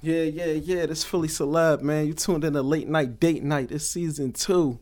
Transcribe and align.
Yeah, 0.00 0.22
yeah, 0.22 0.52
yeah. 0.52 0.86
This 0.86 1.02
Philly 1.02 1.26
celeb, 1.26 1.82
man. 1.82 2.06
You 2.06 2.14
tuned 2.14 2.44
in 2.44 2.52
to 2.52 2.62
late 2.62 2.88
night 2.88 3.18
date 3.18 3.42
night. 3.42 3.72
It's 3.72 3.86
season 3.86 4.32
two. 4.32 4.78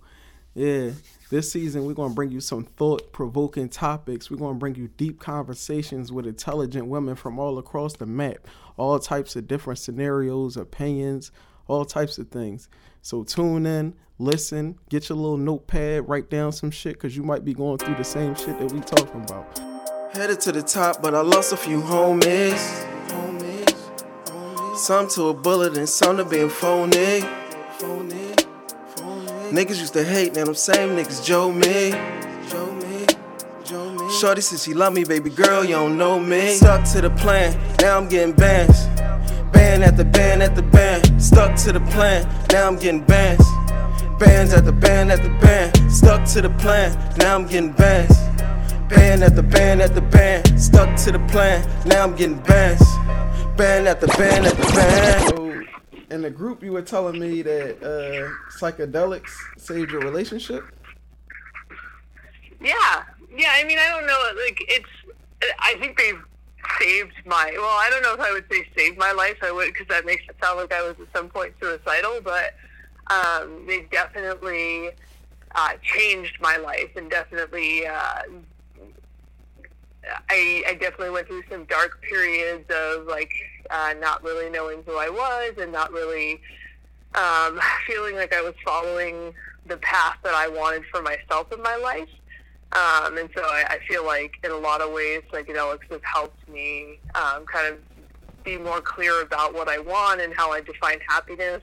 Yeah. 0.55 0.91
This 1.31 1.51
season 1.51 1.87
we're 1.87 1.95
gonna 1.95 2.15
bring 2.15 2.31
you 2.31 2.41
some 2.41 2.65
thought 2.65 3.13
provoking 3.13 3.71
topics. 3.71 4.31
We're 4.31 4.37
gonna 4.37 4.59
bring 4.59 4.75
you 4.75 4.89
deep 4.97 5.19
conversations 5.19 6.13
with 6.13 6.27
intelligent 6.27 6.87
women 6.87 7.17
from 7.17 7.39
all 7.39 7.59
across 7.59 7.95
the 7.95 8.05
map. 8.05 8.47
All 8.77 8.99
types 8.99 9.37
of 9.37 9.49
different 9.49 9.79
scenarios, 9.79 10.59
opinions, 10.59 11.33
all 11.67 11.87
types 11.87 12.19
of 12.19 12.29
things. 12.29 12.69
So 13.01 13.25
tune 13.25 13.65
in, 13.65 13.95
listen, 14.19 14.79
get 14.91 15.09
your 15.09 15.17
little 15.17 15.39
notepad, 15.39 16.09
write 16.09 16.29
down 16.29 16.53
some 16.53 16.71
shit, 16.71 16.99
cause 16.99 17.17
you 17.17 17.23
might 17.23 17.45
be 17.45 17.55
going 17.55 17.79
through 17.79 17.95
the 17.95 18.05
same 18.05 18.35
shit 18.35 18.59
that 18.59 18.71
we 18.71 18.81
talking 18.81 19.23
about. 19.23 19.59
Headed 20.13 20.41
to 20.43 20.53
the 20.53 20.63
top, 20.63 21.01
but 21.01 21.15
I 21.15 21.23
lost 21.23 21.53
a 21.53 21.57
few 21.57 21.81
homies. 21.81 23.46
Some 24.77 25.09
to 25.09 25.29
a 25.29 25.35
bullet 25.35 25.79
and 25.79 25.89
some 25.89 26.19
to 26.19 26.25
being 26.25 26.51
phony. 26.51 27.23
Niggas 29.51 29.81
used 29.81 29.95
to 29.95 30.05
hate, 30.05 30.35
now 30.35 30.45
them 30.45 30.55
same 30.55 30.91
niggas 30.91 31.25
Joe 31.25 31.51
me. 31.51 31.93
Shorty 34.21 34.43
said 34.43 34.61
she 34.61 34.75
love 34.75 34.93
me, 34.93 35.05
baby 35.05 35.31
girl, 35.31 35.65
you 35.65 35.71
don't 35.71 35.97
know 35.97 36.21
me. 36.21 36.57
Stuck 36.57 36.85
to 36.93 37.01
the 37.01 37.09
plan, 37.09 37.59
now 37.81 37.97
I'm 37.97 38.07
getting 38.07 38.35
bands. 38.35 38.85
Band 39.51 39.83
at 39.83 39.97
the 39.97 40.05
band 40.05 40.43
at 40.43 40.55
the 40.55 40.63
band. 40.63 41.23
Stuck 41.23 41.57
to 41.61 41.73
the 41.73 41.81
plan, 41.81 42.29
now 42.53 42.69
I'm 42.69 42.77
getting 42.77 43.03
bands. 43.03 43.47
Bands 44.19 44.53
at 44.53 44.67
the 44.67 44.73
band 44.73 45.11
at 45.11 45.23
the 45.23 45.31
band. 45.41 45.91
Stuck 45.91 46.27
to 46.35 46.43
the 46.43 46.51
plan, 46.51 46.93
now 47.17 47.35
I'm 47.35 47.47
getting 47.47 47.73
bands. 47.73 48.15
Band 48.91 49.23
at 49.23 49.37
the 49.37 49.43
band 49.43 49.81
at 49.81 49.95
the 49.95 50.03
band. 50.03 50.61
Stuck 50.61 50.95
to 50.97 51.13
the 51.13 51.21
plan, 51.31 51.67
now 51.87 52.05
I'm 52.05 52.15
getting 52.15 52.39
bands 52.41 52.87
band 53.57 53.89
at 53.89 54.01
the 54.01 54.09
band 54.09 54.47
at 54.47 54.57
the 54.57 54.73
band. 54.73 55.29
So, 55.31 56.15
in 56.15 56.23
the 56.23 56.31
group, 56.31 56.63
you 56.63 56.73
were 56.73 56.83
telling 56.83 57.19
me 57.19 57.43
that 57.43 57.83
uh, 57.83 58.31
psychedelics 58.59 59.31
saved 59.57 59.91
your 59.91 60.01
relationship. 60.01 60.65
Yeah, 62.61 63.03
yeah. 63.35 63.53
I 63.53 63.65
mean, 63.65 63.79
I 63.79 63.89
don't 63.89 64.07
know. 64.07 64.19
Like, 64.45 64.59
it's. 64.69 64.89
I 65.59 65.75
think 65.79 65.99
they've 65.99 66.21
saved 66.81 67.13
my. 67.25 67.53
Well, 67.57 67.65
I 67.65 67.89
don't 67.91 68.03
know 68.03 68.15
if 68.15 68.21
I 68.21 68.33
would 68.33 68.45
say 68.51 68.67
saved 68.77 68.99
my 68.99 69.13
life. 69.13 69.37
I 69.43 69.51
would 69.51 69.73
because 69.73 69.89
that 69.89 70.07
makes 70.07 70.25
it 70.29 70.37
sound 70.43 70.59
like 70.59 70.73
I 70.73 70.83
was 70.83 70.97
at 71.01 71.09
some 71.15 71.29
point 71.29 71.55
suicidal. 71.61 72.21
But 72.23 72.55
um, 73.09 73.65
they 73.67 73.83
definitely 73.91 74.91
uh, 75.55 75.73
changed 75.83 76.39
my 76.41 76.57
life 76.57 76.91
and 76.97 77.11
definitely 77.11 77.87
uh, 77.87 78.23
I, 80.29 80.63
I 80.69 80.75
definitely 80.75 81.11
went 81.11 81.27
through 81.27 81.43
some 81.51 81.65
dark 81.65 82.03
periods 82.03 82.71
of 82.71 83.07
like 83.07 83.31
uh, 83.71 83.95
not 84.01 84.23
really 84.23 84.51
knowing 84.51 84.83
who 84.87 84.97
I 84.97 85.09
was 85.09 85.55
and 85.61 85.73
not 85.73 85.93
really 85.93 86.41
um, 87.15 87.61
feeling 87.87 88.17
like 88.17 88.35
I 88.35 88.43
was 88.43 88.55
following 88.65 89.35
the 89.67 89.77
path 89.79 90.19
that 90.23 90.35
I 90.35 90.49
wanted 90.49 90.85
for 90.91 91.03
myself 91.03 91.53
in 91.53 91.63
my 91.63 91.77
life. 91.77 92.09
Um, 92.73 93.17
and 93.17 93.31
so 93.35 93.43
I, 93.43 93.65
I 93.69 93.79
feel 93.89 94.05
like 94.05 94.35
in 94.45 94.51
a 94.51 94.57
lot 94.57 94.81
of 94.81 94.93
ways, 94.93 95.23
psychedelics 95.33 95.91
have 95.91 96.03
helped 96.05 96.49
me 96.49 96.99
um, 97.15 97.47
kind 97.47 97.73
of 97.73 97.79
be 98.45 98.59
more 98.59 98.81
clear 98.81 99.23
about 99.23 99.55
what 99.55 99.69
I 99.69 99.79
want 99.79 100.21
and 100.21 100.33
how 100.35 100.53
I 100.53 100.61
define 100.61 100.99
happiness. 101.09 101.63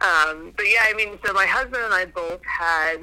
Um, 0.00 0.52
but 0.56 0.66
yeah, 0.66 0.82
I 0.84 0.92
mean, 0.94 1.18
so 1.24 1.32
my 1.32 1.46
husband 1.46 1.82
and 1.82 1.94
I 1.94 2.04
both 2.04 2.40
had 2.44 2.98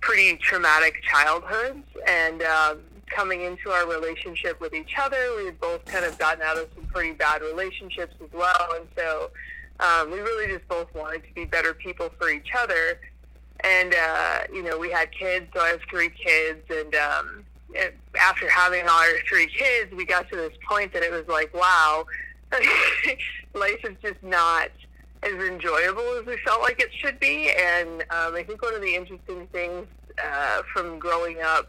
pretty 0.00 0.36
traumatic 0.36 1.02
childhoods, 1.02 1.86
and 2.06 2.42
um, 2.42 2.80
coming 3.06 3.42
into 3.42 3.70
our 3.70 3.88
relationship 3.88 4.60
with 4.60 4.74
each 4.74 4.94
other. 4.98 5.16
We 5.36 5.46
had 5.46 5.60
both 5.60 5.84
kind 5.84 6.04
of 6.04 6.18
gotten 6.18 6.42
out 6.42 6.56
of 6.56 6.68
some 6.74 6.84
pretty 6.86 7.12
bad 7.12 7.42
relationships 7.42 8.14
as 8.22 8.32
well, 8.32 8.68
and 8.76 8.86
so 8.96 9.30
um, 9.80 10.10
we 10.10 10.20
really 10.20 10.52
just 10.52 10.66
both 10.68 10.92
wanted 10.94 11.24
to 11.24 11.34
be 11.34 11.44
better 11.44 11.74
people 11.74 12.10
for 12.18 12.30
each 12.30 12.50
other. 12.56 13.00
And 13.60 13.94
uh, 13.94 14.38
you 14.52 14.62
know, 14.62 14.78
we 14.78 14.90
had 14.90 15.10
kids, 15.12 15.46
so 15.54 15.60
I 15.60 15.68
have 15.68 15.80
three 15.90 16.10
kids, 16.10 16.62
and 16.70 16.94
um, 16.94 17.44
after 18.20 18.48
having 18.48 18.86
our 18.86 19.06
three 19.28 19.46
kids, 19.46 19.92
we 19.92 20.04
got 20.04 20.28
to 20.30 20.36
this 20.36 20.52
point 20.68 20.92
that 20.92 21.02
it 21.02 21.10
was 21.10 21.26
like, 21.28 21.52
wow, 21.54 22.06
life 23.54 23.84
is 23.84 23.96
just 24.02 24.22
not 24.22 24.68
as 25.22 25.32
enjoyable 25.32 26.18
as 26.18 26.26
we 26.26 26.36
felt 26.44 26.60
like 26.60 26.80
it 26.80 26.92
should 26.92 27.18
be. 27.18 27.50
And 27.50 28.02
um, 28.02 28.34
I 28.34 28.44
think 28.46 28.62
one 28.62 28.74
of 28.74 28.82
the 28.82 28.94
interesting 28.94 29.46
things 29.48 29.86
uh, 30.22 30.62
from 30.72 30.98
growing 30.98 31.38
up 31.42 31.68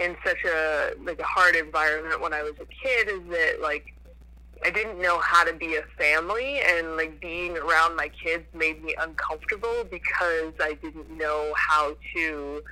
in 0.00 0.16
such 0.24 0.44
a 0.44 0.92
like 1.04 1.18
a 1.20 1.24
hard 1.24 1.54
environment 1.54 2.20
when 2.20 2.32
I 2.32 2.42
was 2.42 2.54
a 2.60 2.66
kid 2.66 3.08
is 3.08 3.20
that 3.30 3.60
like 3.62 3.94
I 4.64 4.70
didn't 4.70 5.00
know 5.00 5.18
how 5.20 5.44
to 5.44 5.52
be 5.52 5.76
a 5.76 5.82
family 5.98 6.60
and 6.60 6.96
like 6.96 7.20
being 7.20 7.56
around 7.56 7.96
my 7.96 8.08
kids 8.08 8.44
made 8.54 8.82
me 8.82 8.94
uncomfortable 8.98 9.84
because 9.90 10.54
I 10.60 10.78
didn't 10.82 11.10
know 11.16 11.52
how 11.56 11.96
to 12.16 12.62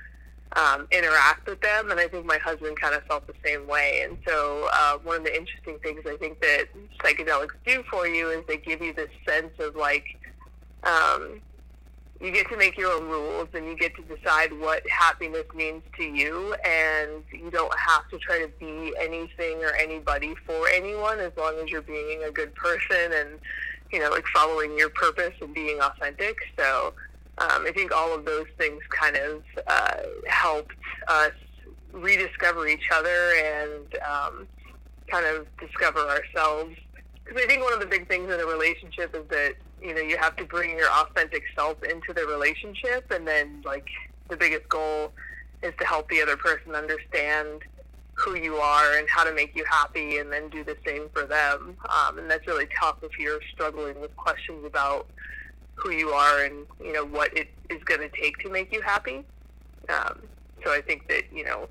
um, 0.55 0.87
interact 0.91 1.47
with 1.47 1.61
them 1.61 1.91
and 1.91 1.99
I 1.99 2.07
think 2.07 2.25
my 2.25 2.37
husband 2.37 2.79
kind 2.79 2.95
of 2.95 3.03
felt 3.03 3.27
the 3.27 3.33
same 3.45 3.67
way 3.67 4.01
and 4.03 4.17
so 4.27 4.69
uh, 4.73 4.97
one 4.99 5.17
of 5.17 5.23
the 5.23 5.35
interesting 5.35 5.79
things 5.79 6.01
I 6.05 6.17
think 6.17 6.41
that 6.41 6.65
psychedelics 6.99 7.55
do 7.65 7.83
for 7.89 8.07
you 8.07 8.29
is 8.29 8.45
they 8.47 8.57
give 8.57 8.81
you 8.81 8.93
this 8.93 9.09
sense 9.27 9.53
of 9.59 9.75
like 9.75 10.05
um, 10.83 11.41
you 12.23 12.31
get 12.31 12.47
to 12.49 12.55
make 12.55 12.77
your 12.77 12.89
own 12.89 13.09
rules 13.09 13.49
and 13.53 13.65
you 13.65 13.75
get 13.75 13.93
to 13.97 14.01
decide 14.03 14.57
what 14.57 14.81
happiness 14.89 15.43
means 15.53 15.83
to 15.97 16.03
you 16.03 16.55
and 16.65 17.21
you 17.33 17.51
don't 17.51 17.77
have 17.77 18.09
to 18.09 18.17
try 18.17 18.39
to 18.39 18.47
be 18.59 18.93
anything 18.97 19.61
or 19.61 19.75
anybody 19.75 20.33
for 20.45 20.69
anyone 20.69 21.19
as 21.19 21.33
long 21.37 21.53
as 21.61 21.69
you're 21.69 21.81
being 21.81 22.23
a 22.23 22.31
good 22.31 22.55
person 22.55 23.11
and 23.13 23.39
you 23.91 23.99
know 23.99 24.09
like 24.09 24.25
following 24.33 24.77
your 24.77 24.89
purpose 24.89 25.33
and 25.41 25.53
being 25.53 25.79
authentic. 25.81 26.37
So 26.57 26.93
um, 27.39 27.65
i 27.67 27.71
think 27.73 27.91
all 27.91 28.13
of 28.13 28.25
those 28.25 28.47
things 28.57 28.81
kind 28.89 29.17
of 29.17 29.43
uh, 29.67 30.03
helped 30.27 30.75
us 31.09 31.33
rediscover 31.91 32.67
each 32.67 32.89
other 32.93 33.33
and 33.43 33.95
um, 34.07 34.47
kind 35.07 35.25
of 35.25 35.45
discover 35.59 35.99
ourselves 35.99 36.75
because 37.23 37.41
i 37.41 37.47
think 37.47 37.63
one 37.63 37.73
of 37.73 37.79
the 37.79 37.85
big 37.85 38.07
things 38.07 38.31
in 38.31 38.39
a 38.39 38.45
relationship 38.45 39.15
is 39.15 39.27
that 39.29 39.53
you 39.81 39.93
know 39.93 40.01
you 40.01 40.17
have 40.17 40.35
to 40.35 40.45
bring 40.45 40.77
your 40.77 40.89
authentic 40.91 41.43
self 41.55 41.81
into 41.83 42.13
the 42.13 42.25
relationship 42.25 43.09
and 43.11 43.27
then 43.27 43.61
like 43.65 43.87
the 44.29 44.37
biggest 44.37 44.67
goal 44.69 45.11
is 45.61 45.73
to 45.79 45.85
help 45.85 46.09
the 46.09 46.21
other 46.21 46.37
person 46.37 46.75
understand 46.75 47.61
who 48.15 48.35
you 48.35 48.55
are 48.55 48.97
and 48.97 49.07
how 49.09 49.23
to 49.23 49.33
make 49.33 49.55
you 49.55 49.65
happy 49.69 50.17
and 50.17 50.31
then 50.31 50.47
do 50.49 50.63
the 50.63 50.77
same 50.85 51.09
for 51.13 51.25
them. 51.25 51.75
Um, 51.89 52.19
and 52.19 52.29
that's 52.29 52.45
really 52.45 52.67
tough 52.79 52.97
if 53.01 53.17
you're 53.17 53.39
struggling 53.53 53.99
with 53.99 54.15
questions 54.15 54.63
about 54.65 55.07
who 55.75 55.89
you 55.89 56.09
are 56.09 56.43
and 56.43 56.67
you 56.79 56.93
know 56.93 57.05
what 57.05 57.35
it 57.35 57.49
is 57.71 57.83
going 57.85 58.01
to 58.01 58.09
take 58.09 58.37
to 58.39 58.49
make 58.49 58.71
you 58.71 58.81
happy. 58.81 59.23
Um, 59.89 60.19
so 60.63 60.71
i 60.71 60.81
think 60.81 61.07
that 61.07 61.23
you 61.33 61.43
know 61.43 61.67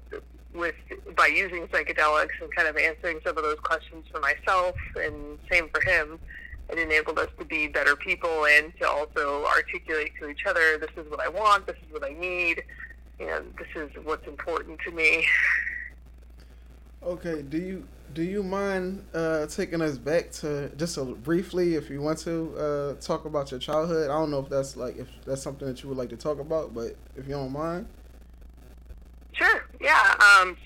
with 0.55 0.75
by 1.17 1.27
using 1.27 1.67
psychedelics 1.69 2.41
and 2.41 2.55
kind 2.55 2.69
of 2.69 2.77
answering 2.77 3.21
some 3.25 3.37
of 3.37 3.43
those 3.43 3.59
questions 3.61 4.05
for 4.13 4.21
myself 4.21 4.77
and 4.97 5.39
same 5.51 5.69
for 5.69 5.81
him 5.89 6.19
it 6.73 6.79
enabled 6.79 7.19
us 7.19 7.29
to 7.39 7.45
be 7.45 7.69
better 7.69 7.97
people 7.97 8.47
and 8.47 8.73
to 8.81 8.89
also 8.89 9.45
articulate 9.47 10.13
to 10.21 10.29
each 10.29 10.47
other, 10.47 10.79
this 10.79 10.91
is 10.97 11.11
what 11.11 11.21
I 11.21 11.29
want, 11.29 11.67
this 11.67 11.77
is 11.77 11.93
what 11.93 12.05
I 12.05 12.15
need, 12.15 12.63
you 13.19 13.27
know, 13.27 13.43
this 13.59 13.69
is 13.75 13.91
what's 14.05 14.27
important 14.27 14.81
to 14.87 14.91
me. 14.91 15.27
Okay, 17.03 17.43
do 17.43 17.59
you 17.59 17.89
do 18.15 18.23
you 18.23 18.43
mind 18.43 19.05
uh, 19.15 19.47
taking 19.47 19.81
us 19.83 19.99
back 19.99 20.31
to 20.33 20.71
just 20.77 20.99
a, 20.99 21.05
briefly, 21.05 21.75
if 21.75 21.89
you 21.91 22.01
want 22.01 22.19
to, 22.19 22.55
uh, 22.57 23.01
talk 23.01 23.25
about 23.25 23.51
your 23.51 23.59
childhood? 23.59 24.11
I 24.11 24.15
don't 24.15 24.31
know 24.31 24.39
if 24.41 24.49
that's 24.49 24.77
like 24.77 24.97
if 24.97 25.09
that's 25.27 25.43
something 25.43 25.67
that 25.67 25.83
you 25.83 25.89
would 25.89 25.99
like 25.99 26.11
to 26.11 26.17
talk 26.17 26.39
about, 26.39 26.75
but 26.75 26.95
if 27.17 27.27
you 27.27 27.33
don't 27.33 27.53
mind. 27.53 27.87
Um, 30.23 30.57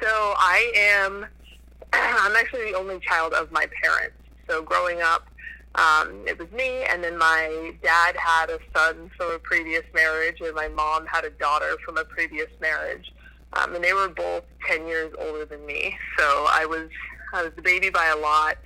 so 0.00 0.08
I 0.08 0.72
am. 0.76 1.26
I'm 1.92 2.36
actually 2.36 2.72
the 2.72 2.78
only 2.78 2.98
child 3.00 3.34
of 3.34 3.52
my 3.52 3.66
parents. 3.82 4.16
So 4.48 4.62
growing 4.62 5.02
up, 5.02 5.28
um, 5.74 6.24
it 6.26 6.38
was 6.38 6.50
me, 6.52 6.84
and 6.84 7.02
then 7.02 7.18
my 7.18 7.74
dad 7.82 8.16
had 8.16 8.50
a 8.50 8.58
son 8.74 9.10
from 9.16 9.32
a 9.32 9.38
previous 9.38 9.82
marriage, 9.94 10.40
and 10.40 10.54
my 10.54 10.68
mom 10.68 11.06
had 11.06 11.24
a 11.24 11.30
daughter 11.30 11.76
from 11.84 11.96
a 11.96 12.04
previous 12.04 12.48
marriage, 12.60 13.12
um, 13.54 13.74
and 13.74 13.84
they 13.84 13.92
were 13.92 14.08
both 14.08 14.44
ten 14.66 14.86
years 14.86 15.12
older 15.18 15.44
than 15.44 15.64
me. 15.66 15.96
So 16.18 16.46
I 16.48 16.66
was 16.66 16.88
I 17.32 17.42
was 17.42 17.52
the 17.56 17.62
baby 17.62 17.90
by 17.90 18.06
a 18.06 18.16
lot, 18.16 18.58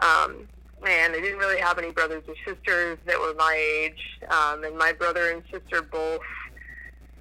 um, 0.00 0.48
and 0.86 1.12
I 1.14 1.20
didn't 1.20 1.38
really 1.38 1.60
have 1.60 1.78
any 1.78 1.92
brothers 1.92 2.24
or 2.28 2.34
sisters 2.44 2.98
that 3.06 3.18
were 3.18 3.34
my 3.34 3.54
age, 3.54 4.18
um, 4.28 4.64
and 4.64 4.76
my 4.76 4.92
brother 4.92 5.30
and 5.30 5.42
sister 5.50 5.82
both. 5.82 6.22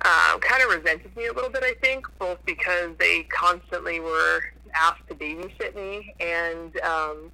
Uh, 0.02 0.38
kind 0.40 0.64
of 0.64 0.70
resented 0.70 1.16
me 1.18 1.26
a 1.26 1.34
little 1.34 1.50
bit, 1.50 1.64
I 1.64 1.74
think, 1.82 2.06
both 2.20 2.38
because 2.46 2.92
they 3.00 3.24
constantly 3.24 4.00
were 4.00 4.44
asked 4.76 5.08
to 5.10 5.16
babysit 5.16 5.76
me, 5.76 6.14
and 6.20 6.80
um, 6.82 7.32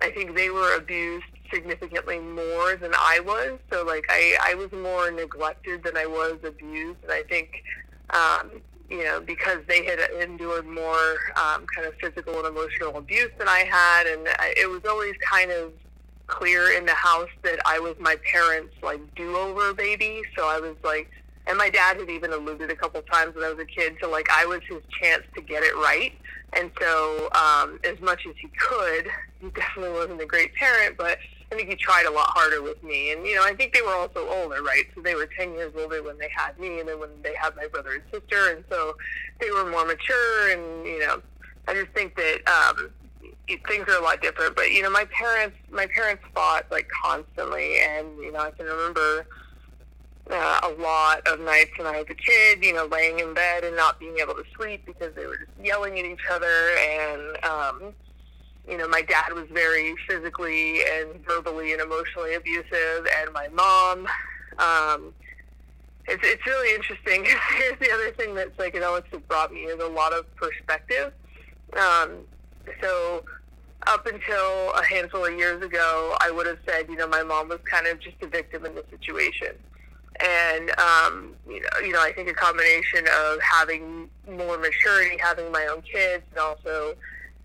I 0.00 0.10
think 0.10 0.36
they 0.36 0.50
were 0.50 0.76
abused 0.76 1.24
significantly 1.52 2.18
more 2.18 2.76
than 2.76 2.92
I 2.94 3.20
was. 3.24 3.58
So 3.72 3.84
like 3.84 4.04
I, 4.08 4.36
I 4.42 4.54
was 4.54 4.70
more 4.72 5.10
neglected 5.10 5.82
than 5.82 5.96
I 5.96 6.06
was 6.06 6.38
abused, 6.44 6.98
and 7.02 7.12
I 7.12 7.22
think 7.24 7.62
um, 8.10 8.62
you 8.90 9.04
know 9.04 9.20
because 9.20 9.58
they 9.68 9.84
had 9.84 9.98
endured 10.20 10.66
more 10.66 11.16
um, 11.36 11.66
kind 11.74 11.86
of 11.86 11.94
physical 12.00 12.38
and 12.38 12.46
emotional 12.46 12.96
abuse 12.96 13.30
than 13.38 13.48
I 13.48 13.64
had, 13.70 14.06
and 14.06 14.28
I, 14.38 14.54
it 14.56 14.68
was 14.70 14.82
always 14.88 15.14
kind 15.28 15.50
of 15.50 15.72
clear 16.26 16.72
in 16.72 16.86
the 16.86 16.94
house 16.94 17.28
that 17.42 17.58
I 17.66 17.78
was 17.78 17.96
my 18.00 18.16
parents' 18.30 18.74
like 18.82 19.00
do-over 19.14 19.74
baby. 19.74 20.22
So 20.36 20.48
I 20.48 20.58
was 20.58 20.76
like, 20.82 21.10
and 21.46 21.58
my 21.58 21.68
dad 21.68 21.98
had 21.98 22.08
even 22.08 22.32
alluded 22.32 22.70
a 22.70 22.76
couple 22.76 23.02
times 23.02 23.34
when 23.34 23.44
I 23.44 23.50
was 23.50 23.58
a 23.58 23.66
kid 23.66 23.96
to 24.00 24.08
like 24.08 24.28
I 24.30 24.46
was 24.46 24.60
his 24.68 24.82
chance 25.00 25.24
to 25.34 25.42
get 25.42 25.62
it 25.62 25.74
right. 25.76 26.12
And 26.54 26.70
so, 26.80 27.28
um, 27.32 27.80
as 27.84 28.00
much 28.00 28.26
as 28.28 28.34
he 28.40 28.48
could, 28.56 29.08
he 29.40 29.48
definitely 29.50 29.92
wasn't 29.92 30.22
a 30.22 30.26
great 30.26 30.54
parent, 30.54 30.96
but 30.96 31.18
I 31.50 31.56
think 31.56 31.68
he 31.68 31.76
tried 31.76 32.06
a 32.06 32.10
lot 32.10 32.28
harder 32.28 32.62
with 32.62 32.82
me. 32.82 33.12
And, 33.12 33.26
you 33.26 33.34
know, 33.34 33.44
I 33.44 33.54
think 33.54 33.72
they 33.74 33.82
were 33.82 33.94
also 33.94 34.28
older, 34.28 34.62
right? 34.62 34.84
So 34.94 35.02
they 35.02 35.14
were 35.14 35.28
10 35.38 35.54
years 35.54 35.72
older 35.78 36.02
when 36.02 36.18
they 36.18 36.28
had 36.34 36.58
me 36.58 36.80
and 36.80 36.88
then 36.88 36.98
when 36.98 37.10
they 37.22 37.34
had 37.34 37.54
my 37.56 37.66
brother 37.66 37.94
and 37.94 38.02
sister. 38.12 38.54
And 38.54 38.64
so 38.70 38.96
they 39.40 39.50
were 39.50 39.70
more 39.70 39.84
mature. 39.84 40.52
And, 40.52 40.86
you 40.86 41.00
know, 41.00 41.22
I 41.68 41.74
just 41.74 41.90
think 41.92 42.16
that 42.16 42.40
um, 42.48 42.90
things 43.68 43.88
are 43.88 43.98
a 43.98 44.02
lot 44.02 44.22
different. 44.22 44.56
But, 44.56 44.72
you 44.72 44.82
know, 44.82 44.90
my 44.90 45.04
parents, 45.06 45.56
my 45.70 45.86
parents 45.86 46.22
fought 46.34 46.66
like 46.70 46.88
constantly. 46.88 47.78
And, 47.80 48.16
you 48.18 48.32
know, 48.32 48.40
I 48.40 48.50
can 48.50 48.66
remember 48.66 49.26
uh, 50.30 50.60
a 50.62 50.80
lot 50.80 51.26
of 51.26 51.40
nights 51.40 51.70
when 51.76 51.86
I 51.86 51.98
was 51.98 52.06
a 52.08 52.14
kid, 52.14 52.64
you 52.64 52.72
know, 52.72 52.86
laying 52.86 53.18
in 53.18 53.34
bed 53.34 53.64
and 53.64 53.76
not 53.76 54.00
being 54.00 54.18
able 54.18 54.34
to 54.34 54.44
sleep 54.56 54.86
because 54.86 55.14
they 55.14 55.26
were 55.26 55.36
just 55.36 55.50
yelling 55.62 55.98
at 55.98 56.04
each 56.04 56.24
other. 56.30 56.46
And, 56.46 57.44
um, 57.44 57.94
you 58.68 58.78
know, 58.78 58.88
my 58.88 59.02
dad 59.02 59.32
was 59.34 59.46
very 59.52 59.94
physically 60.08 60.80
and 60.82 61.24
verbally 61.26 61.72
and 61.72 61.82
emotionally 61.82 62.34
abusive, 62.34 63.06
and 63.20 63.32
my 63.32 63.48
mom. 63.48 64.06
Um, 64.58 65.12
it's 66.06 66.22
it's 66.22 66.46
really 66.46 66.74
interesting. 66.74 67.24
Here's 67.56 67.78
the 67.78 67.90
other 67.92 68.10
thing 68.12 68.34
that 68.36 68.56
psychedelics 68.56 69.08
have 69.12 69.26
brought 69.28 69.52
me 69.52 69.60
is 69.60 69.82
a 69.82 69.88
lot 69.88 70.12
of 70.12 70.24
perspective. 70.36 71.12
Um, 71.76 72.20
so 72.80 73.24
up 73.86 74.06
until 74.06 74.72
a 74.72 74.84
handful 74.84 75.26
of 75.26 75.36
years 75.36 75.62
ago, 75.62 76.16
I 76.20 76.30
would 76.30 76.46
have 76.46 76.58
said, 76.66 76.88
you 76.88 76.96
know, 76.96 77.08
my 77.08 77.22
mom 77.22 77.48
was 77.48 77.58
kind 77.70 77.86
of 77.86 78.00
just 78.00 78.16
a 78.22 78.26
victim 78.26 78.64
in 78.64 78.74
the 78.74 78.84
situation. 78.90 79.56
And 80.20 80.70
um, 80.78 81.34
you 81.48 81.60
know, 81.60 81.68
you 81.84 81.92
know, 81.92 82.00
I 82.00 82.12
think 82.12 82.28
a 82.28 82.34
combination 82.34 83.06
of 83.06 83.40
having 83.40 84.08
more 84.30 84.58
maturity, 84.58 85.16
having 85.20 85.50
my 85.50 85.66
own 85.66 85.82
kids, 85.82 86.22
and 86.30 86.38
also 86.38 86.94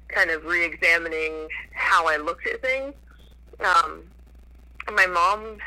kind 0.07 0.30
of 0.30 0.45
re-examining 0.45 1.48
how 1.71 2.07
I 2.07 2.18
looked 2.18 2.48
at 2.48 2.62
things. 2.62 2.94
Um, 3.60 4.04
my 4.94 5.06
mom 5.06 5.57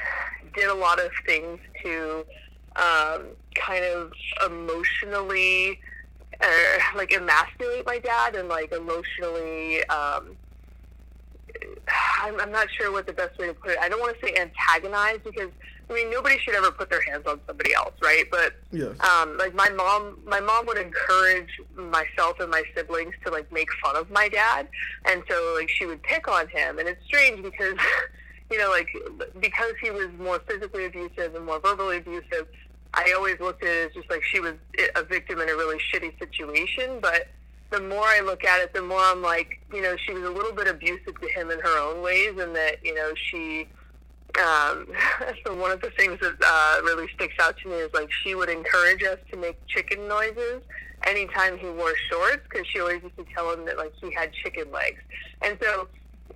did 0.54 0.68
a 0.68 0.74
lot 0.74 1.00
of 1.00 1.10
things 1.26 1.58
to 1.82 2.24
um, 2.76 3.26
kind 3.54 3.84
of 3.84 4.12
emotionally, 4.46 5.80
uh, 6.40 6.78
like 6.96 7.12
emasculate 7.12 7.86
my 7.86 7.98
dad 7.98 8.34
and 8.34 8.48
like 8.48 8.72
emotionally. 8.72 9.84
Um, 9.84 10.36
I'm, 12.20 12.40
I'm 12.40 12.52
not 12.52 12.70
sure 12.70 12.92
what 12.92 13.06
the 13.06 13.12
best 13.12 13.38
way 13.38 13.46
to 13.48 13.54
put 13.54 13.72
it. 13.72 13.78
I 13.80 13.88
don't 13.88 14.00
want 14.00 14.18
to 14.18 14.26
say 14.26 14.34
antagonize 14.34 15.18
because 15.24 15.50
I 15.90 15.94
mean, 15.94 16.10
nobody 16.10 16.38
should 16.38 16.54
ever 16.54 16.70
put 16.70 16.90
their 16.90 17.02
hands 17.02 17.26
on 17.26 17.40
somebody 17.46 17.74
else, 17.74 17.94
right? 18.02 18.24
But 18.30 18.54
yes. 18.70 18.98
um, 19.00 19.36
like 19.36 19.54
my 19.54 19.68
mom, 19.70 20.18
my 20.26 20.40
mom 20.40 20.66
would 20.66 20.78
encourage 20.78 21.60
myself 21.76 22.40
and 22.40 22.50
my 22.50 22.62
siblings 22.74 23.14
to 23.24 23.30
like 23.30 23.50
make 23.52 23.68
fun 23.82 23.96
of 23.96 24.10
my 24.10 24.28
dad, 24.28 24.68
and 25.06 25.22
so 25.28 25.56
like 25.58 25.68
she 25.68 25.86
would 25.86 26.02
pick 26.02 26.28
on 26.28 26.48
him, 26.48 26.78
and 26.78 26.88
it's 26.88 27.04
strange 27.04 27.42
because 27.42 27.76
you 28.50 28.58
know 28.58 28.70
like 28.70 28.88
because 29.40 29.74
he 29.82 29.90
was 29.90 30.08
more 30.18 30.38
physically 30.40 30.86
abusive 30.86 31.34
and 31.34 31.44
more 31.44 31.60
verbally 31.60 31.98
abusive. 31.98 32.46
I 32.94 33.14
always 33.16 33.40
looked 33.40 33.62
at 33.62 33.70
it 33.70 33.88
as 33.88 33.94
just 33.94 34.10
like 34.10 34.22
she 34.22 34.38
was 34.38 34.54
a 34.94 35.02
victim 35.02 35.40
in 35.40 35.48
a 35.48 35.52
really 35.52 35.78
shitty 35.78 36.18
situation, 36.18 36.98
but 37.00 37.28
the 37.70 37.80
more 37.80 38.04
I 38.04 38.20
look 38.20 38.44
at 38.44 38.60
it, 38.60 38.74
the 38.74 38.82
more 38.82 39.00
I'm 39.00 39.22
like, 39.22 39.58
you 39.72 39.80
know, 39.80 39.96
she 39.96 40.12
was 40.12 40.24
a 40.24 40.30
little 40.30 40.52
bit 40.52 40.68
abusive 40.68 41.18
to 41.18 41.28
him 41.28 41.50
in 41.50 41.58
her 41.58 41.78
own 41.78 42.02
ways, 42.02 42.36
and 42.38 42.54
that 42.54 42.84
you 42.84 42.94
know 42.94 43.12
she 43.14 43.66
um, 44.38 44.86
so 45.44 45.54
one 45.54 45.70
of 45.70 45.80
the 45.80 45.90
things 45.90 46.18
that 46.20 46.34
uh, 46.44 46.82
really 46.84 47.08
sticks 47.14 47.34
out 47.40 47.56
to 47.58 47.68
me 47.68 47.76
is 47.76 47.90
like 47.94 48.10
she 48.12 48.34
would 48.34 48.48
encourage 48.48 49.02
us 49.02 49.18
to 49.30 49.36
make 49.36 49.58
chicken 49.66 50.08
noises 50.08 50.62
anytime 51.04 51.58
he 51.58 51.68
wore 51.68 51.94
shorts 52.10 52.42
because 52.48 52.66
she 52.66 52.80
always 52.80 53.02
used 53.02 53.16
to 53.16 53.26
tell 53.34 53.52
him 53.52 53.64
that 53.66 53.76
like 53.78 53.92
he 54.00 54.12
had 54.12 54.32
chicken 54.32 54.70
legs. 54.70 55.00
And 55.42 55.58
so, 55.60 55.88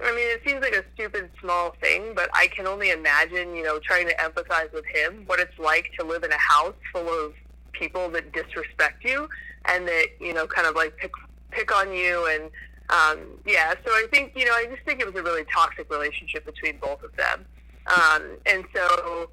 I 0.02 0.10
mean, 0.10 0.26
it 0.28 0.42
seems 0.46 0.60
like 0.60 0.74
a 0.74 0.84
stupid 0.94 1.30
small 1.40 1.74
thing, 1.80 2.12
but 2.14 2.28
I 2.34 2.48
can 2.48 2.66
only 2.66 2.90
imagine, 2.90 3.54
you 3.54 3.62
know, 3.62 3.78
trying 3.78 4.08
to 4.08 4.14
empathize 4.16 4.72
with 4.72 4.84
him 4.86 5.22
what 5.26 5.38
it's 5.40 5.58
like 5.58 5.90
to 5.98 6.04
live 6.04 6.24
in 6.24 6.32
a 6.32 6.38
house 6.38 6.74
full 6.92 7.08
of 7.08 7.34
people 7.72 8.08
that 8.10 8.32
disrespect 8.32 9.04
you 9.04 9.28
and 9.66 9.86
that 9.86 10.06
you 10.20 10.32
know 10.32 10.46
kind 10.46 10.66
of 10.66 10.74
like 10.74 10.96
pick 10.96 11.12
pick 11.50 11.74
on 11.74 11.92
you 11.92 12.26
and 12.32 12.50
um, 12.88 13.18
yeah. 13.44 13.74
So 13.84 13.90
I 13.90 14.06
think 14.12 14.32
you 14.36 14.44
know 14.44 14.52
I 14.52 14.66
just 14.66 14.84
think 14.84 15.00
it 15.00 15.06
was 15.06 15.16
a 15.16 15.22
really 15.22 15.44
toxic 15.52 15.90
relationship 15.90 16.46
between 16.46 16.78
both 16.78 17.02
of 17.02 17.14
them. 17.16 17.44
Um, 17.86 18.38
and 18.46 18.64
so 18.74 19.30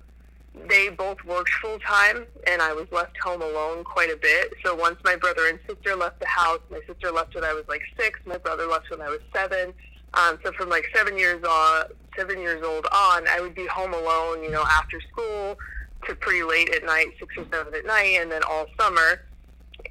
they 0.68 0.90
both 0.90 1.24
worked 1.26 1.52
full 1.62 1.80
time, 1.80 2.26
and 2.48 2.62
I 2.62 2.74
was 2.74 2.88
left 2.92 3.18
home 3.24 3.42
alone 3.42 3.84
quite 3.84 4.12
a 4.12 4.18
bit. 4.18 4.54
So 4.64 4.76
once 4.76 4.98
my 5.04 5.16
brother 5.16 5.48
and 5.48 5.60
sister 5.68 5.96
left 5.96 6.20
the 6.20 6.28
house, 6.28 6.60
my 6.70 6.80
sister 6.88 7.12
left 7.12 7.36
when 7.36 7.44
I 7.44 7.54
was 7.54 7.66
like 7.68 7.82
six, 8.00 8.20
my 8.26 8.38
brother 8.38 8.68
left 8.68 8.90
when 8.92 9.02
I 9.02 9.10
was 9.10 9.20
seven. 9.34 9.74
Um, 10.14 10.38
so 10.44 10.52
from 10.52 10.70
like 10.70 10.86
seven 10.96 11.18
years 11.18 11.44
on, 11.44 11.86
seven 12.16 12.40
years 12.40 12.64
old 12.64 12.86
on, 12.86 13.28
I 13.28 13.40
would 13.42 13.56
be 13.56 13.66
home 13.66 13.94
alone, 13.94 14.44
you 14.44 14.52
know, 14.52 14.64
after 14.70 15.02
school 15.12 15.58
to 16.06 16.16
pretty 16.16 16.44
late 16.44 16.70
at 16.76 16.86
night, 16.86 17.08
six 17.20 17.36
or 17.38 17.46
seven 17.52 17.74
at 17.74 17.86
night, 17.86 18.20
and 18.22 18.32
then 18.32 18.42
all 18.48 18.68
summer. 18.80 19.22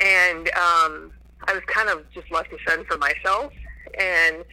And 0.00 0.48
um, 0.50 1.10
I 1.44 1.54
was 1.54 1.62
kind 1.66 1.88
of 1.88 2.08
just 2.12 2.30
left 2.30 2.50
to 2.50 2.58
fend 2.58 2.86
for 2.86 2.98
myself. 2.98 3.52
And 3.98 4.44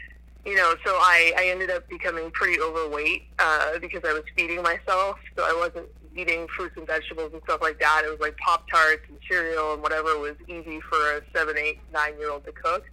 you 0.46 0.56
know, 0.56 0.74
so 0.86 0.92
I, 0.96 1.34
I 1.38 1.48
ended 1.48 1.70
up 1.70 1.88
becoming 1.90 2.32
pretty 2.32 2.62
overweight 2.62 3.24
uh, 3.40 3.80
because 3.80 4.02
I 4.06 4.14
was 4.14 4.24
feeding 4.36 4.62
myself. 4.62 5.20
So 5.36 5.44
I 5.44 5.54
wasn't 5.54 5.88
eating 6.16 6.48
fruits 6.48 6.76
and 6.78 6.88
vegetables 6.88 7.32
and 7.34 7.42
stuff 7.44 7.62
like 7.62 7.80
that. 7.80 8.04
It 8.06 8.10
was 8.10 8.20
like 8.20 8.38
Pop 8.38 8.70
Tarts 8.70 9.04
and 9.10 9.18
cereal 9.30 9.74
and 9.74 9.82
whatever 9.82 10.18
was 10.18 10.36
easy 10.48 10.80
for 10.82 11.18
a 11.18 11.22
seven, 11.36 11.58
eight, 11.58 11.80
nine 11.94 12.18
year 12.18 12.32
old 12.32 12.46
to 12.46 12.52
cook. 12.52 12.86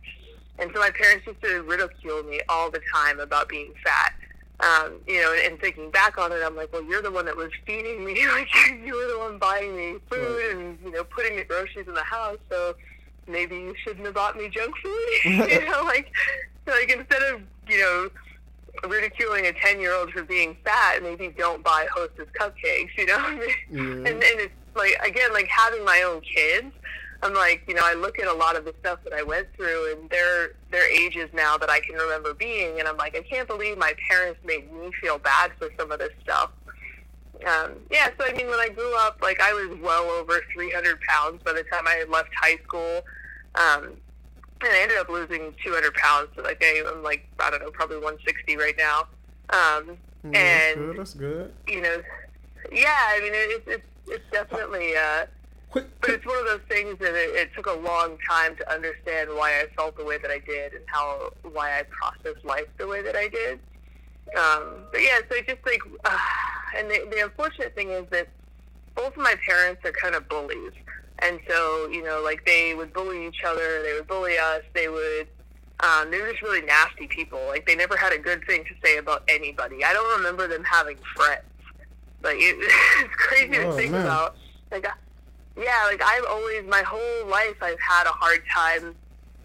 And 0.58 0.70
so 0.72 0.80
my 0.80 0.90
parents 0.90 1.26
used 1.26 1.42
to 1.42 1.62
ridicule 1.62 2.22
me 2.22 2.40
all 2.48 2.70
the 2.70 2.80
time 2.92 3.20
about 3.20 3.48
being 3.48 3.72
fat. 3.84 4.14
Um, 4.58 5.00
you 5.06 5.20
know, 5.20 5.34
and, 5.34 5.52
and 5.52 5.60
thinking 5.60 5.90
back 5.90 6.16
on 6.16 6.32
it, 6.32 6.40
I'm 6.42 6.56
like, 6.56 6.72
well, 6.72 6.82
you're 6.82 7.02
the 7.02 7.10
one 7.10 7.26
that 7.26 7.36
was 7.36 7.50
feeding 7.66 8.04
me. 8.04 8.26
like, 8.32 8.48
you 8.84 8.94
were 8.94 9.12
the 9.12 9.18
one 9.18 9.38
buying 9.38 9.76
me 9.76 9.96
food 10.10 10.56
and, 10.56 10.78
you 10.82 10.90
know, 10.92 11.04
putting 11.04 11.36
the 11.36 11.44
groceries 11.44 11.86
in 11.86 11.94
the 11.94 12.02
house. 12.02 12.38
So 12.50 12.74
maybe 13.28 13.56
you 13.56 13.74
shouldn't 13.82 14.04
have 14.06 14.14
bought 14.14 14.36
me 14.36 14.48
junk 14.48 14.74
food. 14.82 15.08
you 15.24 15.64
know, 15.70 15.82
like 15.84 16.12
like 16.66 16.90
instead 16.90 17.22
of 17.22 17.40
you 17.68 17.78
know 17.78 18.08
ridiculing 18.88 19.46
a 19.46 19.52
10 19.52 19.80
year 19.80 19.94
old 19.94 20.10
for 20.10 20.22
being 20.22 20.56
fat 20.64 21.02
maybe 21.02 21.28
don't 21.28 21.64
buy 21.64 21.86
hostess 21.94 22.28
cupcakes 22.38 22.90
you 22.96 23.06
know 23.06 23.40
yeah. 23.70 23.80
and, 23.80 24.06
and 24.06 24.22
it's 24.22 24.54
like 24.74 24.94
again 25.04 25.32
like 25.32 25.48
having 25.48 25.84
my 25.84 26.02
own 26.06 26.20
kids 26.20 26.74
i'm 27.22 27.32
like 27.32 27.62
you 27.66 27.74
know 27.74 27.80
i 27.84 27.94
look 27.94 28.18
at 28.18 28.26
a 28.26 28.32
lot 28.32 28.54
of 28.54 28.64
the 28.64 28.74
stuff 28.80 28.98
that 29.04 29.14
i 29.14 29.22
went 29.22 29.46
through 29.56 29.92
and 29.92 30.10
they're 30.10 30.52
they're 30.70 30.90
ages 30.92 31.30
now 31.32 31.56
that 31.56 31.70
i 31.70 31.80
can 31.80 31.94
remember 31.94 32.34
being 32.34 32.78
and 32.78 32.86
i'm 32.86 32.96
like 32.98 33.16
i 33.16 33.22
can't 33.22 33.48
believe 33.48 33.78
my 33.78 33.94
parents 34.10 34.38
made 34.44 34.70
me 34.72 34.90
feel 35.00 35.18
bad 35.18 35.52
for 35.58 35.70
some 35.78 35.90
of 35.90 35.98
this 35.98 36.12
stuff 36.22 36.50
um, 37.44 37.72
yeah 37.90 38.08
so 38.18 38.26
i 38.26 38.32
mean 38.32 38.46
when 38.48 38.58
i 38.60 38.68
grew 38.68 38.96
up 38.98 39.18
like 39.22 39.40
i 39.40 39.52
was 39.52 39.78
well 39.80 40.04
over 40.04 40.40
300 40.52 41.00
pounds 41.02 41.42
by 41.44 41.52
the 41.52 41.62
time 41.64 41.86
i 41.86 41.94
had 41.94 42.08
left 42.08 42.30
high 42.40 42.56
school 42.64 43.02
um, 43.56 43.96
and 44.60 44.70
I 44.70 44.80
ended 44.80 44.98
up 44.98 45.08
losing 45.08 45.54
200 45.64 45.94
pounds. 45.94 46.28
So 46.34 46.42
like 46.42 46.62
I, 46.62 46.82
am 46.86 47.02
like 47.02 47.28
I 47.40 47.50
don't 47.50 47.60
know, 47.60 47.70
probably 47.70 47.96
160 47.96 48.56
right 48.56 48.76
now. 48.76 49.00
Um, 49.50 49.98
mm, 50.24 50.36
and 50.36 50.76
good. 50.76 50.98
That's 50.98 51.14
good. 51.14 51.52
You 51.66 51.82
know, 51.82 52.02
yeah. 52.72 52.96
I 52.96 53.20
mean, 53.20 53.32
it, 53.34 53.62
it's 53.66 53.86
it's 54.06 54.24
definitely. 54.30 54.94
Uh, 54.96 55.26
quick, 55.70 55.86
but 56.00 56.10
it's 56.10 56.24
one 56.24 56.38
of 56.38 56.46
those 56.46 56.60
things 56.68 56.98
that 57.00 57.14
it, 57.14 57.34
it 57.36 57.50
took 57.54 57.66
a 57.66 57.72
long 57.72 58.16
time 58.28 58.56
to 58.56 58.72
understand 58.72 59.30
why 59.30 59.60
I 59.60 59.66
felt 59.74 59.96
the 59.96 60.04
way 60.04 60.18
that 60.18 60.30
I 60.30 60.38
did 60.38 60.72
and 60.72 60.84
how 60.86 61.32
why 61.52 61.78
I 61.78 61.82
processed 61.84 62.44
life 62.44 62.66
the 62.78 62.86
way 62.86 63.02
that 63.02 63.16
I 63.16 63.28
did. 63.28 63.60
Um, 64.34 64.86
but 64.90 65.00
yeah, 65.02 65.20
so 65.28 65.36
just 65.42 65.64
like, 65.64 65.80
uh, 66.04 66.18
and 66.76 66.90
the, 66.90 67.08
the 67.10 67.24
unfortunate 67.24 67.74
thing 67.74 67.90
is 67.90 68.04
that 68.10 68.28
both 68.94 69.16
of 69.16 69.18
my 69.18 69.34
parents 69.46 69.82
are 69.84 69.92
kind 69.92 70.14
of 70.14 70.28
bullies. 70.28 70.72
And 71.20 71.40
so, 71.48 71.88
you 71.90 72.02
know, 72.02 72.20
like 72.24 72.44
they 72.44 72.74
would 72.74 72.92
bully 72.92 73.26
each 73.26 73.42
other, 73.46 73.82
they 73.82 73.94
would 73.94 74.06
bully 74.06 74.36
us, 74.36 74.62
they 74.74 74.88
would, 74.88 75.28
um, 75.80 76.10
they 76.10 76.20
were 76.20 76.30
just 76.30 76.42
really 76.42 76.62
nasty 76.62 77.06
people. 77.06 77.40
Like 77.46 77.66
they 77.66 77.76
never 77.76 77.96
had 77.96 78.12
a 78.12 78.18
good 78.18 78.44
thing 78.46 78.64
to 78.64 78.70
say 78.84 78.98
about 78.98 79.22
anybody. 79.28 79.84
I 79.84 79.92
don't 79.92 80.18
remember 80.18 80.48
them 80.48 80.64
having 80.64 80.98
friends. 81.14 81.42
Like 82.22 82.36
it, 82.38 82.56
it's 83.04 83.14
crazy 83.14 83.56
oh, 83.58 83.70
to 83.70 83.76
think 83.76 83.92
man. 83.92 84.02
about. 84.02 84.36
Like, 84.70 84.86
yeah, 85.56 85.84
like 85.86 86.02
I've 86.04 86.24
always, 86.28 86.64
my 86.66 86.82
whole 86.82 87.28
life, 87.30 87.56
I've 87.62 87.80
had 87.80 88.06
a 88.06 88.12
hard 88.12 88.42
time. 88.52 88.94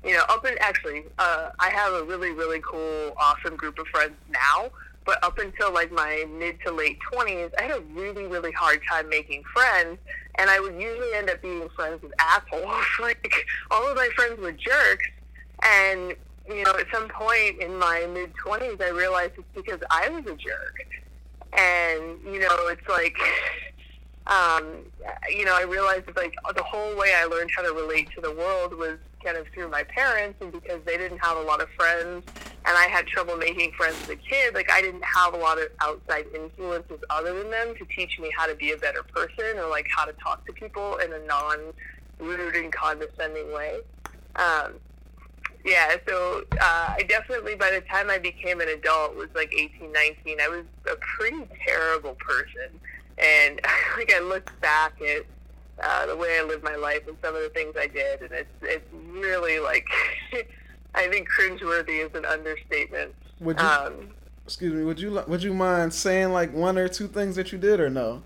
You 0.03 0.13
know, 0.13 0.23
up 0.29 0.45
in 0.45 0.55
actually, 0.59 1.03
uh, 1.19 1.49
I 1.59 1.69
have 1.69 1.93
a 1.93 2.03
really, 2.03 2.31
really 2.31 2.61
cool, 2.61 3.13
awesome 3.17 3.55
group 3.55 3.77
of 3.79 3.87
friends 3.87 4.13
now. 4.31 4.69
But 5.03 5.23
up 5.23 5.39
until 5.39 5.73
like 5.73 5.91
my 5.91 6.25
mid 6.37 6.59
to 6.65 6.71
late 6.71 6.99
twenties, 7.11 7.49
I 7.57 7.63
had 7.63 7.71
a 7.71 7.81
really, 7.93 8.27
really 8.27 8.51
hard 8.51 8.81
time 8.87 9.09
making 9.09 9.43
friends 9.53 9.97
and 10.35 10.49
I 10.49 10.59
would 10.59 10.75
usually 10.75 11.13
end 11.13 11.29
up 11.29 11.41
being 11.41 11.67
friends 11.69 12.01
with 12.01 12.13
assholes. 12.19 12.85
like 13.01 13.33
all 13.69 13.89
of 13.89 13.95
my 13.95 14.09
friends 14.15 14.39
were 14.39 14.51
jerks, 14.51 15.07
and 15.63 16.15
you 16.47 16.63
know, 16.63 16.73
at 16.77 16.87
some 16.93 17.07
point 17.09 17.61
in 17.61 17.77
my 17.77 18.07
mid 18.11 18.33
20s, 18.33 18.81
I 18.81 18.89
realized 18.89 19.33
it's 19.37 19.47
because 19.55 19.79
I 19.89 20.09
was 20.09 20.25
a 20.25 20.35
jerk. 20.35 20.87
And, 21.53 22.19
you 22.25 22.39
know, 22.39 22.67
it's 22.67 22.87
like, 22.87 23.15
um, 24.27 24.85
you 25.29 25.45
know, 25.45 25.55
I 25.55 25.63
realized 25.63 26.07
that, 26.07 26.15
like, 26.15 26.33
the 26.55 26.63
whole 26.63 26.95
way 26.97 27.13
I 27.15 27.25
learned 27.25 27.51
how 27.55 27.61
to 27.61 27.73
relate 27.73 28.09
to 28.15 28.21
the 28.21 28.31
world 28.31 28.73
was 28.73 28.97
kind 29.23 29.37
of 29.37 29.47
through 29.49 29.69
my 29.69 29.83
parents, 29.83 30.41
and 30.41 30.51
because 30.51 30.81
they 30.85 30.97
didn't 30.97 31.19
have 31.19 31.37
a 31.37 31.41
lot 31.41 31.61
of 31.61 31.69
friends, 31.69 32.25
and 32.65 32.77
I 32.77 32.87
had 32.89 33.07
trouble 33.07 33.35
making 33.37 33.71
friends 33.71 33.95
as 34.03 34.09
a 34.09 34.15
kid, 34.15 34.53
like, 34.53 34.71
I 34.71 34.81
didn't 34.81 35.03
have 35.03 35.33
a 35.33 35.37
lot 35.37 35.59
of 35.59 35.69
outside 35.81 36.25
influences 36.35 36.99
other 37.09 37.37
than 37.37 37.49
them 37.49 37.75
to 37.75 37.85
teach 37.85 38.19
me 38.19 38.31
how 38.37 38.45
to 38.45 38.55
be 38.55 38.71
a 38.71 38.77
better 38.77 39.03
person 39.03 39.57
or, 39.57 39.67
like, 39.69 39.87
how 39.89 40.05
to 40.05 40.13
talk 40.13 40.45
to 40.45 40.53
people 40.53 40.97
in 40.97 41.11
a 41.13 41.19
non 41.25 41.73
rude 42.19 42.55
and 42.55 42.71
condescending 42.71 43.51
way. 43.53 43.79
Um, 44.35 44.73
yeah, 45.63 45.95
so 46.07 46.43
uh, 46.59 46.95
I 46.97 47.05
definitely, 47.07 47.55
by 47.55 47.71
the 47.71 47.81
time 47.81 48.09
I 48.09 48.17
became 48.17 48.61
an 48.61 48.69
adult, 48.69 49.15
was 49.15 49.29
like 49.35 49.53
18, 49.53 49.91
19, 49.91 50.41
I 50.41 50.47
was 50.47 50.65
a 50.91 50.95
pretty 50.95 51.47
terrible 51.65 52.15
person. 52.15 52.79
And 53.17 53.59
like 53.97 54.13
I 54.13 54.19
look 54.19 54.51
back 54.61 54.99
at 55.01 55.25
uh, 55.81 56.05
the 56.05 56.15
way 56.15 56.39
I 56.39 56.43
lived 56.43 56.63
my 56.63 56.75
life 56.75 57.07
and 57.07 57.17
some 57.21 57.35
of 57.35 57.41
the 57.41 57.49
things 57.49 57.75
I 57.77 57.87
did, 57.87 58.21
and 58.21 58.31
it's 58.31 58.49
it's 58.61 58.93
really 58.93 59.59
like 59.59 59.85
I 60.95 61.07
think 61.07 61.27
cringeworthy 61.29 62.05
is 62.05 62.13
an 62.15 62.25
understatement. 62.25 63.15
Would 63.39 63.59
you, 63.59 63.65
um, 63.65 64.09
excuse 64.45 64.73
me, 64.73 64.83
would 64.83 64.99
you 64.99 65.23
would 65.27 65.43
you 65.43 65.53
mind 65.53 65.93
saying 65.93 66.31
like 66.31 66.53
one 66.53 66.77
or 66.77 66.87
two 66.87 67.07
things 67.07 67.35
that 67.35 67.51
you 67.51 67.57
did 67.57 67.79
or 67.79 67.89
no? 67.89 68.23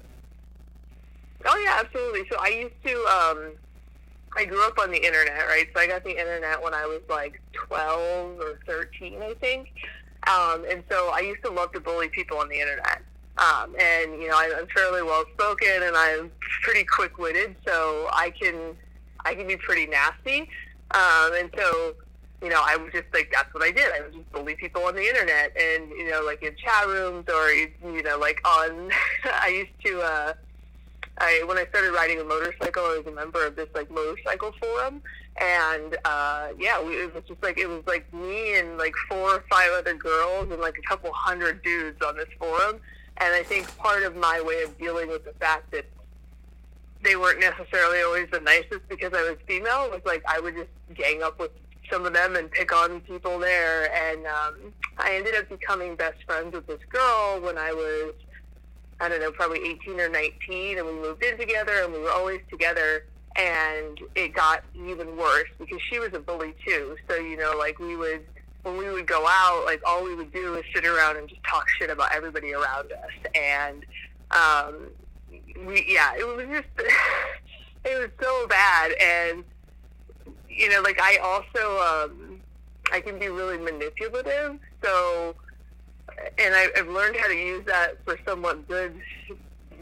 Oh 1.45 1.57
yeah, 1.57 1.77
absolutely. 1.79 2.27
So 2.29 2.37
I 2.39 2.47
used 2.47 2.83
to 2.85 2.93
um, 3.05 3.51
I 4.35 4.45
grew 4.45 4.65
up 4.65 4.77
on 4.79 4.91
the 4.91 4.97
internet, 4.97 5.47
right? 5.47 5.67
So 5.73 5.81
I 5.81 5.87
got 5.87 6.03
the 6.03 6.17
internet 6.17 6.61
when 6.61 6.73
I 6.73 6.85
was 6.85 7.01
like 7.09 7.39
12 7.53 8.39
or 8.39 8.59
13, 8.65 9.21
I 9.21 9.33
think. 9.35 9.71
Um, 10.27 10.65
and 10.69 10.83
so 10.89 11.09
I 11.13 11.19
used 11.19 11.43
to 11.43 11.51
love 11.51 11.71
to 11.73 11.79
bully 11.79 12.09
people 12.09 12.37
on 12.37 12.49
the 12.49 12.59
internet. 12.59 13.01
Um, 13.37 13.75
and 13.79 14.21
you 14.21 14.29
know, 14.29 14.37
I'm 14.37 14.67
fairly 14.67 15.03
well 15.03 15.25
spoken 15.33 15.83
and 15.83 15.95
I'm 15.95 16.31
pretty 16.63 16.85
quick 16.85 17.17
witted, 17.17 17.55
so 17.65 18.07
I 18.13 18.31
can 18.31 18.75
I 19.25 19.35
can 19.35 19.47
be 19.47 19.57
pretty 19.57 19.87
nasty. 19.87 20.49
Um, 20.91 21.33
and 21.33 21.49
so, 21.57 21.95
you 22.41 22.49
know, 22.49 22.61
I 22.63 22.77
was 22.77 22.93
just 22.93 23.07
like 23.13 23.31
that's 23.33 23.53
what 23.53 23.63
I 23.63 23.71
did. 23.71 23.91
I 23.93 24.01
would 24.01 24.13
just 24.13 24.31
bully 24.31 24.55
people 24.55 24.83
on 24.83 24.95
the 24.95 25.05
internet, 25.05 25.55
and 25.57 25.89
you 25.89 26.09
know, 26.09 26.21
like 26.25 26.43
in 26.43 26.55
chat 26.55 26.87
rooms 26.87 27.25
or 27.27 27.51
you 27.51 28.03
know, 28.03 28.17
like 28.17 28.41
on. 28.47 28.91
I 29.25 29.47
used 29.49 29.85
to. 29.85 30.01
Uh, 30.01 30.33
I 31.17 31.43
when 31.47 31.57
I 31.57 31.65
started 31.67 31.91
riding 31.91 32.19
a 32.19 32.23
motorcycle, 32.23 32.83
I 32.83 32.97
was 32.97 33.07
a 33.07 33.11
member 33.11 33.45
of 33.45 33.55
this 33.55 33.69
like 33.73 33.89
motorcycle 33.89 34.53
forum, 34.61 35.01
and 35.39 35.97
uh, 36.03 36.49
yeah, 36.59 36.81
we, 36.83 36.93
it 36.95 37.13
was 37.13 37.23
just 37.27 37.41
like 37.41 37.57
it 37.57 37.67
was 37.67 37.83
like 37.87 38.11
me 38.13 38.57
and 38.57 38.77
like 38.77 38.93
four 39.09 39.35
or 39.35 39.43
five 39.49 39.69
other 39.77 39.93
girls 39.93 40.51
and 40.51 40.59
like 40.59 40.77
a 40.77 40.87
couple 40.87 41.11
hundred 41.13 41.63
dudes 41.63 42.01
on 42.01 42.17
this 42.17 42.27
forum, 42.37 42.79
and 43.17 43.33
I 43.33 43.43
think 43.43 43.75
part 43.77 44.03
of 44.03 44.15
my 44.15 44.41
way 44.41 44.63
of 44.63 44.77
dealing 44.77 45.09
with 45.09 45.25
the 45.25 45.33
fact 45.33 45.71
that 45.71 45.85
they 47.03 47.15
weren't 47.15 47.39
necessarily 47.39 48.01
always 48.01 48.27
the 48.31 48.39
nicest 48.39 48.87
because 48.89 49.13
I 49.13 49.21
was 49.21 49.37
female 49.47 49.89
was 49.89 50.01
like 50.05 50.23
I 50.27 50.39
would 50.39 50.55
just 50.55 50.69
gang 50.95 51.21
up 51.23 51.39
with 51.39 51.51
some 51.89 52.05
of 52.05 52.13
them 52.13 52.35
and 52.35 52.49
pick 52.49 52.73
on 52.73 52.99
people 53.01 53.37
there, 53.37 53.93
and 53.93 54.25
um, 54.25 54.73
I 54.97 55.15
ended 55.15 55.35
up 55.35 55.49
becoming 55.49 55.95
best 55.95 56.23
friends 56.25 56.53
with 56.53 56.65
this 56.65 56.79
girl 56.89 57.39
when 57.41 57.57
I 57.57 57.71
was 57.71 58.13
I 58.99 59.09
don't 59.09 59.19
know, 59.19 59.31
probably 59.31 59.59
18 59.59 59.99
or 59.99 60.09
19, 60.09 60.77
and 60.77 60.87
we 60.87 60.93
moved 60.93 61.21
in 61.23 61.37
together, 61.37 61.83
and 61.83 61.91
we 61.91 61.99
were 61.99 62.11
always 62.11 62.39
together. 62.49 63.05
And 63.35 63.99
it 64.15 64.33
got 64.33 64.63
even 64.73 65.17
worse 65.17 65.49
because 65.59 65.81
she 65.81 65.99
was 65.99 66.13
a 66.13 66.19
bully 66.19 66.53
too. 66.65 66.95
So 67.09 67.15
you 67.15 67.35
know, 67.35 67.53
like 67.57 67.79
we 67.79 67.97
would 67.97 68.25
when 68.65 68.77
we 68.77 68.89
would 68.89 69.05
go 69.05 69.25
out, 69.27 69.63
like 69.65 69.81
all 69.85 70.03
we 70.03 70.15
would 70.15 70.33
do 70.33 70.55
is 70.55 70.65
sit 70.73 70.85
around 70.85 71.17
and 71.17 71.29
just 71.29 71.43
talk 71.43 71.69
shit 71.69 71.91
about 71.91 72.13
everybody 72.13 72.51
around 72.53 72.91
us. 72.91 73.31
And 73.35 73.85
um, 74.31 74.87
we, 75.65 75.85
yeah, 75.87 76.15
it 76.17 76.25
was 76.25 76.47
just 76.47 76.67
it 77.85 77.99
was 77.99 78.09
so 78.19 78.47
bad. 78.47 78.91
And 78.99 79.43
you 80.49 80.69
know, 80.69 80.81
like 80.81 80.99
I 80.99 81.17
also 81.17 82.09
um, 82.09 82.41
I 82.91 83.01
can 83.01 83.19
be 83.19 83.29
really 83.29 83.59
manipulative. 83.59 84.57
So 84.83 85.35
and 86.37 86.55
I, 86.55 86.67
I've 86.75 86.87
learned 86.87 87.17
how 87.17 87.27
to 87.27 87.35
use 87.35 87.65
that 87.65 88.03
for 88.03 88.17
somewhat 88.25 88.67
good 88.67 88.99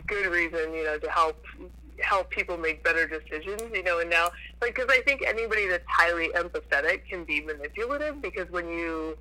good 0.07 0.25
reason, 0.27 0.73
you 0.73 0.83
know, 0.83 0.97
to 0.97 1.09
help 1.09 1.41
help 1.99 2.29
people 2.29 2.57
make 2.57 2.83
better 2.83 3.07
decisions, 3.07 3.61
you 3.73 3.83
know, 3.83 3.99
and 3.99 4.09
now, 4.09 4.31
like, 4.61 4.75
because 4.75 4.89
I 4.89 5.01
think 5.01 5.23
anybody 5.25 5.67
that's 5.67 5.85
highly 5.87 6.29
empathetic 6.29 7.05
can 7.09 7.23
be 7.23 7.41
manipulative 7.41 8.21
because 8.21 8.49
when 8.51 8.67
you 8.67 9.17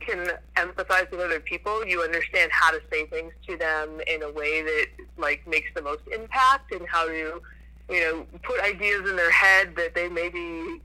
can 0.00 0.28
empathize 0.56 1.10
with 1.10 1.20
other 1.20 1.40
people, 1.40 1.86
you 1.86 2.02
understand 2.02 2.50
how 2.52 2.70
to 2.70 2.80
say 2.90 3.06
things 3.06 3.32
to 3.46 3.56
them 3.56 4.00
in 4.06 4.22
a 4.22 4.30
way 4.32 4.62
that, 4.62 4.86
like, 5.16 5.46
makes 5.46 5.70
the 5.74 5.82
most 5.82 6.02
impact 6.12 6.72
and 6.72 6.86
how 6.88 7.06
to, 7.06 7.40
you 7.88 8.00
know, 8.00 8.26
put 8.42 8.60
ideas 8.60 9.08
in 9.08 9.16
their 9.16 9.30
head 9.30 9.74
that 9.76 9.94
they 9.94 10.08
maybe 10.08 10.80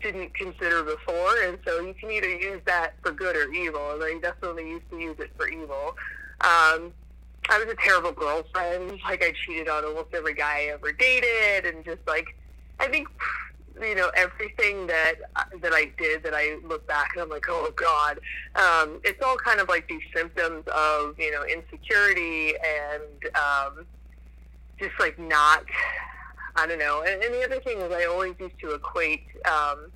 didn't 0.00 0.34
consider 0.34 0.82
before, 0.82 1.42
and 1.44 1.58
so 1.66 1.80
you 1.80 1.94
can 1.94 2.10
either 2.10 2.28
use 2.28 2.60
that 2.66 2.94
for 3.02 3.12
good 3.12 3.36
or 3.36 3.50
evil. 3.52 3.92
And 3.92 4.02
I 4.04 4.18
definitely 4.20 4.68
used 4.68 4.88
to 4.90 4.98
use 4.98 5.16
it 5.18 5.30
for 5.36 5.48
evil. 5.48 5.96
Um, 6.42 6.92
I 7.48 7.58
was 7.58 7.68
a 7.68 7.76
terrible 7.76 8.12
girlfriend. 8.12 9.00
Like 9.04 9.22
I 9.22 9.32
cheated 9.44 9.68
on 9.68 9.84
almost 9.84 10.14
every 10.14 10.34
guy 10.34 10.68
I 10.68 10.72
ever 10.72 10.92
dated, 10.92 11.66
and 11.66 11.84
just 11.84 12.00
like 12.06 12.36
I 12.80 12.88
think 12.88 13.08
you 13.80 13.94
know 13.94 14.10
everything 14.16 14.86
that 14.86 15.14
that 15.60 15.72
I 15.72 15.92
did 15.98 16.22
that 16.22 16.34
I 16.34 16.56
look 16.66 16.86
back 16.86 17.10
and 17.14 17.22
I'm 17.22 17.28
like, 17.28 17.46
oh 17.48 17.70
god, 17.76 18.18
um, 18.56 19.00
it's 19.04 19.22
all 19.22 19.36
kind 19.36 19.60
of 19.60 19.68
like 19.68 19.88
these 19.88 20.02
symptoms 20.14 20.64
of 20.68 21.18
you 21.18 21.30
know 21.30 21.44
insecurity 21.44 22.54
and 22.56 23.34
um, 23.36 23.86
just 24.78 24.98
like 24.98 25.18
not 25.18 25.64
I 26.56 26.66
don't 26.66 26.78
know. 26.78 27.04
And, 27.06 27.22
and 27.22 27.34
the 27.34 27.44
other 27.44 27.60
thing 27.60 27.78
is, 27.78 27.92
I 27.92 28.06
always 28.06 28.34
used 28.40 28.58
to 28.60 28.74
equate 28.74 29.24
um, 29.44 29.92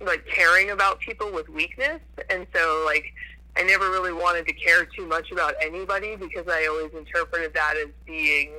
like 0.00 0.26
caring 0.26 0.70
about 0.70 1.00
people 1.00 1.32
with 1.32 1.48
weakness, 1.48 2.00
and 2.28 2.46
so 2.54 2.84
like 2.86 3.12
I 3.56 3.62
never 3.62 3.90
really 3.90 4.12
wanted 4.12 4.46
to 4.46 4.52
care 4.52 4.84
too 4.84 5.06
much 5.06 5.32
about 5.32 5.54
anybody 5.60 6.16
because 6.16 6.46
I 6.48 6.66
always 6.66 6.92
interpreted 6.94 7.52
that 7.54 7.74
as 7.76 7.88
being 8.06 8.52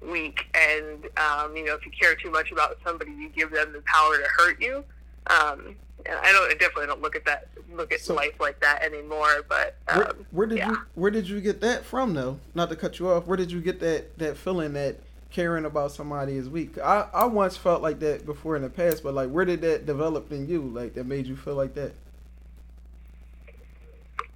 weak. 0.00 0.46
And 0.54 1.06
um, 1.18 1.56
you 1.56 1.64
know, 1.64 1.74
if 1.74 1.84
you 1.84 1.92
care 1.92 2.14
too 2.14 2.30
much 2.30 2.52
about 2.52 2.78
somebody, 2.84 3.12
you 3.12 3.28
give 3.28 3.50
them 3.50 3.72
the 3.72 3.82
power 3.82 4.16
to 4.16 4.28
hurt 4.38 4.60
you. 4.60 4.84
Um, 5.26 5.76
I 6.06 6.32
don't 6.32 6.50
I 6.50 6.54
definitely 6.58 6.86
don't 6.86 7.02
look 7.02 7.16
at 7.16 7.24
that 7.26 7.48
look 7.72 7.92
at 7.92 8.00
so, 8.00 8.14
life 8.14 8.34
like 8.40 8.60
that 8.60 8.82
anymore. 8.82 9.44
But 9.48 9.76
um, 9.88 9.98
where, 9.98 10.14
where, 10.30 10.46
did 10.46 10.58
yeah. 10.58 10.70
you 10.70 10.78
where 10.94 11.10
did 11.10 11.28
you 11.28 11.40
get 11.40 11.60
that 11.60 11.84
from 11.84 12.14
though? 12.14 12.38
Not 12.54 12.70
to 12.70 12.76
cut 12.76 12.98
you 12.98 13.10
off. 13.10 13.26
Where 13.26 13.36
did 13.36 13.52
you 13.52 13.60
get 13.60 13.80
that 13.80 14.16
that 14.18 14.36
feeling 14.36 14.72
that 14.74 14.96
caring 15.30 15.64
about 15.64 15.92
somebody 15.92 16.36
is 16.36 16.48
weak. 16.48 16.76
I, 16.78 17.06
I 17.12 17.24
once 17.24 17.56
felt 17.56 17.82
like 17.82 18.00
that 18.00 18.26
before 18.26 18.56
in 18.56 18.62
the 18.62 18.68
past, 18.68 19.02
but 19.02 19.14
like 19.14 19.30
where 19.30 19.44
did 19.44 19.60
that 19.62 19.86
develop 19.86 20.32
in 20.32 20.48
you? 20.48 20.62
Like 20.62 20.94
that 20.94 21.06
made 21.06 21.26
you 21.26 21.36
feel 21.36 21.54
like 21.54 21.74
that? 21.74 21.92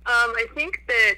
Um, 0.07 0.35
I 0.37 0.47
think 0.55 0.83
that 0.87 1.15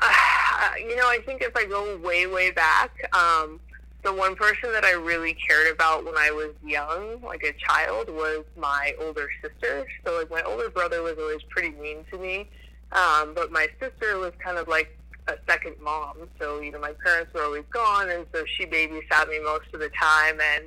uh, 0.00 0.74
you 0.78 0.96
know, 0.96 1.08
I 1.08 1.18
think 1.26 1.42
if 1.42 1.56
I 1.56 1.64
go 1.64 1.96
way 1.98 2.26
way 2.26 2.50
back, 2.50 2.92
um, 3.14 3.60
the 4.04 4.12
one 4.12 4.36
person 4.36 4.70
that 4.72 4.84
I 4.84 4.92
really 4.92 5.34
cared 5.34 5.74
about 5.74 6.04
when 6.04 6.16
I 6.16 6.30
was 6.30 6.54
young, 6.64 7.20
like 7.22 7.42
a 7.42 7.52
child, 7.54 8.08
was 8.08 8.44
my 8.56 8.94
older 9.00 9.28
sister. 9.42 9.86
So 10.04 10.18
like 10.18 10.30
my 10.30 10.42
older 10.42 10.70
brother 10.70 11.02
was 11.02 11.16
always 11.18 11.42
pretty 11.50 11.70
mean 11.70 12.04
to 12.12 12.18
me. 12.18 12.48
Um, 12.92 13.34
but 13.34 13.50
my 13.52 13.66
sister 13.80 14.18
was 14.18 14.32
kind 14.38 14.56
of 14.56 14.68
like 14.68 14.96
a 15.28 15.34
second 15.46 15.76
mom. 15.82 16.16
So, 16.40 16.60
you 16.60 16.72
know, 16.72 16.80
my 16.80 16.94
parents 17.04 17.32
were 17.34 17.42
always 17.42 17.64
gone, 17.70 18.10
and 18.10 18.26
so 18.32 18.44
she 18.56 18.64
babysat 18.64 19.28
me 19.28 19.40
most 19.42 19.66
of 19.74 19.80
the 19.80 19.90
time. 19.90 20.38
And, 20.40 20.64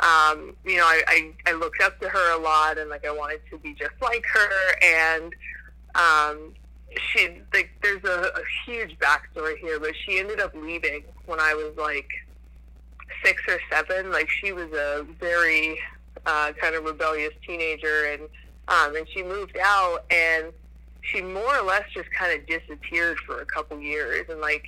um, 0.00 0.56
you 0.64 0.76
know, 0.76 0.84
I, 0.84 1.02
I, 1.06 1.50
I 1.50 1.52
looked 1.52 1.80
up 1.82 2.00
to 2.00 2.08
her 2.08 2.36
a 2.36 2.38
lot, 2.42 2.78
and, 2.78 2.90
like, 2.90 3.06
I 3.06 3.12
wanted 3.12 3.40
to 3.50 3.58
be 3.58 3.74
just 3.74 3.94
like 4.00 4.24
her. 4.26 4.50
And, 4.82 5.32
um, 5.94 6.54
she, 6.96 7.40
like, 7.52 7.70
there's 7.82 8.04
a, 8.04 8.30
a 8.34 8.42
huge 8.66 8.98
backstory 8.98 9.58
here, 9.58 9.80
but 9.80 9.92
she 10.04 10.18
ended 10.18 10.40
up 10.40 10.54
leaving 10.54 11.04
when 11.26 11.40
I 11.40 11.54
was, 11.54 11.76
like, 11.76 12.10
six 13.24 13.42
or 13.48 13.58
seven. 13.70 14.10
Like, 14.10 14.28
she 14.28 14.52
was 14.52 14.70
a 14.72 15.06
very 15.18 15.78
uh, 16.26 16.52
kind 16.60 16.74
of 16.74 16.84
rebellious 16.84 17.34
teenager, 17.46 18.12
and, 18.12 18.22
um, 18.68 18.96
and 18.96 19.06
she 19.08 19.22
moved 19.22 19.56
out, 19.60 20.04
and, 20.10 20.52
she 21.02 21.20
more 21.20 21.58
or 21.58 21.62
less 21.62 21.84
just 21.92 22.10
kind 22.12 22.32
of 22.38 22.46
disappeared 22.46 23.18
for 23.18 23.40
a 23.40 23.46
couple 23.46 23.78
years 23.80 24.26
and 24.28 24.40
like 24.40 24.64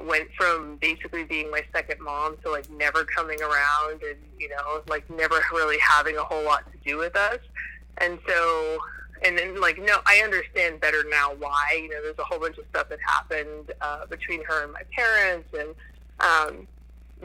went 0.00 0.28
from 0.36 0.76
basically 0.76 1.24
being 1.24 1.50
my 1.50 1.62
second 1.72 2.00
mom 2.00 2.36
to 2.42 2.50
like 2.50 2.68
never 2.70 3.04
coming 3.04 3.40
around 3.40 4.02
and 4.02 4.18
you 4.38 4.48
know 4.48 4.82
like 4.88 5.08
never 5.10 5.36
really 5.52 5.78
having 5.78 6.16
a 6.16 6.24
whole 6.24 6.42
lot 6.42 6.64
to 6.72 6.78
do 6.88 6.96
with 6.96 7.14
us 7.14 7.38
and 7.98 8.18
so 8.26 8.78
and 9.24 9.38
then 9.38 9.60
like 9.60 9.78
no 9.78 9.98
i 10.06 10.20
understand 10.24 10.80
better 10.80 11.04
now 11.08 11.34
why 11.38 11.78
you 11.80 11.88
know 11.88 12.02
there's 12.02 12.18
a 12.18 12.24
whole 12.24 12.38
bunch 12.38 12.58
of 12.58 12.64
stuff 12.70 12.88
that 12.88 12.98
happened 13.06 13.72
uh, 13.80 14.06
between 14.06 14.44
her 14.44 14.64
and 14.64 14.72
my 14.72 14.82
parents 14.94 15.48
and 15.58 15.68
um 16.20 16.66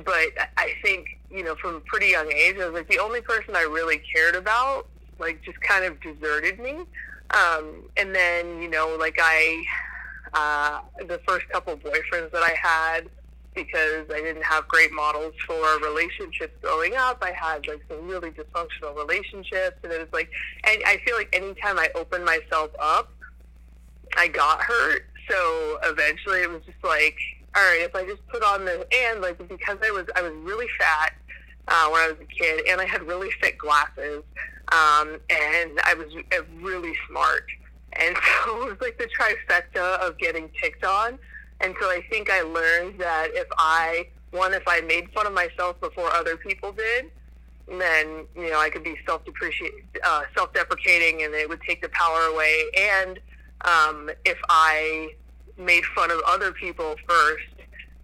but 0.03 0.29
i 0.57 0.73
think 0.81 1.19
you 1.29 1.43
know 1.43 1.55
from 1.55 1.75
a 1.75 1.79
pretty 1.81 2.07
young 2.07 2.31
age 2.31 2.55
i 2.59 2.65
was 2.65 2.73
like 2.73 2.87
the 2.89 2.99
only 2.99 3.21
person 3.21 3.55
i 3.55 3.61
really 3.63 4.01
cared 4.13 4.35
about 4.35 4.87
like 5.19 5.41
just 5.43 5.59
kind 5.61 5.85
of 5.85 5.99
deserted 6.01 6.59
me. 6.59 6.85
Um, 7.31 7.83
and 7.97 8.15
then, 8.15 8.61
you 8.61 8.69
know, 8.69 8.95
like 8.99 9.17
I, 9.21 9.63
uh, 10.33 10.81
the 11.05 11.19
first 11.27 11.47
couple 11.49 11.77
boyfriends 11.77 12.31
that 12.31 12.41
I 12.41 12.55
had, 12.61 13.09
because 13.55 14.05
I 14.13 14.21
didn't 14.21 14.43
have 14.43 14.67
great 14.67 14.91
models 14.91 15.33
for 15.45 15.79
relationships 15.79 16.53
growing 16.61 16.95
up. 16.95 17.19
I 17.21 17.31
had 17.31 17.67
like 17.67 17.83
some 17.89 18.07
really 18.07 18.31
dysfunctional 18.31 18.95
relationships, 18.95 19.77
and 19.83 19.91
it 19.91 19.99
was 19.99 20.13
like, 20.13 20.29
and 20.65 20.81
I 20.85 20.97
feel 21.05 21.15
like 21.15 21.29
anytime 21.33 21.79
I 21.79 21.89
opened 21.95 22.25
myself 22.25 22.71
up, 22.79 23.11
I 24.17 24.27
got 24.27 24.61
hurt. 24.61 25.05
So 25.29 25.79
eventually, 25.83 26.41
it 26.41 26.49
was 26.49 26.61
just 26.65 26.83
like, 26.83 27.17
all 27.55 27.63
right, 27.63 27.81
if 27.81 27.95
I 27.95 28.05
just 28.05 28.25
put 28.27 28.43
on 28.43 28.65
the 28.65 28.85
and 28.93 29.21
like 29.21 29.37
because 29.37 29.77
I 29.83 29.91
was 29.91 30.05
I 30.15 30.21
was 30.21 30.33
really 30.33 30.67
fat 30.79 31.13
uh, 31.67 31.89
when 31.89 32.01
I 32.01 32.07
was 32.07 32.17
a 32.21 32.25
kid, 32.25 32.65
and 32.69 32.79
I 32.79 32.85
had 32.85 33.03
really 33.03 33.29
thick 33.41 33.59
glasses, 33.59 34.23
um, 34.71 35.19
and 35.29 35.79
I 35.83 35.95
was 35.95 36.07
really 36.61 36.93
smart, 37.09 37.45
and 37.93 38.15
so 38.45 38.63
it 38.63 38.69
was 38.69 38.81
like 38.81 38.97
the 38.97 39.09
trifecta 39.19 39.99
of 39.99 40.17
getting 40.17 40.49
picked 40.61 40.85
on 40.85 41.19
and 41.61 41.75
so 41.79 41.87
I 41.87 42.01
think 42.09 42.29
I 42.29 42.41
learned 42.41 42.99
that 42.99 43.29
if 43.33 43.47
I, 43.57 44.07
one, 44.31 44.53
if 44.53 44.63
I 44.67 44.81
made 44.81 45.11
fun 45.11 45.27
of 45.27 45.33
myself 45.33 45.79
before 45.81 46.11
other 46.11 46.37
people 46.37 46.71
did, 46.71 47.11
then, 47.67 48.25
you 48.35 48.49
know, 48.49 48.59
I 48.59 48.69
could 48.69 48.83
be 48.83 48.97
self 49.05 49.21
uh, 50.03 50.21
self-deprecating 50.35 51.23
and 51.23 51.33
it 51.33 51.47
would 51.47 51.61
take 51.61 51.81
the 51.81 51.89
power 51.89 52.21
away. 52.33 52.63
And 52.77 53.19
um, 53.65 54.09
if 54.25 54.37
I 54.49 55.13
made 55.57 55.83
fun 55.95 56.09
of 56.11 56.19
other 56.25 56.51
people 56.51 56.95
first, 57.07 57.43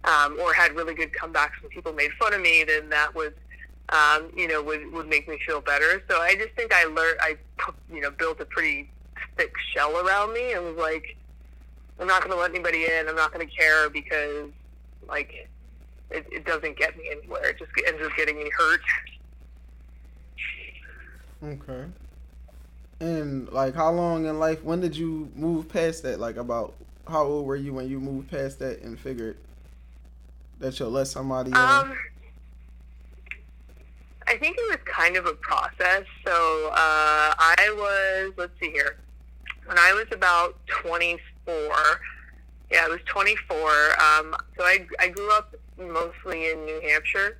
um, 0.04 0.38
or 0.40 0.52
had 0.52 0.76
really 0.76 0.94
good 0.94 1.12
comebacks 1.12 1.60
when 1.60 1.70
people 1.70 1.92
made 1.92 2.12
fun 2.12 2.32
of 2.32 2.40
me, 2.40 2.64
then 2.64 2.88
that 2.90 3.14
was, 3.14 3.32
um, 3.88 4.30
you 4.36 4.46
know, 4.46 4.62
would, 4.62 4.92
would 4.92 5.08
make 5.08 5.28
me 5.28 5.38
feel 5.44 5.60
better. 5.60 6.02
So 6.08 6.20
I 6.20 6.36
just 6.36 6.54
think 6.54 6.72
I 6.72 6.84
learned, 6.84 7.18
I, 7.20 7.36
you 7.92 8.00
know, 8.00 8.10
built 8.12 8.40
a 8.40 8.44
pretty 8.44 8.88
thick 9.36 9.52
shell 9.74 9.96
around 9.98 10.32
me 10.32 10.52
and 10.52 10.64
was 10.64 10.76
like, 10.76 11.15
I'm 11.98 12.06
not 12.06 12.20
going 12.20 12.32
to 12.32 12.38
let 12.38 12.50
anybody 12.50 12.84
in. 12.84 13.08
I'm 13.08 13.16
not 13.16 13.32
going 13.32 13.46
to 13.46 13.54
care 13.54 13.88
because, 13.88 14.50
like, 15.08 15.48
it, 16.10 16.26
it 16.30 16.44
doesn't 16.44 16.76
get 16.76 16.96
me 16.96 17.04
anywhere. 17.10 17.50
It 17.50 17.58
just 17.58 17.70
ends 17.86 18.02
up 18.02 18.12
getting 18.16 18.36
me 18.36 18.50
hurt. 18.56 18.80
Okay. 21.42 21.84
And 23.00 23.48
like, 23.50 23.74
how 23.74 23.90
long 23.90 24.26
in 24.26 24.38
life? 24.38 24.62
When 24.62 24.80
did 24.80 24.96
you 24.96 25.30
move 25.34 25.68
past 25.68 26.02
that? 26.02 26.20
Like, 26.20 26.36
about 26.36 26.74
how 27.08 27.24
old 27.24 27.46
were 27.46 27.56
you 27.56 27.72
when 27.72 27.88
you 27.88 28.00
moved 28.00 28.30
past 28.30 28.58
that 28.60 28.80
and 28.82 28.98
figured 28.98 29.36
that 30.60 30.78
you'll 30.78 30.90
let 30.90 31.06
somebody 31.06 31.50
in? 31.50 31.56
Um, 31.56 31.96
I 34.26 34.36
think 34.38 34.56
it 34.58 34.68
was 34.68 34.78
kind 34.84 35.16
of 35.16 35.26
a 35.26 35.34
process. 35.34 36.04
So 36.26 36.70
uh, 36.72 37.34
I 37.38 37.74
was, 37.76 38.32
let's 38.36 38.58
see 38.60 38.70
here, 38.70 38.96
when 39.66 39.78
I 39.78 39.92
was 39.92 40.06
about 40.10 40.58
24 40.66 41.18
24. 41.18 41.35
Yeah, 42.70 42.84
I 42.84 42.88
was 42.88 43.00
24. 43.06 43.56
Um, 43.58 44.36
so 44.56 44.64
I, 44.64 44.86
I 44.98 45.08
grew 45.08 45.30
up 45.32 45.54
mostly 45.78 46.50
in 46.50 46.64
New 46.64 46.80
Hampshire. 46.80 47.38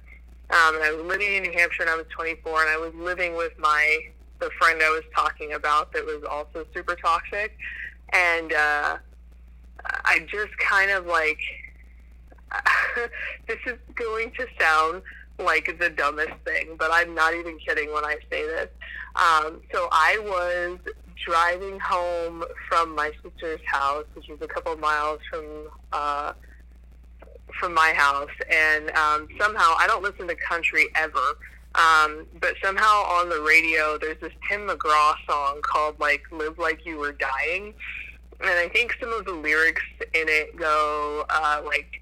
Um, 0.51 0.77
and 0.77 0.85
I 0.85 0.93
was 0.93 1.05
living 1.05 1.35
in 1.35 1.43
New 1.43 1.53
Hampshire 1.53 1.83
and 1.83 1.91
I 1.91 1.97
was 1.97 2.07
24 2.11 2.61
and 2.61 2.71
I 2.71 2.77
was 2.77 2.95
living 2.95 3.37
with 3.37 3.53
my, 3.59 3.99
the 4.39 4.51
friend 4.59 4.81
I 4.83 4.91
was 4.91 5.03
talking 5.15 5.55
about 5.55 5.93
that 5.93 6.05
was 6.05 6.23
also 6.31 6.65
super 6.73 6.95
toxic. 6.95 7.57
And, 8.13 8.53
uh, 8.53 8.99
I 10.05 10.21
just 10.31 10.57
kind 10.59 10.91
of 10.91 11.07
like, 11.07 11.41
this 13.49 13.59
is 13.67 13.79
going 13.95 14.33
to 14.33 14.47
sound 14.59 15.03
like 15.39 15.77
the 15.79 15.91
dumbest 15.91 16.35
thing, 16.45 16.77
but 16.79 16.91
I'm 16.93 17.15
not 17.15 17.35
even 17.35 17.59
kidding 17.59 17.93
when 17.93 18.05
I 18.05 18.17
say 18.31 18.47
this. 18.47 18.69
Um, 19.17 19.61
so 19.73 19.89
I 19.91 20.19
was 20.23 20.79
driving 21.25 21.79
home 21.81 22.45
from 22.69 22.95
my 22.95 23.11
sister's 23.23 23.61
house, 23.67 24.05
which 24.15 24.29
is 24.29 24.41
a 24.41 24.47
couple 24.47 24.77
miles 24.77 25.21
from 25.31 25.69
uh, 25.93 26.33
from 27.59 27.75
my 27.75 27.93
house, 27.95 28.31
and 28.51 28.91
um, 28.91 29.29
somehow 29.41 29.75
I 29.79 29.87
don't 29.87 30.03
listen 30.03 30.29
to 30.29 30.35
country 30.35 30.87
ever. 30.95 31.39
Um, 31.75 32.27
but 32.41 32.55
somehow 32.65 33.05
on 33.05 33.29
the 33.29 33.41
radio, 33.43 33.99
there's 33.99 34.19
this 34.21 34.33
Tim 34.49 34.67
McGraw 34.67 35.15
song 35.29 35.61
called 35.63 35.99
like 36.01 36.23
"Live 36.33 36.59
Like 36.59 36.85
You 36.87 36.99
Were 36.99 37.13
Dying," 37.13 37.75
and 38.41 38.51
I 38.51 38.69
think 38.69 38.97
some 39.01 39.13
of 39.13 39.25
the 39.25 39.33
lyrics 39.33 39.83
in 40.15 40.29
it 40.29 40.57
go 40.57 41.25
uh, 41.29 41.63
like 41.65 42.01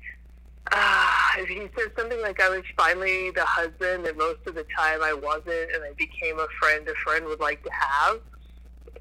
uh, 0.73 1.07
he 1.47 1.69
said 1.77 1.93
something 1.97 2.21
like 2.23 2.41
I 2.41 2.49
was 2.49 2.62
finally 2.77 3.31
the 3.31 3.45
husband 3.45 4.07
that 4.07 4.17
most 4.17 4.41
of 4.47 4.55
the 4.55 4.65
time 4.77 5.03
I 5.03 5.12
wasn't, 5.12 5.73
and 5.75 5.85
I 5.85 5.93
became 5.97 6.38
a 6.38 6.47
friend 6.61 6.88
a 6.88 6.95
friend 7.05 7.27
would 7.27 7.41
like 7.41 7.62
to 7.65 7.71
have. 7.73 8.21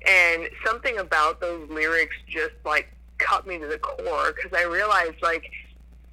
And 0.07 0.49
something 0.65 0.97
about 0.97 1.39
those 1.39 1.69
lyrics 1.69 2.15
just 2.27 2.55
like 2.65 2.93
cut 3.17 3.47
me 3.47 3.57
to 3.57 3.67
the 3.67 3.77
core 3.77 4.33
because 4.33 4.51
I 4.57 4.65
realized 4.65 5.21
like 5.21 5.49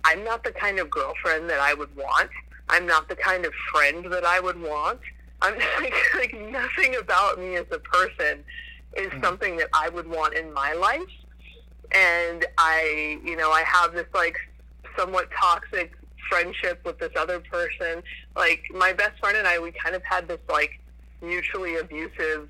I'm 0.04 0.24
not 0.24 0.44
the 0.44 0.52
kind 0.52 0.78
of 0.78 0.90
girlfriend 0.90 1.50
that 1.50 1.60
I 1.60 1.74
would 1.74 1.94
want. 1.96 2.30
I'm 2.68 2.86
not 2.86 3.08
the 3.08 3.16
kind 3.16 3.44
of 3.44 3.52
friend 3.72 4.06
that 4.12 4.24
I 4.24 4.40
would 4.40 4.60
want. 4.60 5.00
I'm 5.42 5.58
like, 5.80 5.94
like 6.14 6.34
nothing 6.34 6.96
about 6.96 7.38
me 7.38 7.56
as 7.56 7.66
a 7.72 7.78
person 7.78 8.44
is 8.96 9.10
mm. 9.10 9.22
something 9.22 9.56
that 9.56 9.68
I 9.72 9.88
would 9.88 10.08
want 10.08 10.34
in 10.34 10.52
my 10.52 10.72
life. 10.72 11.00
And 11.92 12.46
I, 12.56 13.18
you 13.24 13.36
know, 13.36 13.50
I 13.50 13.62
have 13.66 13.92
this 13.92 14.06
like 14.14 14.36
somewhat 14.96 15.28
toxic 15.38 15.92
friendship 16.28 16.80
with 16.84 16.98
this 16.98 17.10
other 17.18 17.40
person. 17.40 18.02
Like 18.36 18.62
my 18.72 18.92
best 18.92 19.18
friend 19.18 19.36
and 19.36 19.46
I, 19.46 19.58
we 19.58 19.72
kind 19.72 19.96
of 19.96 20.02
had 20.04 20.28
this 20.28 20.40
like 20.48 20.78
mutually 21.20 21.76
abusive 21.76 22.48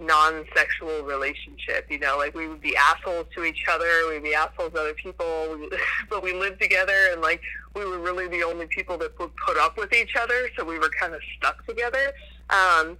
non-sexual 0.00 1.02
relationship. 1.02 1.86
You 1.90 1.98
know, 1.98 2.16
like 2.16 2.34
we 2.34 2.48
would 2.48 2.60
be 2.60 2.76
assholes 2.76 3.26
to 3.34 3.44
each 3.44 3.64
other, 3.70 3.86
we'd 4.10 4.22
be 4.22 4.34
assholes 4.34 4.72
to 4.72 4.80
other 4.80 4.94
people, 4.94 5.68
but 6.10 6.22
we 6.22 6.32
lived 6.32 6.60
together, 6.60 7.08
and 7.12 7.20
like 7.20 7.40
we 7.74 7.84
were 7.84 7.98
really 7.98 8.28
the 8.28 8.42
only 8.44 8.66
people 8.66 8.96
that 8.98 9.18
would 9.18 9.34
put 9.36 9.56
up 9.56 9.76
with 9.76 9.92
each 9.92 10.16
other. 10.16 10.48
So 10.56 10.64
we 10.64 10.78
were 10.78 10.90
kind 11.00 11.14
of 11.14 11.20
stuck 11.36 11.66
together. 11.66 12.12
Um, 12.50 12.96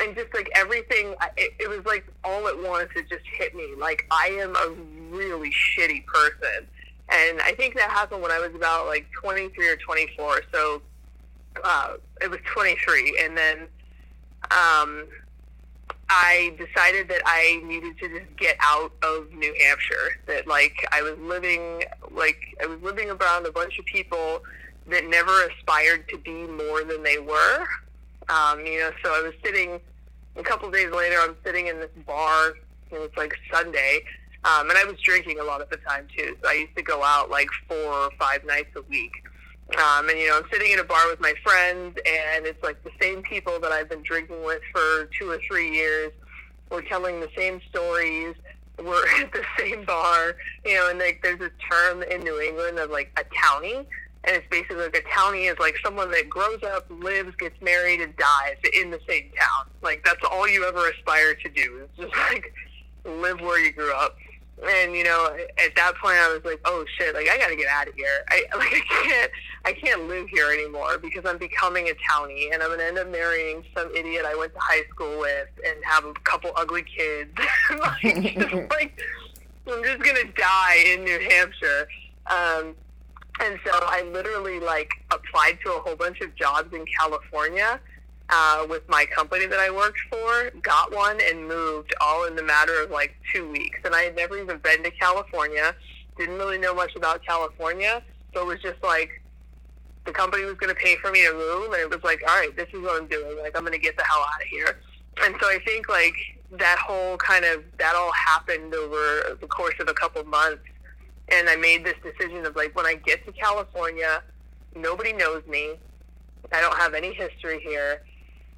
and 0.00 0.14
just 0.14 0.32
like 0.34 0.50
everything, 0.54 1.14
it, 1.36 1.54
it 1.58 1.68
was 1.68 1.84
like 1.86 2.06
all 2.22 2.46
at 2.46 2.58
once. 2.62 2.90
It 2.94 3.08
just 3.08 3.24
hit 3.36 3.54
me. 3.54 3.74
Like 3.76 4.06
I 4.10 4.28
am 4.40 4.54
a 4.54 4.74
really 5.10 5.50
shitty 5.50 6.04
person 6.06 6.68
and 7.10 7.40
I 7.40 7.52
think 7.52 7.74
that 7.74 7.90
happened 7.90 8.22
when 8.22 8.30
I 8.30 8.38
was 8.38 8.54
about 8.54 8.86
like 8.86 9.06
23 9.12 9.68
or 9.68 9.76
24. 9.76 10.42
So 10.52 10.82
uh, 11.64 11.94
it 12.20 12.30
was 12.30 12.40
23. 12.44 13.18
And 13.22 13.36
then 13.36 13.58
um, 14.50 15.06
I 16.10 16.54
decided 16.56 17.08
that 17.08 17.20
I 17.26 17.60
needed 17.64 17.98
to 17.98 18.08
just 18.08 18.36
get 18.36 18.56
out 18.60 18.92
of 19.02 19.30
New 19.32 19.54
Hampshire. 19.60 20.20
That 20.26 20.46
like 20.46 20.74
I 20.92 21.02
was 21.02 21.18
living, 21.18 21.84
like 22.10 22.38
I 22.62 22.66
was 22.66 22.80
living 22.82 23.10
around 23.10 23.46
a 23.46 23.52
bunch 23.52 23.78
of 23.78 23.84
people 23.84 24.42
that 24.86 25.06
never 25.06 25.48
aspired 25.48 26.08
to 26.08 26.18
be 26.18 26.46
more 26.46 26.82
than 26.84 27.02
they 27.02 27.18
were. 27.18 27.66
Um, 28.28 28.64
you 28.64 28.78
know, 28.78 28.90
so 29.02 29.10
I 29.10 29.22
was 29.22 29.34
sitting, 29.44 29.80
a 30.36 30.42
couple 30.42 30.70
days 30.70 30.90
later, 30.92 31.16
I'm 31.20 31.36
sitting 31.44 31.66
in 31.66 31.78
this 31.78 31.90
bar, 32.06 32.54
and 32.90 33.02
it's 33.02 33.16
like 33.16 33.34
Sunday, 33.52 34.00
um, 34.44 34.68
and 34.68 34.78
I 34.78 34.84
was 34.84 34.98
drinking 35.00 35.40
a 35.40 35.44
lot 35.44 35.60
at 35.60 35.70
the 35.70 35.78
time 35.78 36.06
too. 36.16 36.36
So 36.42 36.48
I 36.48 36.54
used 36.54 36.76
to 36.76 36.82
go 36.82 37.02
out 37.02 37.30
like 37.30 37.48
four 37.66 37.76
or 37.76 38.10
five 38.18 38.44
nights 38.44 38.70
a 38.76 38.82
week. 38.82 39.12
Um, 39.76 40.08
and 40.08 40.18
you 40.18 40.28
know, 40.28 40.38
I'm 40.38 40.48
sitting 40.50 40.72
in 40.72 40.78
a 40.78 40.84
bar 40.84 41.08
with 41.10 41.20
my 41.20 41.34
friends, 41.42 41.98
and 42.06 42.46
it's 42.46 42.62
like 42.62 42.82
the 42.84 42.90
same 43.00 43.22
people 43.22 43.60
that 43.60 43.70
I've 43.70 43.88
been 43.88 44.02
drinking 44.02 44.42
with 44.42 44.62
for 44.72 45.10
two 45.18 45.30
or 45.30 45.38
three 45.46 45.70
years. 45.70 46.12
We're 46.70 46.82
telling 46.82 47.20
the 47.20 47.28
same 47.36 47.60
stories. 47.68 48.34
We're 48.82 49.06
at 49.20 49.32
the 49.32 49.44
same 49.58 49.84
bar, 49.84 50.36
you 50.64 50.74
know, 50.74 50.88
and 50.88 50.98
like 50.98 51.20
there's 51.22 51.40
a 51.40 51.50
term 51.70 52.02
in 52.02 52.20
New 52.22 52.40
England 52.40 52.78
of 52.78 52.90
like 52.90 53.10
a 53.18 53.24
townie, 53.24 53.84
and 54.24 54.36
it's 54.36 54.46
basically 54.50 54.76
like 54.76 54.96
a 54.96 55.08
townie 55.08 55.52
is 55.52 55.58
like 55.58 55.76
someone 55.84 56.10
that 56.12 56.30
grows 56.30 56.62
up, 56.62 56.86
lives, 56.88 57.34
gets 57.36 57.60
married, 57.60 58.00
and 58.00 58.16
dies 58.16 58.56
in 58.72 58.90
the 58.90 59.00
same 59.06 59.30
town. 59.38 59.66
Like 59.82 60.02
that's 60.02 60.24
all 60.30 60.48
you 60.48 60.66
ever 60.66 60.88
aspire 60.88 61.34
to 61.34 61.48
do. 61.50 61.82
is 61.82 62.04
just 62.04 62.16
like 62.30 62.54
live 63.04 63.40
where 63.40 63.60
you 63.60 63.72
grew 63.72 63.92
up 63.92 64.16
and 64.66 64.94
you 64.94 65.04
know 65.04 65.36
at 65.64 65.74
that 65.76 65.94
point 65.96 66.16
i 66.16 66.32
was 66.32 66.44
like 66.44 66.60
oh 66.64 66.84
shit 66.98 67.14
like 67.14 67.28
i 67.28 67.38
gotta 67.38 67.56
get 67.56 67.68
out 67.68 67.88
of 67.88 67.94
here. 67.94 68.24
I 68.28 68.44
like 68.56 68.72
i 68.72 69.04
can't 69.04 69.30
i 69.64 69.72
can't 69.72 70.08
live 70.08 70.28
here 70.28 70.50
anymore 70.50 70.98
because 70.98 71.24
i'm 71.26 71.38
becoming 71.38 71.88
a 71.88 71.92
townie 72.10 72.52
and 72.52 72.62
i'm 72.62 72.70
gonna 72.70 72.82
end 72.82 72.98
up 72.98 73.08
marrying 73.10 73.64
some 73.76 73.94
idiot 73.94 74.24
i 74.26 74.34
went 74.34 74.52
to 74.54 74.58
high 74.60 74.84
school 74.90 75.20
with 75.20 75.48
and 75.64 75.76
have 75.84 76.04
a 76.04 76.12
couple 76.24 76.50
ugly 76.56 76.82
kids. 76.82 77.30
Like, 77.78 78.00
just, 78.34 78.54
like 78.70 79.00
i'm 79.70 79.84
just 79.84 80.02
gonna 80.02 80.24
die 80.36 80.84
in 80.86 81.04
new 81.04 81.18
hampshire. 81.20 81.86
Um 82.26 82.74
and 83.40 83.58
so 83.64 83.70
i 83.74 84.02
literally 84.12 84.58
like 84.58 84.90
applied 85.12 85.58
to 85.64 85.72
a 85.72 85.80
whole 85.80 85.96
bunch 85.96 86.20
of 86.20 86.34
jobs 86.34 86.74
in 86.74 86.84
california 86.98 87.80
uh, 88.30 88.66
with 88.68 88.88
my 88.88 89.06
company 89.06 89.46
that 89.46 89.58
I 89.58 89.70
worked 89.70 90.00
for, 90.10 90.50
got 90.60 90.94
one 90.94 91.18
and 91.20 91.48
moved 91.48 91.94
all 92.00 92.26
in 92.26 92.36
the 92.36 92.42
matter 92.42 92.82
of 92.82 92.90
like 92.90 93.14
two 93.32 93.50
weeks. 93.50 93.80
And 93.84 93.94
I 93.94 94.02
had 94.02 94.16
never 94.16 94.38
even 94.38 94.58
been 94.58 94.82
to 94.82 94.90
California, 94.90 95.74
didn't 96.16 96.36
really 96.36 96.58
know 96.58 96.74
much 96.74 96.94
about 96.96 97.24
California. 97.24 98.02
So 98.34 98.42
it 98.42 98.46
was 98.46 98.60
just 98.60 98.82
like 98.82 99.22
the 100.04 100.12
company 100.12 100.44
was 100.44 100.54
going 100.54 100.74
to 100.74 100.80
pay 100.80 100.96
for 100.96 101.10
me 101.10 101.26
to 101.26 101.32
move. 101.32 101.72
And 101.72 101.80
it 101.80 101.90
was 101.90 102.02
like, 102.02 102.20
all 102.28 102.38
right, 102.38 102.54
this 102.56 102.68
is 102.72 102.80
what 102.80 103.00
I'm 103.00 103.08
doing. 103.08 103.38
Like, 103.38 103.56
I'm 103.56 103.62
going 103.62 103.72
to 103.72 103.78
get 103.78 103.96
the 103.96 104.04
hell 104.04 104.20
out 104.20 104.42
of 104.42 104.48
here. 104.48 104.78
and 105.24 105.34
so 105.40 105.46
I 105.46 105.58
think 105.64 105.88
like 105.88 106.14
that 106.52 106.78
whole 106.78 107.16
kind 107.18 107.44
of 107.44 107.62
that 107.78 107.94
all 107.94 108.12
happened 108.12 108.74
over 108.74 109.36
the 109.40 109.46
course 109.46 109.74
of 109.80 109.88
a 109.88 109.94
couple 109.94 110.24
months, 110.24 110.62
and 111.28 111.48
I 111.48 111.56
made 111.56 111.84
this 111.84 111.96
decision 112.02 112.46
of 112.46 112.56
like 112.56 112.74
when 112.74 112.86
I 112.86 112.94
get 112.94 113.24
to 113.26 113.32
California, 113.32 114.22
nobody 114.74 115.12
knows 115.12 115.42
me. 115.46 115.74
I 116.52 116.60
don't 116.60 116.76
have 116.78 116.94
any 116.94 117.12
history 117.12 117.60
here. 117.60 118.02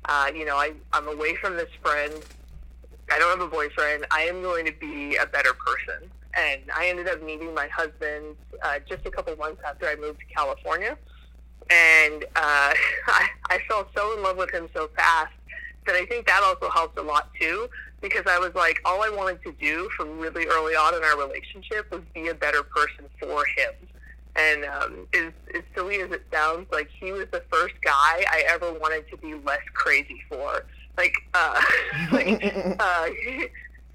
Uh, 0.07 0.31
you 0.35 0.45
know, 0.45 0.57
I, 0.57 0.73
I'm 0.93 1.09
away 1.09 1.37
from 1.37 1.57
this 1.57 1.71
friend. 1.83 2.13
I 3.11 3.19
don't 3.19 3.39
have 3.39 3.47
a 3.47 3.51
boyfriend. 3.51 4.07
I 4.11 4.23
am 4.23 4.43
going 4.43 4.65
to 4.67 4.73
be 4.73 5.17
a 5.17 5.27
better 5.27 5.53
person. 5.55 6.11
And 6.37 6.63
I 6.75 6.87
ended 6.87 7.09
up 7.09 7.23
meeting 7.23 7.55
my 7.55 7.69
husband 7.69 8.37
uh, 8.63 8.79
just 8.89 9.05
a 9.05 9.11
couple 9.11 9.35
months 9.37 9.63
after 9.67 9.87
I 9.87 9.97
moved 9.97 10.21
to 10.21 10.35
California. 10.35 10.97
And 11.71 12.25
uh, 12.25 12.27
I, 13.07 13.29
I 13.49 13.59
fell 13.69 13.89
so 13.97 14.17
in 14.17 14.23
love 14.23 14.37
with 14.37 14.53
him 14.53 14.69
so 14.75 14.89
fast 14.97 15.33
that 15.87 15.97
I 15.97 16.07
think 16.07 16.27
that 16.27 16.43
also 16.45 16.71
helped 16.71 16.99
a 16.99 17.03
lot 17.03 17.31
too, 17.41 17.69
because 18.01 18.25
I 18.27 18.39
was 18.39 18.55
like, 18.55 18.81
all 18.85 19.03
I 19.03 19.09
wanted 19.09 19.43
to 19.45 19.53
do 19.53 19.89
from 19.97 20.19
really 20.19 20.47
early 20.47 20.75
on 20.75 20.95
in 20.95 21.03
our 21.03 21.19
relationship 21.19 21.91
was 21.91 22.03
be 22.15 22.29
a 22.29 22.35
better 22.35 22.63
person 22.63 23.07
for 23.19 23.45
him. 23.57 23.73
And 24.37 24.65
um, 24.65 25.07
as, 25.15 25.33
as 25.55 25.63
silly 25.75 26.01
as 26.01 26.11
it 26.13 26.25
sounds, 26.33 26.67
like 26.71 26.89
he 26.89 27.13
was 27.13 27.27
the 27.33 27.43
first 27.51 27.75
guy 27.83 28.25
I 28.29 28.45
ever 28.49 28.73
wanted 28.73 29.09
to 29.11 29.17
be 29.17 29.35
less 29.35 29.63
crazy 29.75 30.23
for. 30.29 30.65
Like, 30.97 31.15
uh, 31.35 31.61
like 32.13 32.43
uh, 32.79 33.09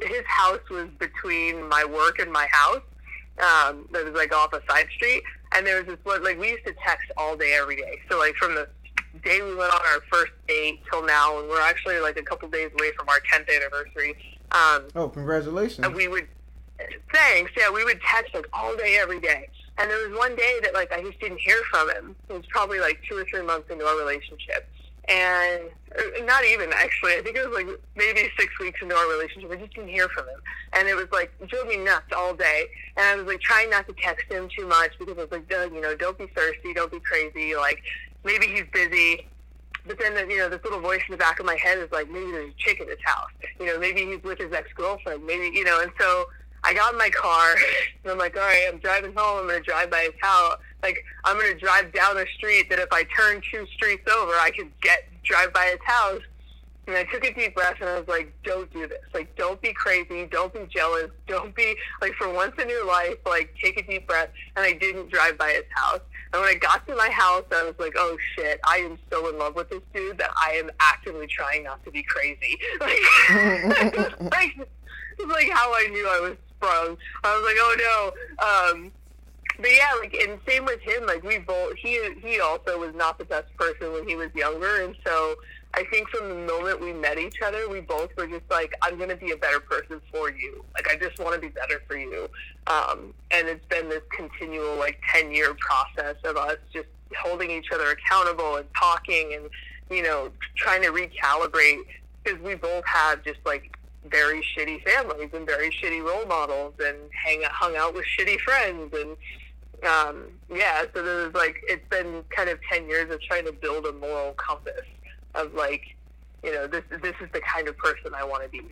his 0.00 0.24
house 0.26 0.68
was 0.70 0.88
between 0.98 1.68
my 1.68 1.84
work 1.84 2.18
and 2.18 2.32
my 2.32 2.46
house. 2.50 2.82
Um, 3.38 3.88
that 3.92 4.04
was 4.04 4.14
like 4.14 4.34
off 4.34 4.52
a 4.52 4.60
side 4.68 4.88
street, 4.94 5.22
and 5.52 5.66
there 5.66 5.82
was 5.82 5.86
this 5.86 6.22
like 6.22 6.38
we 6.38 6.50
used 6.50 6.66
to 6.66 6.74
text 6.84 7.10
all 7.16 7.36
day 7.36 7.56
every 7.58 7.76
day. 7.76 7.98
So 8.10 8.18
like 8.18 8.34
from 8.34 8.54
the 8.54 8.68
day 9.24 9.40
we 9.42 9.54
went 9.54 9.72
on 9.72 9.80
our 9.80 10.00
first 10.10 10.32
date 10.46 10.80
till 10.90 11.04
now, 11.04 11.38
and 11.38 11.48
we're 11.48 11.60
actually 11.60 12.00
like 12.00 12.18
a 12.18 12.22
couple 12.22 12.48
days 12.48 12.70
away 12.78 12.92
from 12.96 13.08
our 13.08 13.20
10th 13.32 13.54
anniversary. 13.54 14.16
Um, 14.52 14.88
oh, 14.94 15.08
congratulations! 15.08 15.86
And 15.86 15.94
we 15.94 16.08
would, 16.08 16.28
thanks. 17.12 17.52
Yeah, 17.56 17.70
we 17.70 17.84
would 17.84 18.00
text 18.02 18.34
like 18.34 18.46
all 18.52 18.76
day, 18.76 18.98
every 19.00 19.20
day. 19.20 19.48
And 19.78 19.90
there 19.90 20.08
was 20.08 20.18
one 20.18 20.36
day 20.36 20.60
that 20.62 20.74
like 20.74 20.92
I 20.92 21.02
just 21.02 21.18
didn't 21.20 21.40
hear 21.40 21.62
from 21.70 21.90
him. 21.90 22.16
It 22.28 22.34
was 22.34 22.46
probably 22.50 22.80
like 22.80 23.00
two 23.08 23.16
or 23.16 23.24
three 23.24 23.42
months 23.42 23.70
into 23.70 23.84
our 23.84 23.98
relationship, 23.98 24.68
and 25.08 25.62
er, 25.96 26.24
not 26.24 26.44
even 26.44 26.70
actually. 26.74 27.12
I 27.12 27.22
think 27.22 27.36
it 27.36 27.48
was 27.48 27.56
like 27.56 27.80
maybe 27.96 28.28
six 28.38 28.58
weeks 28.58 28.80
into 28.82 28.94
our 28.94 29.08
relationship. 29.08 29.50
I 29.50 29.56
just 29.56 29.72
didn't 29.74 29.88
hear 29.88 30.08
from 30.08 30.28
him, 30.28 30.40
and 30.74 30.86
it 30.86 30.94
was 30.94 31.06
like 31.12 31.32
drove 31.48 31.66
me 31.66 31.78
nuts 31.78 32.12
all 32.14 32.34
day. 32.34 32.66
And 32.96 33.06
I 33.06 33.16
was 33.16 33.26
like 33.26 33.40
trying 33.40 33.70
not 33.70 33.86
to 33.88 33.94
text 33.94 34.30
him 34.30 34.48
too 34.54 34.66
much 34.66 34.92
because 34.98 35.16
I 35.16 35.22
was 35.22 35.30
like, 35.30 35.50
you 35.50 35.80
know, 35.80 35.96
don't 35.96 36.18
be 36.18 36.26
thirsty, 36.26 36.74
don't 36.74 36.92
be 36.92 37.00
crazy. 37.00 37.56
Like 37.56 37.82
maybe 38.24 38.46
he's 38.48 38.64
busy. 38.72 39.26
But 39.86 39.98
then, 39.98 40.28
you 40.28 40.36
know, 40.36 40.50
this 40.50 40.62
little 40.62 40.80
voice 40.80 41.00
in 41.08 41.12
the 41.12 41.16
back 41.16 41.40
of 41.40 41.46
my 41.46 41.56
head 41.56 41.78
is 41.78 41.90
like, 41.90 42.10
maybe 42.10 42.30
there's 42.30 42.50
a 42.50 42.54
chick 42.58 42.80
in 42.80 42.88
his 42.88 42.98
house. 43.02 43.30
You 43.58 43.64
know, 43.64 43.78
maybe 43.78 44.04
he's 44.04 44.22
with 44.22 44.38
his 44.38 44.52
ex-girlfriend. 44.52 45.24
Maybe, 45.24 45.56
you 45.56 45.64
know, 45.64 45.80
and 45.80 45.90
so 45.98 46.26
I 46.64 46.74
got 46.74 46.92
in 46.92 46.98
my 46.98 47.10
car 47.10 47.54
and 48.04 48.12
I'm 48.12 48.18
like, 48.18 48.36
all 48.36 48.42
right, 48.42 48.66
I'm 48.68 48.78
driving 48.78 49.12
home. 49.14 49.40
I'm 49.40 49.46
going 49.48 49.62
to 49.62 49.64
drive 49.68 49.90
by 49.90 50.00
his 50.00 50.20
house. 50.20 50.58
Like, 50.82 50.98
I'm 51.24 51.38
going 51.38 51.52
to 51.52 51.58
drive 51.58 51.92
down 51.92 52.16
a 52.18 52.26
street 52.36 52.70
that 52.70 52.78
if 52.78 52.88
I 52.92 53.04
turn 53.04 53.42
two 53.50 53.66
streets 53.74 54.08
over, 54.10 54.32
I 54.32 54.50
could 54.56 54.70
get, 54.80 55.04
drive 55.22 55.52
by 55.52 55.66
his 55.72 55.80
house. 55.84 56.22
And 56.86 56.96
I 56.96 57.04
took 57.04 57.24
a 57.24 57.32
deep 57.32 57.54
breath 57.54 57.76
and 57.80 57.88
I 57.88 57.98
was 57.98 58.08
like, 58.08 58.32
don't 58.42 58.72
do 58.72 58.86
this. 58.88 58.98
Like, 59.14 59.36
don't 59.36 59.60
be 59.60 59.72
crazy. 59.72 60.26
Don't 60.26 60.52
be 60.52 60.60
jealous. 60.74 61.10
Don't 61.28 61.54
be, 61.54 61.76
like, 62.00 62.14
for 62.14 62.32
once 62.32 62.54
in 62.60 62.68
your 62.68 62.86
life, 62.86 63.16
like, 63.26 63.54
take 63.62 63.78
a 63.78 63.82
deep 63.82 64.08
breath. 64.08 64.30
And 64.56 64.64
I 64.64 64.72
didn't 64.72 65.10
drive 65.10 65.38
by 65.38 65.50
his 65.50 65.64
house. 65.74 66.00
And 66.32 66.40
when 66.40 66.48
I 66.48 66.54
got 66.54 66.86
to 66.86 66.94
my 66.94 67.10
house, 67.10 67.44
I 67.52 67.64
was 67.64 67.74
like, 67.78 67.94
oh 67.96 68.16
shit, 68.34 68.60
I 68.64 68.78
am 68.78 68.98
so 69.10 69.28
in 69.28 69.38
love 69.38 69.56
with 69.56 69.68
this 69.68 69.82
dude 69.92 70.18
that 70.18 70.30
I 70.40 70.52
am 70.52 70.70
actively 70.78 71.26
trying 71.26 71.64
not 71.64 71.84
to 71.84 71.90
be 71.90 72.02
crazy. 72.02 72.58
Like, 72.80 73.96
like, 74.32 74.68
like 75.28 75.50
how 75.50 75.74
I 75.74 75.88
knew 75.90 76.06
I 76.08 76.20
was 76.20 76.36
sprung. 76.60 76.96
I 77.24 77.36
was 77.36 77.44
like, 77.44 77.56
oh 77.58 78.12
no. 78.38 78.82
Um, 78.82 78.92
but 79.58 79.70
yeah, 79.70 79.92
like, 80.00 80.14
and 80.14 80.38
same 80.46 80.64
with 80.64 80.80
him. 80.80 81.06
Like, 81.06 81.22
we 81.22 81.38
both, 81.38 81.74
he, 81.76 82.00
he 82.22 82.40
also 82.40 82.78
was 82.78 82.94
not 82.94 83.18
the 83.18 83.24
best 83.24 83.54
person 83.56 83.92
when 83.92 84.08
he 84.08 84.16
was 84.16 84.30
younger. 84.34 84.82
And 84.82 84.96
so 85.04 85.34
I 85.74 85.84
think 85.84 86.08
from 86.08 86.28
the 86.28 86.34
moment 86.34 86.80
we 86.80 86.92
met 86.92 87.18
each 87.18 87.36
other, 87.44 87.68
we 87.68 87.80
both 87.80 88.10
were 88.16 88.26
just 88.26 88.48
like, 88.50 88.72
I'm 88.82 88.98
to 88.98 89.16
be 89.16 89.32
a 89.32 89.36
better 89.36 89.60
person 89.60 90.00
for 90.12 90.30
you. 90.30 90.64
Like, 90.74 90.88
I 90.88 90.96
just 90.96 91.18
want 91.18 91.34
to 91.34 91.40
be 91.40 91.48
better 91.48 91.82
for 91.86 91.96
you. 91.96 92.28
Um, 92.66 93.12
and 93.30 93.48
it's 93.48 93.64
been 93.66 93.88
this 93.88 94.02
continual, 94.16 94.76
like, 94.76 94.98
10 95.12 95.30
year 95.30 95.54
process 95.58 96.16
of 96.24 96.36
us 96.36 96.56
just 96.72 96.88
holding 97.18 97.50
each 97.50 97.70
other 97.72 97.90
accountable 97.90 98.56
and 98.56 98.66
talking 98.78 99.34
and, 99.34 99.50
you 99.90 100.02
know, 100.02 100.30
trying 100.56 100.80
to 100.82 100.88
recalibrate 100.88 101.82
because 102.22 102.40
we 102.40 102.54
both 102.54 102.84
have 102.86 103.22
just, 103.24 103.40
like, 103.44 103.76
very 104.08 104.42
shitty 104.42 104.82
families 104.82 105.30
and 105.34 105.46
very 105.46 105.70
shitty 105.70 106.02
role 106.02 106.26
models 106.26 106.74
and 106.80 106.96
hang 107.12 107.42
hung 107.50 107.76
out 107.76 107.94
with 107.94 108.04
shitty 108.18 108.40
friends 108.40 108.92
and 108.94 109.16
um, 109.82 110.24
yeah, 110.54 110.84
so 110.94 111.02
there 111.02 111.26
was 111.26 111.34
like 111.34 111.56
it's 111.68 111.86
been 111.88 112.22
kind 112.28 112.50
of 112.50 112.58
ten 112.70 112.86
years 112.86 113.10
of 113.10 113.20
trying 113.22 113.46
to 113.46 113.52
build 113.52 113.86
a 113.86 113.92
moral 113.92 114.32
compass 114.34 114.84
of 115.34 115.54
like, 115.54 115.96
you 116.42 116.52
know, 116.52 116.66
this 116.66 116.84
this 116.90 117.14
is 117.20 117.28
the 117.32 117.40
kind 117.40 117.66
of 117.66 117.76
person 117.78 118.12
I 118.14 118.24
want 118.24 118.42
to 118.42 118.48
be. 118.50 118.62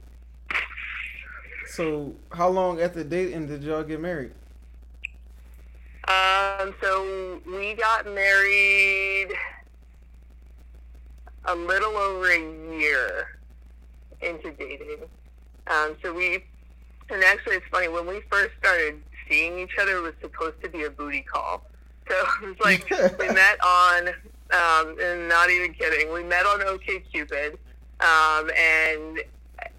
So, 1.66 2.14
how 2.32 2.48
long 2.48 2.80
after 2.80 3.04
dating 3.04 3.46
did 3.46 3.62
y'all 3.62 3.82
get 3.82 4.00
married? 4.00 4.32
Um, 6.08 6.74
so 6.80 7.40
we 7.46 7.74
got 7.74 8.06
married 8.06 9.28
a 11.44 11.54
little 11.54 11.96
over 11.96 12.30
a 12.30 12.38
year 12.78 13.38
into 14.22 14.50
dating. 14.52 15.00
Um, 15.68 15.96
so 16.02 16.12
we, 16.12 16.44
and 17.10 17.22
actually 17.24 17.56
it's 17.56 17.66
funny, 17.70 17.88
when 17.88 18.06
we 18.06 18.22
first 18.30 18.50
started 18.58 19.00
seeing 19.28 19.58
each 19.58 19.76
other, 19.80 19.98
it 19.98 20.02
was 20.02 20.14
supposed 20.20 20.62
to 20.62 20.68
be 20.68 20.84
a 20.84 20.90
booty 20.90 21.22
call. 21.22 21.64
So 22.08 22.16
it 22.42 22.46
was 22.46 22.60
like, 22.60 22.88
we 23.18 23.28
met 23.34 23.58
on 23.64 24.08
um, 24.50 24.96
and 25.00 25.28
not 25.28 25.50
even 25.50 25.74
kidding. 25.74 26.12
We 26.12 26.24
met 26.24 26.46
on 26.46 26.60
OkCupid, 26.60 27.52
um, 28.00 28.50
and 28.56 29.20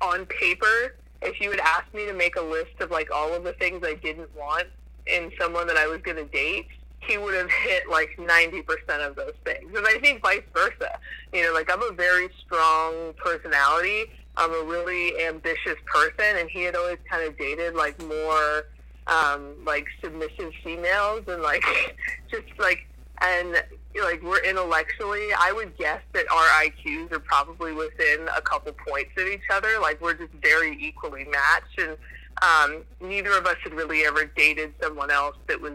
on 0.02 0.26
paper, 0.28 0.96
if 1.22 1.42
you 1.42 1.52
had 1.52 1.60
asked 1.60 1.94
me 1.94 2.06
to 2.06 2.14
make 2.14 2.36
a 2.36 2.42
list 2.42 2.80
of 2.80 2.92
like 2.92 3.10
all 3.14 3.34
of 3.34 3.44
the 3.44 3.54
things 3.54 3.84
I 3.86 3.96
didn't 3.96 4.34
want 4.36 4.68
in 5.08 5.32
someone 5.40 5.68
that 5.68 5.78
I 5.78 5.88
was 5.88 6.02
going 6.02 6.18
to 6.18 6.26
date, 6.26 6.68
he 7.02 7.18
would 7.18 7.34
have 7.34 7.50
hit 7.50 7.90
like 7.90 8.10
90% 8.18 8.64
of 9.08 9.16
those 9.16 9.34
things. 9.44 9.74
And 9.76 9.86
I 9.88 9.98
think 10.00 10.22
vice 10.22 10.44
versa. 10.54 11.00
You 11.34 11.44
know, 11.44 11.54
like 11.54 11.72
I'm 11.72 11.82
a 11.82 11.94
very 11.94 12.30
strong 12.46 13.14
personality. 13.18 14.12
I'm 14.40 14.52
a 14.52 14.66
really 14.66 15.26
ambitious 15.26 15.76
person, 15.86 16.38
and 16.38 16.50
he 16.50 16.64
had 16.64 16.76
always 16.76 16.98
kind 17.10 17.28
of 17.28 17.38
dated 17.38 17.76
like 17.76 18.02
more 18.02 18.64
um, 19.08 19.54
like 19.66 19.86
submissive 20.02 20.54
females 20.64 21.24
and 21.28 21.42
like 21.42 21.64
just 22.32 22.48
like 22.58 22.88
and 23.22 23.62
like 24.02 24.24
we're 24.24 24.42
intellectually, 24.44 25.28
I 25.38 25.52
would 25.52 25.78
guess 25.78 26.02
that 26.14 26.26
our 26.32 26.64
IQs 26.64 27.12
are 27.12 27.20
probably 27.20 27.74
within 27.74 28.30
a 28.36 28.42
couple 28.42 28.72
points 28.88 29.12
of 29.18 29.28
each 29.28 29.42
other. 29.52 29.78
Like 29.82 30.00
we're 30.02 30.14
just 30.14 30.32
very 30.42 30.78
equally 30.82 31.26
matched, 31.26 31.80
and 31.80 31.98
um, 32.42 32.84
neither 33.02 33.38
of 33.38 33.46
us 33.46 33.58
had 33.62 33.74
really 33.74 34.06
ever 34.06 34.26
dated 34.26 34.74
someone 34.82 35.12
else 35.12 35.36
that 35.48 35.60
was 35.60 35.74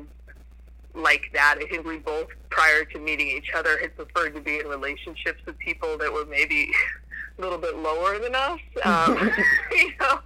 like 0.94 1.30
that. 1.34 1.56
I 1.60 1.66
think 1.66 1.86
we 1.86 1.98
both, 1.98 2.28
prior 2.50 2.84
to 2.84 2.98
meeting 2.98 3.28
each 3.28 3.50
other, 3.54 3.78
had 3.78 3.94
preferred 3.96 4.34
to 4.36 4.40
be 4.40 4.60
in 4.60 4.66
relationships 4.66 5.40
with 5.44 5.58
people 5.58 5.98
that 5.98 6.12
were 6.12 6.24
maybe 6.24 6.70
a 7.38 7.40
little 7.40 7.58
bit 7.58 7.76
lower 7.76 8.18
than 8.18 8.34
us. 8.34 8.60
Um, 8.84 9.16
you 9.72 9.92
know, 10.00 10.20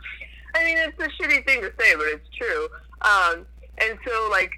I 0.55 0.64
mean, 0.64 0.79
it's 0.79 0.99
a 0.99 1.23
shitty 1.23 1.47
thing 1.47 1.61
to 1.61 1.73
say, 1.79 1.94
but 1.94 2.07
it's 2.07 2.29
true. 2.37 2.68
Um, 3.03 3.47
and 3.79 3.99
so, 4.07 4.29
like, 4.31 4.51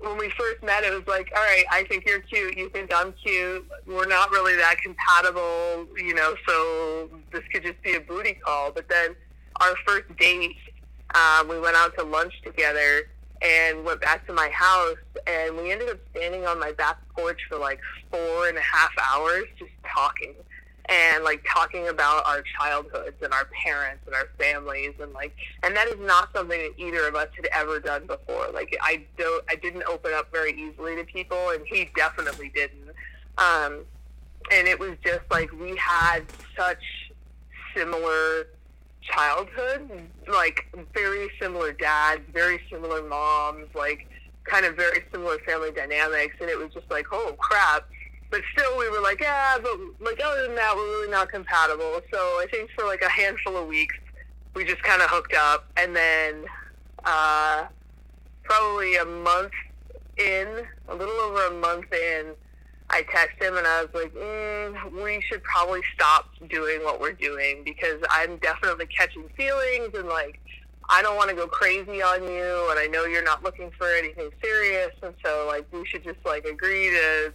when 0.00 0.16
we 0.16 0.30
first 0.38 0.62
met, 0.62 0.84
it 0.84 0.92
was 0.92 1.06
like, 1.06 1.30
all 1.36 1.42
right, 1.42 1.64
I 1.70 1.84
think 1.84 2.06
you're 2.06 2.20
cute. 2.20 2.56
You 2.56 2.70
think 2.70 2.92
I'm 2.94 3.12
cute. 3.12 3.66
We're 3.86 4.06
not 4.06 4.30
really 4.30 4.56
that 4.56 4.76
compatible, 4.82 5.86
you 5.96 6.14
know, 6.14 6.34
so 6.46 7.10
this 7.32 7.42
could 7.52 7.64
just 7.64 7.82
be 7.82 7.94
a 7.96 8.00
booty 8.00 8.34
call. 8.34 8.70
But 8.70 8.88
then 8.88 9.16
our 9.60 9.74
first 9.86 10.04
date, 10.16 10.56
um, 11.14 11.48
we 11.48 11.58
went 11.58 11.76
out 11.76 11.96
to 11.98 12.04
lunch 12.04 12.32
together 12.44 13.08
and 13.42 13.84
went 13.84 14.00
back 14.00 14.26
to 14.26 14.32
my 14.32 14.48
house 14.48 14.96
and 15.26 15.56
we 15.56 15.70
ended 15.70 15.88
up 15.88 15.98
standing 16.10 16.46
on 16.46 16.58
my 16.58 16.72
back 16.72 16.96
porch 17.14 17.38
for 17.48 17.56
like 17.56 17.80
four 18.10 18.48
and 18.48 18.58
a 18.58 18.60
half 18.60 18.90
hours 19.12 19.44
just 19.58 19.70
talking 19.86 20.34
and 20.88 21.22
like 21.22 21.44
talking 21.46 21.88
about 21.88 22.26
our 22.26 22.42
childhoods 22.58 23.16
and 23.22 23.32
our 23.32 23.46
parents 23.46 24.02
and 24.06 24.14
our 24.14 24.28
families 24.38 24.94
and 25.00 25.12
like 25.12 25.34
and 25.62 25.76
that 25.76 25.86
is 25.88 25.98
not 26.00 26.30
something 26.34 26.58
that 26.58 26.72
either 26.78 27.06
of 27.06 27.14
us 27.14 27.28
had 27.36 27.46
ever 27.52 27.78
done 27.78 28.06
before. 28.06 28.48
Like 28.52 28.76
i 28.82 29.04
don't 29.18 29.44
i 29.48 29.54
didn't 29.54 29.84
open 29.84 30.12
up 30.14 30.32
very 30.32 30.52
easily 30.52 30.96
to 30.96 31.04
people 31.04 31.50
and 31.50 31.66
he 31.66 31.90
definitely 31.94 32.50
didn't. 32.54 32.90
Um 33.36 33.84
and 34.50 34.66
it 34.66 34.78
was 34.78 34.92
just 35.04 35.22
like 35.30 35.52
we 35.52 35.76
had 35.76 36.20
such 36.56 37.12
similar 37.74 38.46
childhood 39.02 39.90
like 40.26 40.66
very 40.94 41.28
similar 41.40 41.72
dads 41.72 42.22
very 42.32 42.60
similar 42.70 43.02
moms 43.02 43.66
like 43.74 44.08
kind 44.44 44.64
of 44.64 44.74
very 44.74 45.04
similar 45.12 45.38
family 45.40 45.70
dynamics 45.70 46.34
and 46.40 46.48
it 46.50 46.58
was 46.58 46.72
just 46.72 46.90
like 46.90 47.06
oh 47.12 47.34
crap 47.38 47.88
but 48.30 48.42
still, 48.52 48.78
we 48.78 48.88
were 48.90 49.00
like, 49.00 49.20
yeah, 49.20 49.56
but 49.62 49.78
like 50.00 50.20
other 50.24 50.46
than 50.46 50.54
that, 50.56 50.74
we're 50.76 50.86
really 50.86 51.10
not 51.10 51.30
compatible. 51.30 52.00
So 52.12 52.18
I 52.18 52.46
think 52.50 52.70
for 52.70 52.84
like 52.84 53.02
a 53.02 53.08
handful 53.08 53.56
of 53.56 53.66
weeks, 53.66 53.96
we 54.54 54.64
just 54.64 54.82
kind 54.82 55.02
of 55.02 55.08
hooked 55.08 55.34
up, 55.34 55.66
and 55.76 55.94
then 55.94 56.44
uh, 57.04 57.66
probably 58.42 58.96
a 58.96 59.04
month 59.04 59.52
in, 60.16 60.66
a 60.88 60.94
little 60.94 61.14
over 61.14 61.46
a 61.46 61.54
month 61.60 61.92
in, 61.92 62.34
I 62.90 63.02
texted 63.02 63.48
him 63.48 63.56
and 63.56 63.66
I 63.66 63.84
was 63.84 63.90
like, 63.94 64.14
mm, 64.14 65.04
we 65.04 65.20
should 65.22 65.42
probably 65.42 65.82
stop 65.94 66.30
doing 66.48 66.82
what 66.82 67.00
we're 67.00 67.12
doing 67.12 67.62
because 67.64 68.00
I'm 68.10 68.38
definitely 68.38 68.86
catching 68.86 69.28
feelings 69.36 69.90
and 69.94 70.08
like 70.08 70.40
I 70.88 71.02
don't 71.02 71.16
want 71.16 71.28
to 71.28 71.36
go 71.36 71.46
crazy 71.46 72.02
on 72.02 72.22
you 72.22 72.68
and 72.70 72.78
I 72.78 72.88
know 72.90 73.04
you're 73.04 73.22
not 73.22 73.42
looking 73.42 73.70
for 73.76 73.88
anything 73.92 74.30
serious 74.42 74.92
and 75.02 75.12
so 75.22 75.44
like 75.46 75.66
we 75.70 75.84
should 75.84 76.02
just 76.02 76.24
like 76.24 76.46
agree 76.46 76.88
to 76.90 77.32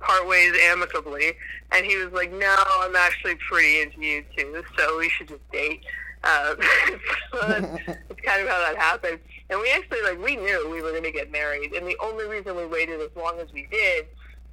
part 0.00 0.26
ways 0.26 0.52
amicably. 0.62 1.32
And 1.72 1.84
he 1.84 1.96
was 1.96 2.12
like, 2.12 2.32
no, 2.32 2.54
I'm 2.80 2.96
actually 2.96 3.36
pretty 3.36 3.82
into 3.82 4.00
you 4.00 4.24
too, 4.36 4.62
so 4.76 4.98
we 4.98 5.08
should 5.08 5.28
just 5.28 5.50
date. 5.52 5.82
Um, 6.24 6.56
so 7.32 7.48
that's, 7.48 7.86
that's 7.86 8.20
kind 8.24 8.42
of 8.42 8.48
how 8.48 8.58
that 8.58 8.76
happened. 8.76 9.18
And 9.50 9.60
we 9.60 9.70
actually 9.70 10.02
like 10.02 10.22
we 10.22 10.36
knew 10.36 10.68
we 10.70 10.82
were 10.82 10.90
going 10.90 11.04
to 11.04 11.12
get 11.12 11.30
married, 11.30 11.72
and 11.72 11.86
the 11.86 11.96
only 12.02 12.26
reason 12.26 12.56
we 12.56 12.66
waited 12.66 13.00
as 13.00 13.10
long 13.16 13.38
as 13.40 13.52
we 13.52 13.66
did 13.70 14.06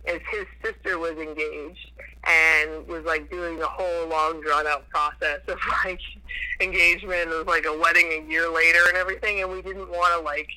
is 0.07 0.21
his 0.31 0.45
sister 0.63 0.99
was 0.99 1.17
engaged 1.17 1.91
and 2.23 2.87
was 2.87 3.03
like 3.05 3.29
doing 3.29 3.57
the 3.57 3.67
whole 3.67 4.07
long 4.07 4.41
drawn 4.41 4.67
out 4.67 4.87
process 4.89 5.39
of 5.47 5.57
like 5.85 5.99
engagement 6.61 7.31
of 7.31 7.47
like 7.47 7.65
a 7.65 7.77
wedding 7.77 8.07
a 8.11 8.29
year 8.29 8.49
later 8.49 8.79
and 8.87 8.97
everything 8.97 9.41
and 9.41 9.51
we 9.51 9.61
didn't 9.61 9.89
want 9.89 10.13
to 10.17 10.23
like 10.23 10.49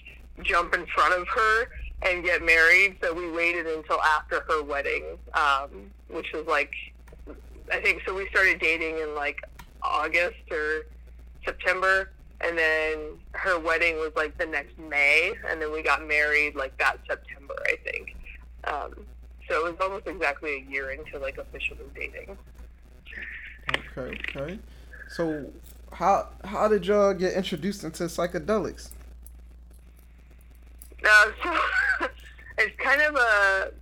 jump 0.43 0.75
in 0.75 0.87
front 0.87 1.15
of 1.15 1.27
her 1.29 1.69
and 2.03 2.25
get 2.25 2.45
married 2.45 2.97
so 3.03 3.13
we 3.13 3.31
waited 3.31 3.67
until 3.67 4.01
after 4.03 4.41
her 4.49 4.63
wedding 4.63 5.19
um 5.35 5.91
which 6.09 6.33
was 6.33 6.47
like 6.47 6.73
i 7.73 7.81
think 7.81 8.01
so 8.07 8.15
we 8.15 8.29
started 8.29 8.61
dating 8.61 8.99
in 8.99 9.15
like 9.15 9.41
august 9.83 10.37
or 10.51 10.87
september 11.45 12.11
and 12.41 12.57
then 12.57 12.99
her 13.33 13.59
wedding 13.59 13.97
was 13.97 14.13
like 14.15 14.37
the 14.39 14.47
next 14.47 14.79
may 14.79 15.33
and 15.49 15.61
then 15.61 15.73
we 15.73 15.83
got 15.83 16.07
married 16.07 16.55
like 16.55 16.77
that 16.79 16.99
september 17.09 17.57
i 17.67 17.77
think 17.85 18.15
um 18.65 18.95
so 19.49 19.67
it 19.67 19.73
was 19.73 19.81
almost 19.81 20.07
exactly 20.07 20.57
a 20.57 20.71
year 20.71 20.91
into 20.91 21.19
like 21.19 21.39
officially 21.39 21.81
dating. 21.95 22.37
Okay, 23.77 24.19
okay. 24.37 24.59
So 25.09 25.51
how 25.93 26.29
how 26.45 26.69
did 26.69 26.87
y'all 26.87 27.15
get 27.15 27.33
introduced 27.33 27.85
into 27.85 28.05
psychedelics? 28.05 28.91
Uh, 31.05 31.31
so 31.43 32.09
it's 32.59 32.77
kind 32.81 33.01
of 33.01 33.15
a 33.15 33.73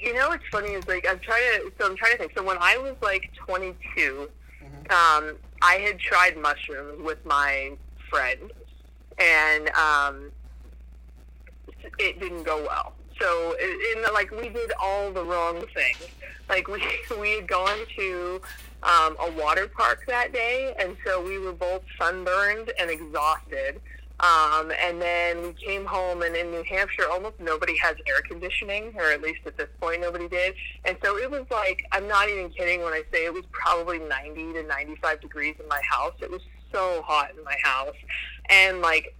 you 0.00 0.14
know 0.14 0.28
what's 0.28 0.46
funny 0.50 0.70
is 0.70 0.86
like 0.86 1.06
I'm 1.08 1.18
trying 1.18 1.42
to 1.60 1.72
so 1.78 1.86
I'm 1.86 1.96
trying 1.96 2.12
to 2.12 2.18
think. 2.18 2.32
So 2.36 2.42
when 2.42 2.56
I 2.60 2.78
was 2.78 2.94
like 3.02 3.30
22, 3.46 3.76
mm-hmm. 3.96 4.74
um, 4.90 5.36
I 5.62 5.74
had 5.74 5.98
tried 5.98 6.36
mushrooms 6.36 7.02
with 7.02 7.24
my 7.26 7.72
friend, 8.08 8.52
and 9.18 9.68
um, 9.70 10.30
it 11.98 12.20
didn't 12.20 12.44
go 12.44 12.62
well. 12.62 12.94
So, 13.20 13.56
in 13.94 14.02
the, 14.02 14.12
like, 14.12 14.30
we 14.30 14.48
did 14.48 14.72
all 14.80 15.10
the 15.10 15.24
wrong 15.24 15.64
things. 15.74 16.08
Like, 16.48 16.68
we 16.68 16.82
we 17.20 17.32
had 17.36 17.48
gone 17.48 17.78
to 17.96 18.40
um, 18.82 19.16
a 19.20 19.32
water 19.32 19.66
park 19.66 20.04
that 20.06 20.32
day, 20.32 20.74
and 20.78 20.96
so 21.04 21.22
we 21.22 21.38
were 21.38 21.52
both 21.52 21.82
sunburned 21.98 22.72
and 22.78 22.90
exhausted. 22.90 23.80
Um, 24.20 24.72
and 24.82 25.00
then 25.00 25.42
we 25.42 25.52
came 25.52 25.84
home, 25.86 26.22
and 26.22 26.34
in 26.34 26.50
New 26.50 26.64
Hampshire, 26.64 27.04
almost 27.10 27.38
nobody 27.38 27.76
has 27.78 27.96
air 28.06 28.20
conditioning, 28.22 28.92
or 28.96 29.12
at 29.12 29.22
least 29.22 29.40
at 29.46 29.56
this 29.56 29.68
point, 29.80 30.00
nobody 30.00 30.28
did. 30.28 30.54
And 30.84 30.96
so 31.04 31.16
it 31.18 31.30
was 31.30 31.44
like, 31.50 31.84
I'm 31.92 32.08
not 32.08 32.28
even 32.28 32.50
kidding 32.50 32.82
when 32.82 32.92
I 32.92 33.02
say 33.12 33.26
it 33.26 33.32
was 33.32 33.44
probably 33.52 34.00
90 34.00 34.54
to 34.54 34.62
95 34.64 35.20
degrees 35.20 35.54
in 35.60 35.68
my 35.68 35.80
house. 35.88 36.14
It 36.20 36.30
was 36.30 36.42
so 36.72 37.02
hot 37.06 37.30
in 37.36 37.44
my 37.44 37.56
house. 37.62 37.94
And 38.50 38.80
like, 38.80 39.14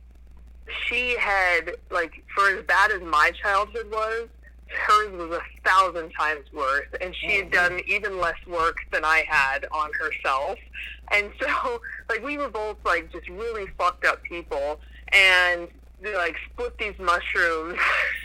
she 0.86 1.16
had 1.18 1.72
like 1.90 2.22
for 2.34 2.50
as 2.50 2.64
bad 2.64 2.90
as 2.90 3.02
my 3.02 3.32
childhood 3.42 3.90
was, 3.90 4.28
hers 4.68 5.12
was 5.12 5.30
a 5.30 5.68
thousand 5.68 6.10
times 6.10 6.44
worse, 6.52 6.88
and 7.00 7.14
she 7.14 7.36
had 7.36 7.50
mm-hmm. 7.50 7.74
done 7.74 7.80
even 7.86 8.20
less 8.20 8.36
work 8.46 8.76
than 8.92 9.04
I 9.04 9.24
had 9.28 9.66
on 9.72 9.90
herself. 9.94 10.58
And 11.12 11.30
so, 11.40 11.80
like, 12.08 12.24
we 12.24 12.38
were 12.38 12.50
both 12.50 12.76
like 12.84 13.10
just 13.12 13.28
really 13.28 13.66
fucked 13.78 14.04
up 14.04 14.22
people, 14.22 14.80
and 15.12 15.68
like 16.02 16.36
split 16.52 16.78
these 16.78 16.98
mushrooms, 16.98 17.78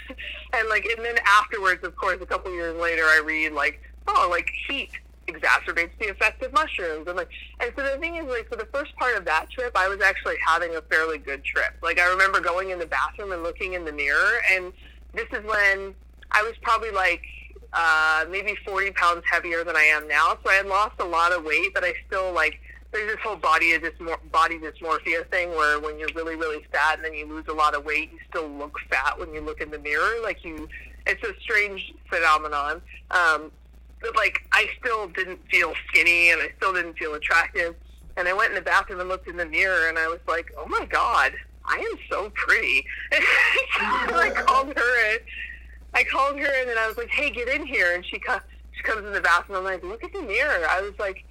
and 0.54 0.70
like, 0.70 0.86
and 0.86 1.04
then 1.04 1.16
afterwards, 1.26 1.84
of 1.84 1.96
course, 1.96 2.20
a 2.22 2.26
couple 2.26 2.52
years 2.54 2.80
later, 2.80 3.04
I 3.04 3.22
read 3.26 3.54
like, 3.54 3.82
oh, 4.08 4.28
like 4.30 4.50
heat 4.68 4.92
exacerbates 5.28 5.92
the 6.00 6.10
effect 6.10 6.44
of 6.44 6.52
mushrooms 6.54 7.08
and 7.08 7.16
like 7.16 7.30
and 7.60 7.72
so 7.76 7.84
the 7.84 7.98
thing 8.00 8.16
is 8.16 8.26
like 8.26 8.48
for 8.50 8.58
the 8.58 8.68
first 8.74 8.96
part 8.98 9.16
of 9.16 9.24
that 9.26 9.50
trip 9.50 9.72
I 9.76 9.88
was 9.88 10.02
actually 10.02 10.36
having 10.46 10.76
a 10.76 10.82
fairly 10.82 11.18
good 11.18 11.44
trip. 11.44 11.74
Like 11.82 12.00
I 12.00 12.10
remember 12.10 12.40
going 12.40 12.72
in 12.72 12.80
the 12.80 12.86
bathroom 12.86 13.32
and 13.32 13.44
looking 13.44 13.74
in 13.74 13.86
the 13.86 13.92
mirror 13.92 14.42
and 14.52 14.74
this 15.14 15.28
is 15.32 15.44
when 15.46 15.96
I 16.32 16.44
was 16.44 16.54
probably 16.62 16.92
like 16.92 17.24
uh 17.72 18.26
maybe 18.30 18.56
40 18.66 18.92
pounds 18.92 19.24
heavier 19.30 19.64
than 19.64 19.76
I 19.76 19.84
am 19.84 20.08
now. 20.08 20.38
So 20.44 20.52
I 20.52 20.56
had 20.56 20.68
lost 20.68 21.00
a 21.00 21.06
lot 21.06 21.32
of 21.32 21.44
weight 21.44 21.74
but 21.74 21.84
I 21.84 21.94
still 22.08 22.34
like 22.34 22.60
there's 22.94 23.16
this 23.16 23.20
whole 23.24 23.36
body 23.36 23.78
dysmor- 23.78 24.32
body 24.32 24.58
dysmorphia 24.60 25.28
thing 25.30 25.50
where 25.50 25.80
when 25.80 26.00
you're 26.00 26.10
really 26.16 26.36
really 26.36 26.64
fat 26.72 26.96
and 26.96 27.06
then 27.06 27.14
you 27.14 27.26
lose 27.26 27.46
a 27.50 27.54
lot 27.54 27.76
of 27.76 27.84
weight 27.84 28.12
you 28.12 28.20
still 28.30 28.48
look 28.48 28.78
fat 28.90 29.20
when 29.20 29.34
you 29.34 29.42
look 29.42 29.60
in 29.60 29.70
the 29.72 29.80
mirror 29.80 30.16
like 30.22 30.44
you 30.46 30.68
it's 31.06 31.24
a 31.24 31.34
strange 31.42 31.94
phenomenon 32.10 32.82
um 33.12 33.52
but 34.04 34.16
like 34.16 34.46
I 34.52 34.68
still 34.80 35.08
didn't 35.08 35.40
feel 35.50 35.74
skinny 35.88 36.30
and 36.30 36.42
I 36.42 36.52
still 36.58 36.74
didn't 36.74 36.96
feel 36.96 37.16
attractive. 37.16 37.76
And 38.18 38.28
I 38.28 38.34
went 38.34 38.50
in 38.50 38.56
the 38.56 38.62
bathroom 38.62 39.00
and 39.00 39.10
looked 39.10 39.28
in 39.28 39.38
the 39.38 39.46
mirror 39.46 39.88
and 39.88 39.98
I 39.98 40.08
was 40.08 40.20
like, 40.28 40.54
oh 40.56 40.68
my 40.68 40.86
god, 40.86 41.32
I 41.66 41.78
am 41.78 41.98
so 42.12 42.30
pretty. 42.36 42.86
And 43.12 43.24
so 43.74 43.80
I 44.16 44.30
called 44.30 44.74
her 44.76 45.12
and 45.14 45.20
I 45.96 46.04
called 46.04 46.38
her 46.38 46.60
and 46.60 46.70
then 46.70 46.78
I 46.78 46.88
was 46.88 46.98
like, 46.98 47.10
hey, 47.10 47.32
get 47.32 47.48
in 47.48 47.66
here. 47.66 47.96
And 47.96 48.06
she 48.06 48.20
comes 48.20 48.44
she 48.74 48.84
comes 48.84 49.06
in 49.06 49.14
the 49.14 49.22
bathroom. 49.22 49.60
And 49.60 49.68
I'm 49.68 49.74
like, 49.74 49.84
look 49.84 50.04
at 50.04 50.14
the 50.14 50.22
mirror. 50.22 50.68
I 50.70 50.82
was 50.82 50.94
like, 51.00 51.24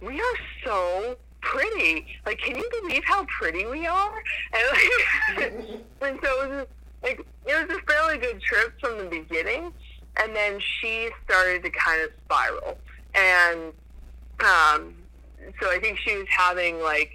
we 0.00 0.20
are 0.20 0.36
so 0.64 1.16
pretty. 1.40 2.06
Like, 2.26 2.38
can 2.38 2.56
you 2.56 2.68
believe 2.82 3.02
how 3.04 3.24
pretty 3.38 3.66
we 3.66 3.86
are? 3.86 4.22
And, 4.52 5.36
like, 5.36 5.80
and 6.02 6.18
so 6.22 6.42
it 6.42 6.50
was 6.50 6.66
like 7.02 7.26
it 7.46 7.68
was 7.68 7.76
a 7.76 7.80
fairly 7.90 8.18
good 8.18 8.40
trip 8.42 8.78
from 8.80 8.98
the 8.98 9.04
beginning 9.04 9.72
and 10.16 10.34
then 10.34 10.60
she 10.60 11.08
started 11.24 11.62
to 11.62 11.70
kind 11.70 12.02
of 12.02 12.10
spiral. 12.24 12.78
And 13.14 13.72
um, 14.40 14.94
so 15.60 15.70
I 15.70 15.78
think 15.80 15.98
she 15.98 16.16
was 16.16 16.26
having 16.28 16.80
like 16.82 17.12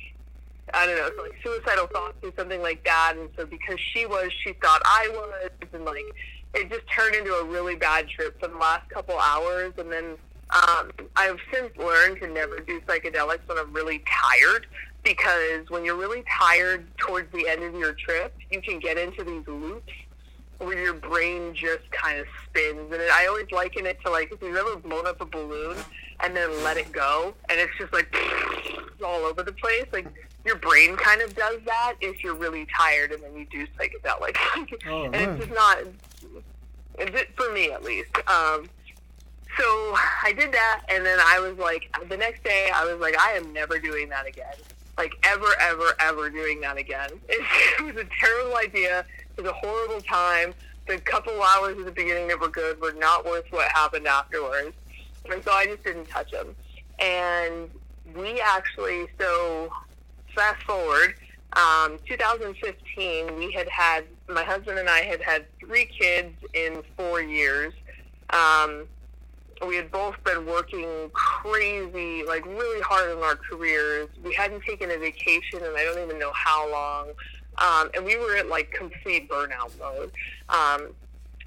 I 0.73 0.87
don't 0.87 0.97
know, 0.97 1.23
like 1.23 1.35
suicidal 1.43 1.87
thoughts 1.87 2.17
or 2.23 2.31
something 2.35 2.61
like 2.61 2.83
that. 2.85 3.13
And 3.17 3.29
so 3.37 3.45
because 3.45 3.79
she 3.79 4.05
was, 4.05 4.31
she 4.43 4.53
thought 4.53 4.81
I 4.83 5.09
was, 5.11 5.49
and 5.73 5.85
like 5.85 6.03
it 6.53 6.71
just 6.71 6.89
turned 6.89 7.15
into 7.15 7.33
a 7.33 7.45
really 7.45 7.75
bad 7.75 8.07
trip 8.09 8.39
for 8.39 8.47
the 8.47 8.57
last 8.57 8.89
couple 8.89 9.17
hours. 9.19 9.73
And 9.77 9.91
then 9.91 10.17
um, 10.55 10.91
I've 11.15 11.39
since 11.51 11.75
learned 11.77 12.21
to 12.21 12.27
never 12.27 12.59
do 12.59 12.79
psychedelics 12.81 13.47
when 13.47 13.57
I'm 13.57 13.73
really 13.73 14.03
tired 14.05 14.67
because 15.03 15.69
when 15.69 15.83
you're 15.85 15.97
really 15.97 16.23
tired 16.39 16.87
towards 16.97 17.31
the 17.31 17.47
end 17.47 17.63
of 17.63 17.75
your 17.75 17.93
trip, 17.93 18.33
you 18.49 18.61
can 18.61 18.79
get 18.79 18.97
into 18.97 19.23
these 19.23 19.47
loops 19.47 19.91
where 20.59 20.81
your 20.81 20.93
brain 20.93 21.53
just 21.53 21.89
kind 21.91 22.19
of 22.19 22.25
spins. 22.45 22.91
And 22.91 23.01
I 23.13 23.27
always 23.27 23.51
liken 23.51 23.85
it 23.85 23.97
to 24.05 24.11
like 24.11 24.31
if 24.31 24.41
you've 24.41 24.55
ever 24.55 24.77
blown 24.77 25.05
up 25.05 25.19
a 25.21 25.25
balloon 25.25 25.77
and 26.21 26.35
then 26.35 26.49
let 26.63 26.77
it 26.77 26.91
go, 26.91 27.33
and 27.49 27.59
it's 27.59 27.73
just 27.77 27.91
like 27.91 28.15
all 29.05 29.25
over 29.25 29.43
the 29.43 29.51
place. 29.51 29.85
Like 29.91 30.07
your 30.45 30.55
brain 30.55 30.95
kind 30.95 31.21
of 31.21 31.35
does 31.35 31.59
that 31.65 31.95
if 32.01 32.23
you're 32.23 32.35
really 32.35 32.65
tired, 32.77 33.11
and 33.11 33.21
then 33.21 33.35
you 33.35 33.45
do 33.45 33.67
psychedelics. 33.77 34.37
Oh, 34.87 35.03
and 35.03 35.15
it's 35.15 35.45
just 35.45 35.53
not. 35.53 35.79
It's 36.97 37.21
it, 37.21 37.29
for 37.35 37.51
me 37.51 37.71
at 37.71 37.83
least. 37.83 38.15
Um, 38.27 38.69
so 39.57 39.95
I 40.23 40.33
did 40.37 40.51
that, 40.51 40.81
and 40.89 41.05
then 41.05 41.19
I 41.21 41.39
was 41.39 41.57
like, 41.57 41.95
the 42.09 42.17
next 42.17 42.43
day, 42.43 42.69
I 42.73 42.85
was 42.85 42.99
like, 42.99 43.17
I 43.19 43.31
am 43.31 43.53
never 43.53 43.79
doing 43.79 44.09
that 44.09 44.27
again. 44.27 44.55
Like 44.97 45.13
ever, 45.23 45.47
ever, 45.59 45.93
ever 45.99 46.29
doing 46.29 46.61
that 46.61 46.77
again. 46.77 47.09
It, 47.27 47.45
it 47.79 47.85
was 47.85 47.95
a 47.95 48.07
terrible 48.19 48.55
idea 48.57 49.05
it 49.37 49.41
was 49.41 49.51
a 49.51 49.53
horrible 49.53 50.01
time. 50.01 50.53
The 50.87 50.97
couple 50.99 51.33
hours 51.41 51.77
at 51.77 51.85
the 51.85 51.91
beginning 51.91 52.27
that 52.29 52.39
were 52.39 52.47
good 52.47 52.79
were 52.79 52.93
not 52.93 53.25
worth 53.25 53.45
what 53.49 53.69
happened 53.71 54.07
afterwards. 54.07 54.75
And 55.29 55.43
so 55.43 55.51
I 55.51 55.65
just 55.65 55.83
didn't 55.83 56.07
touch 56.07 56.31
them. 56.31 56.55
And 56.99 57.69
we 58.15 58.39
actually, 58.39 59.07
so 59.19 59.71
fast 60.35 60.63
forward, 60.63 61.15
um, 61.53 61.97
2015, 62.07 63.35
we 63.35 63.51
had 63.51 63.67
had, 63.67 64.05
my 64.29 64.43
husband 64.43 64.77
and 64.77 64.89
I 64.89 65.01
had 65.01 65.21
had 65.21 65.45
three 65.59 65.85
kids 65.85 66.35
in 66.53 66.83
four 66.95 67.21
years. 67.21 67.73
Um, 68.29 68.85
we 69.67 69.75
had 69.75 69.91
both 69.91 70.15
been 70.23 70.45
working 70.45 71.09
crazy, 71.13 72.23
like 72.23 72.45
really 72.45 72.81
hard 72.81 73.11
in 73.11 73.23
our 73.23 73.35
careers. 73.35 74.09
We 74.23 74.33
hadn't 74.33 74.63
taken 74.63 74.91
a 74.91 74.97
vacation 74.97 75.63
and 75.63 75.75
I 75.75 75.83
don't 75.83 76.03
even 76.03 76.19
know 76.19 76.31
how 76.33 76.69
long. 76.71 77.07
Um, 77.57 77.89
and 77.93 78.05
we 78.05 78.17
were 78.17 78.35
at 78.35 78.47
like 78.47 78.71
complete 78.71 79.29
burnout 79.29 79.77
mode. 79.79 80.11
Um, 80.49 80.93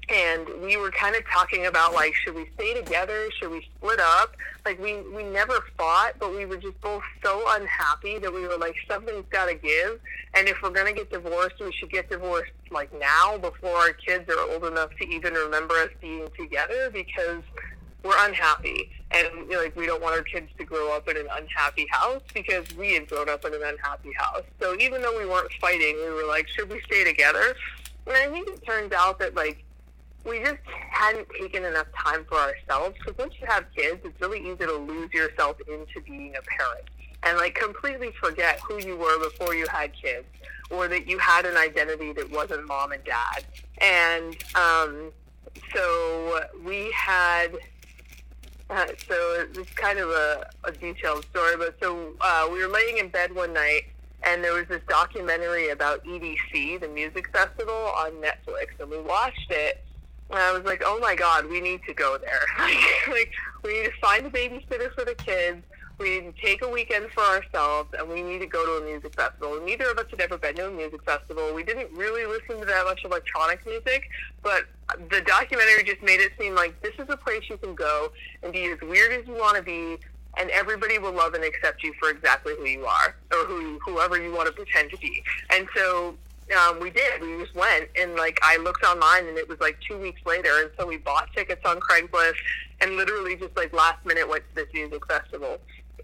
and 0.09 0.47
we 0.61 0.75
were 0.75 0.89
kind 0.91 1.15
of 1.15 1.23
talking 1.29 1.67
about 1.67 1.93
like 1.93 2.13
should 2.15 2.33
we 2.33 2.49
stay 2.55 2.73
together 2.73 3.29
should 3.39 3.51
we 3.51 3.67
split 3.77 3.99
up 3.99 4.35
like 4.65 4.81
we 4.81 5.01
we 5.11 5.23
never 5.23 5.63
fought 5.77 6.13
but 6.19 6.31
we 6.31 6.45
were 6.45 6.57
just 6.57 6.79
both 6.81 7.03
so 7.23 7.43
unhappy 7.49 8.17
that 8.17 8.33
we 8.33 8.47
were 8.47 8.57
like 8.57 8.75
something's 8.87 9.25
got 9.29 9.45
to 9.45 9.53
give 9.53 9.99
and 10.33 10.47
if 10.47 10.57
we're 10.63 10.73
to 10.73 10.93
get 10.93 11.11
divorced 11.11 11.55
we 11.59 11.71
should 11.73 11.91
get 11.91 12.09
divorced 12.09 12.51
like 12.71 12.91
now 12.99 13.37
before 13.37 13.75
our 13.77 13.93
kids 13.93 14.27
are 14.29 14.51
old 14.51 14.65
enough 14.65 14.89
to 14.99 15.07
even 15.07 15.33
remember 15.33 15.75
us 15.75 15.89
being 16.01 16.27
together 16.37 16.89
because 16.91 17.43
we're 18.03 18.27
unhappy 18.27 18.91
and 19.11 19.27
you 19.33 19.49
know, 19.49 19.63
like 19.63 19.75
we 19.75 19.85
don't 19.85 20.01
want 20.01 20.15
our 20.15 20.23
kids 20.23 20.49
to 20.57 20.63
grow 20.63 20.95
up 20.95 21.07
in 21.07 21.17
an 21.17 21.27
unhappy 21.31 21.87
house 21.91 22.21
because 22.33 22.65
we 22.75 22.93
had 22.93 23.07
grown 23.07 23.29
up 23.29 23.43
in 23.45 23.53
an 23.53 23.61
unhappy 23.63 24.13
house 24.17 24.43
so 24.59 24.75
even 24.79 25.01
though 25.01 25.17
we 25.17 25.25
weren't 25.25 25.51
fighting 25.59 25.95
we 25.97 26.09
were 26.11 26.27
like 26.27 26.47
should 26.47 26.69
we 26.69 26.79
stay 26.81 27.03
together 27.03 27.55
and 28.07 28.15
i 28.15 28.29
think 28.31 28.47
it 28.47 28.65
turns 28.65 28.93
out 28.93 29.19
that 29.19 29.35
like 29.35 29.63
we 30.25 30.39
just 30.39 30.59
hadn't 30.89 31.27
taken 31.39 31.65
enough 31.65 31.87
time 31.97 32.25
for 32.25 32.35
ourselves 32.35 32.95
because 32.97 33.17
once 33.17 33.33
you 33.39 33.47
have 33.47 33.65
kids, 33.75 33.99
it's 34.03 34.19
really 34.21 34.39
easy 34.39 34.65
to 34.65 34.73
lose 34.73 35.11
yourself 35.13 35.57
into 35.67 36.01
being 36.01 36.35
a 36.35 36.41
parent 36.41 36.85
and 37.23 37.37
like 37.37 37.55
completely 37.55 38.11
forget 38.21 38.59
who 38.61 38.79
you 38.79 38.97
were 38.97 39.19
before 39.19 39.55
you 39.55 39.67
had 39.67 39.91
kids 39.93 40.25
or 40.69 40.87
that 40.87 41.07
you 41.07 41.17
had 41.17 41.45
an 41.45 41.57
identity 41.57 42.13
that 42.13 42.29
wasn't 42.31 42.65
mom 42.67 42.91
and 42.91 43.03
dad. 43.03 43.45
And 43.79 44.35
um, 44.55 45.11
so 45.73 46.45
we 46.63 46.91
had. 46.91 47.57
Uh, 48.69 48.85
so 49.07 49.45
it's 49.55 49.73
kind 49.73 49.97
of 49.97 50.09
a, 50.09 50.49
a 50.63 50.71
detailed 50.71 51.25
story, 51.25 51.57
but 51.57 51.75
so 51.81 52.13
uh, 52.21 52.47
we 52.51 52.63
were 52.63 52.71
laying 52.71 52.99
in 52.99 53.09
bed 53.09 53.33
one 53.33 53.51
night, 53.51 53.83
and 54.23 54.43
there 54.43 54.53
was 54.53 54.67
this 54.67 54.81
documentary 54.87 55.69
about 55.69 56.03
EDC, 56.05 56.79
the 56.79 56.87
music 56.87 57.29
festival, 57.31 57.73
on 57.73 58.11
Netflix, 58.21 58.79
and 58.79 58.89
we 58.89 58.99
watched 58.99 59.49
it 59.49 59.83
and 60.29 60.39
I 60.39 60.51
was 60.51 60.63
like, 60.63 60.83
oh 60.85 60.99
my 60.99 61.15
God, 61.15 61.49
we 61.49 61.59
need 61.59 61.81
to 61.87 61.93
go 61.93 62.17
there. 62.17 62.41
like, 62.59 63.07
like, 63.07 63.31
we 63.63 63.73
need 63.73 63.85
to 63.85 63.91
find 63.99 64.25
a 64.25 64.29
babysitter 64.29 64.93
for 64.93 65.03
the 65.03 65.15
kids. 65.15 65.63
We 65.99 66.21
need 66.21 66.33
to 66.33 66.41
take 66.41 66.61
a 66.61 66.69
weekend 66.69 67.11
for 67.11 67.21
ourselves, 67.21 67.93
and 67.97 68.07
we 68.07 68.21
need 68.21 68.39
to 68.39 68.45
go 68.45 68.65
to 68.65 68.83
a 68.83 68.89
music 68.89 69.13
festival. 69.15 69.59
Neither 69.65 69.91
of 69.91 69.97
us 69.97 70.05
had 70.09 70.21
ever 70.21 70.37
been 70.37 70.55
to 70.55 70.67
a 70.67 70.71
music 70.71 71.03
festival. 71.03 71.53
We 71.53 71.63
didn't 71.63 71.91
really 71.91 72.25
listen 72.25 72.59
to 72.59 72.65
that 72.65 72.85
much 72.85 73.03
electronic 73.03 73.65
music, 73.65 74.03
but 74.41 74.63
the 75.09 75.21
documentary 75.21 75.83
just 75.83 76.01
made 76.01 76.21
it 76.21 76.31
seem 76.39 76.55
like 76.55 76.81
this 76.81 76.93
is 76.99 77.07
a 77.09 77.17
place 77.17 77.43
you 77.49 77.57
can 77.57 77.75
go 77.75 78.13
and 78.43 78.53
be 78.53 78.65
as 78.71 78.79
weird 78.81 79.11
as 79.11 79.27
you 79.27 79.33
want 79.33 79.57
to 79.57 79.61
be, 79.61 79.97
and 80.37 80.49
everybody 80.51 80.99
will 80.99 81.11
love 81.11 81.33
and 81.33 81.43
accept 81.43 81.83
you 81.83 81.93
for 81.99 82.09
exactly 82.09 82.53
who 82.57 82.65
you 82.65 82.85
are, 82.85 83.15
or 83.33 83.45
who 83.45 83.77
whoever 83.85 84.21
you 84.21 84.33
want 84.33 84.47
to 84.47 84.53
pretend 84.53 84.89
to 84.91 84.97
be. 84.97 85.21
And 85.49 85.67
so 85.75 86.15
um, 86.57 86.79
we 86.79 86.91
did. 86.91 87.21
We 87.21 87.43
just 87.43 87.55
went, 87.55 87.89
and 87.99 88.15
like 88.15 88.39
I 88.41 88.57
looked 88.57 88.85
online, 88.85 89.27
and 89.27 89.37
it 89.37 89.49
was 89.49 89.59
like 89.59 89.77
two 89.87 89.97
weeks 89.97 90.21
later, 90.25 90.49
and 90.61 90.71
so 90.79 90.87
we 90.87 90.97
bought 90.97 91.29
tickets 91.35 91.61
on 91.65 91.79
Craigslist, 91.79 92.35
and 92.81 92.95
literally 92.95 93.35
just 93.35 93.55
like 93.57 93.73
last 93.73 94.05
minute 94.05 94.27
went 94.29 94.43
to 94.49 94.63
this 94.63 94.73
music 94.73 95.05
festival, 95.07 95.57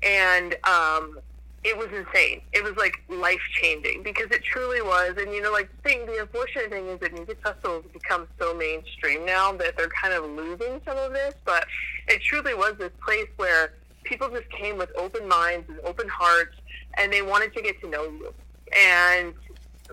and 0.03 0.55
um, 0.63 1.19
it 1.65 1.75
was 1.75 1.87
insane. 1.87 2.41
It 2.53 2.63
was 2.63 2.75
like 2.77 3.01
life 3.09 3.41
changing 3.53 4.03
because 4.03 4.29
it 4.29 4.43
truly 4.43 4.81
was. 4.81 5.15
And 5.17 5.33
you 5.33 5.41
know, 5.41 5.51
like 5.51 5.69
the 5.71 5.89
thing, 5.89 6.05
the 6.05 6.21
unfortunate 6.21 6.69
thing 6.69 6.87
is 6.87 6.99
that 6.99 7.11
music 7.13 7.39
festivals 7.43 7.83
have 7.83 7.93
become 7.93 8.27
so 8.39 8.53
mainstream 8.53 9.25
now 9.25 9.51
that 9.53 9.75
they're 9.75 9.89
kind 9.89 10.13
of 10.13 10.25
losing 10.25 10.79
some 10.85 10.97
of 10.97 11.11
this. 11.11 11.33
But 11.43 11.65
it 12.07 12.21
truly 12.21 12.53
was 12.53 12.75
this 12.77 12.91
place 13.03 13.27
where 13.37 13.73
people 14.03 14.29
just 14.29 14.49
came 14.51 14.77
with 14.77 14.91
open 14.95 15.27
minds 15.27 15.67
and 15.67 15.79
open 15.83 16.07
hearts, 16.07 16.55
and 16.99 17.11
they 17.11 17.23
wanted 17.23 17.53
to 17.55 17.61
get 17.63 17.81
to 17.81 17.89
know 17.89 18.03
you. 18.03 18.33
And 18.77 19.33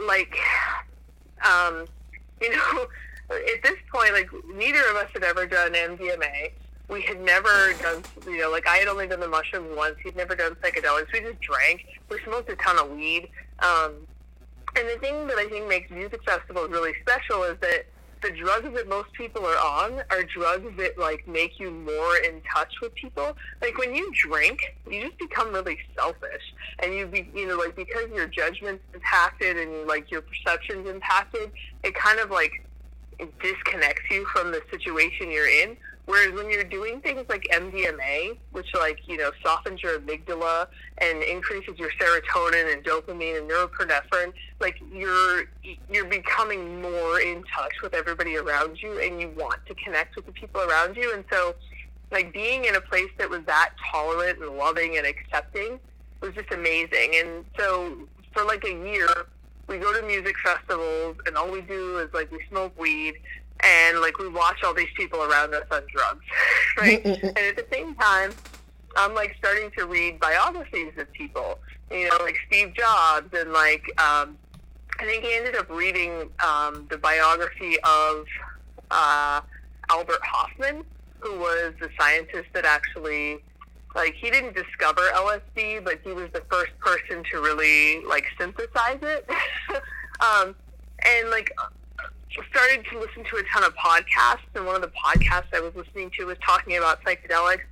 like, 0.07 0.37
um, 1.43 1.87
you 2.41 2.51
know, 2.51 2.87
at 3.31 3.63
this 3.63 3.79
point, 3.91 4.13
like 4.13 4.29
neither 4.55 4.83
of 4.91 4.97
us 4.97 5.09
had 5.15 5.25
ever 5.25 5.47
done 5.47 5.73
MDMA. 5.73 6.53
We 6.89 7.03
had 7.03 7.21
never 7.21 7.73
done, 7.81 8.03
you 8.27 8.39
know, 8.39 8.51
like 8.51 8.67
I 8.69 8.77
had 8.77 8.89
only 8.89 9.07
done 9.07 9.21
the 9.21 9.29
mushrooms 9.29 9.75
once. 9.77 9.97
He'd 10.03 10.17
never 10.17 10.35
done 10.35 10.55
psychedelics. 10.57 11.13
We 11.13 11.21
just 11.21 11.41
drank. 11.41 11.87
We 12.11 12.19
smoked 12.25 12.51
a 12.51 12.57
ton 12.57 12.79
of 12.79 12.91
weed. 12.91 13.29
Um, 13.61 13.95
and 14.77 14.89
the 14.89 14.99
thing 15.01 15.27
that 15.27 15.39
I 15.39 15.49
think 15.49 15.69
makes 15.69 15.91
music 15.91 16.23
festivals 16.25 16.71
really 16.71 16.93
special 17.03 17.45
is 17.45 17.57
that 17.61 17.87
the 18.23 18.31
drugs 18.31 18.69
that 18.75 18.89
most 18.89 19.13
people 19.13 19.45
are 19.45 19.59
on 19.59 20.01
are 20.11 20.23
drugs 20.23 20.65
that 20.79 20.97
like 20.97 21.27
make 21.27 21.59
you 21.59 21.71
more 21.71 22.17
in 22.19 22.41
touch 22.55 22.73
with 22.81 22.95
people. 22.95 23.37
Like 23.61 23.77
when 23.79 23.95
you 23.95 24.11
drink, 24.15 24.61
you 24.89 25.03
just 25.03 25.19
become 25.19 25.53
really 25.53 25.79
selfish, 25.97 26.43
and 26.83 26.95
you 26.95 27.07
be 27.07 27.29
you 27.35 27.49
know 27.49 27.57
like 27.57 27.77
because 27.77 28.09
your 28.15 28.29
judgment's 28.29 28.83
impacted 28.95 29.57
and 29.57 29.87
like 29.89 30.11
your 30.11 30.23
perception's 30.23 30.89
impacted, 30.89 31.51
it 31.83 31.95
kind 31.95 32.21
of 32.21 32.31
like 32.31 32.53
disconnects 33.43 34.03
you 34.11 34.25
from 34.27 34.53
the 34.53 34.63
situation 34.71 35.31
you're 35.31 35.49
in. 35.49 35.77
Whereas 36.07 36.35
when 36.35 36.51
you're 36.51 36.65
doing 36.65 37.01
things 37.01 37.25
like 37.29 37.47
MDMA, 37.53 38.37
which 38.51 38.67
like 38.75 39.07
you 39.07 39.17
know 39.17 39.31
softens 39.43 39.83
your 39.83 40.01
amygdala 40.01 40.67
and 40.99 41.23
increases 41.23 41.79
your 41.79 41.91
serotonin 41.93 42.73
and 42.73 42.85
dopamine 42.85 43.39
and 43.39 43.49
norepinephrine, 43.49 44.33
like 44.61 44.81
you're 44.93 45.45
you're 45.89 46.07
becoming 46.07 46.83
more 46.83 47.21
in 47.21 47.45
touch 47.45 47.75
with 47.83 47.95
everybody 47.95 48.37
around 48.37 48.83
you, 48.83 48.99
and 49.01 49.21
you 49.21 49.31
want 49.37 49.65
to 49.67 49.75
connect 49.77 50.17
with 50.17 50.27
the 50.27 50.33
people 50.33 50.61
around 50.61 50.97
you. 50.97 51.15
And 51.15 51.25
so, 51.31 51.55
like 52.11 52.33
being 52.33 52.65
in 52.65 52.75
a 52.75 52.81
place 52.81 53.11
that 53.19 53.31
was 53.31 53.45
that 53.47 53.71
tolerant 53.93 54.41
and 54.41 54.57
loving 54.57 54.97
and 54.97 55.07
accepting 55.07 55.79
was 56.21 56.35
just 56.35 56.51
amazing. 56.51 57.15
And 57.15 57.45
so 57.57 58.09
for 58.33 58.45
like 58.45 58.65
a 58.65 58.71
year, 58.71 59.09
we 59.69 59.79
go 59.79 59.93
to 59.93 60.05
music 60.07 60.35
festivals, 60.45 61.17
and 61.27 61.37
all 61.37 61.51
we 61.51 61.61
do 61.61 61.99
is 61.99 62.13
like 62.13 62.31
we 62.33 62.41
smoke 62.49 62.79
weed 62.79 63.15
and 63.61 64.01
like 64.01 64.19
we 64.19 64.29
watch 64.29 64.63
all 64.65 64.75
these 64.75 64.93
people 64.97 65.23
around 65.23 65.55
us 65.55 65.65
on 65.71 65.83
drugs, 65.95 66.25
right? 66.79 67.05
and 67.05 67.39
at 67.39 67.57
the 67.57 67.67
same 67.71 67.95
time, 67.95 68.33
I'm 68.97 69.15
like 69.15 69.35
starting 69.39 69.71
to 69.79 69.87
read 69.87 70.21
biographies 70.21 70.93
of 70.99 71.11
people, 71.13 71.59
you 71.91 72.09
know, 72.09 72.17
like 72.21 72.37
Steve 72.47 72.75
Jobs, 72.75 73.33
and 73.35 73.53
like 73.53 73.85
um, 74.01 74.37
I 74.99 75.05
think 75.05 75.25
he 75.25 75.35
ended 75.35 75.57
up 75.57 75.71
reading 75.71 76.31
um, 76.45 76.87
the 76.91 76.99
biography 76.99 77.77
of 77.85 78.27
uh, 78.91 79.41
Albert 79.91 80.21
Hofmann, 80.25 80.85
who 81.21 81.39
was 81.39 81.75
the 81.81 81.89
scientist 81.99 82.49
that 82.53 82.65
actually 82.65 83.43
like 83.95 84.15
he 84.15 84.31
didn't 84.31 84.55
discover 84.55 85.03
LSD, 85.15 85.85
but 85.85 86.01
he 86.03 86.13
was 86.13 86.31
the 86.33 86.43
first 86.51 86.73
person 86.79 87.23
to 87.31 87.41
really 87.41 88.05
like 88.05 88.25
synthesize 88.39 88.99
it. 89.03 89.29
um, 90.21 90.55
and 91.05 91.31
like 91.31 91.53
started 92.51 92.85
to 92.91 92.99
listen 92.99 93.25
to 93.25 93.37
a 93.37 93.43
ton 93.53 93.65
of 93.65 93.75
podcasts, 93.77 94.47
and 94.55 94.67
one 94.67 94.77
of 94.77 94.83
the 94.83 94.91
podcasts 94.91 95.55
I 95.55 95.61
was 95.61 95.75
listening 95.75 96.11
to 96.19 96.27
was 96.27 96.39
talking 96.45 96.77
about 96.77 97.03
psychedelics. 97.05 97.65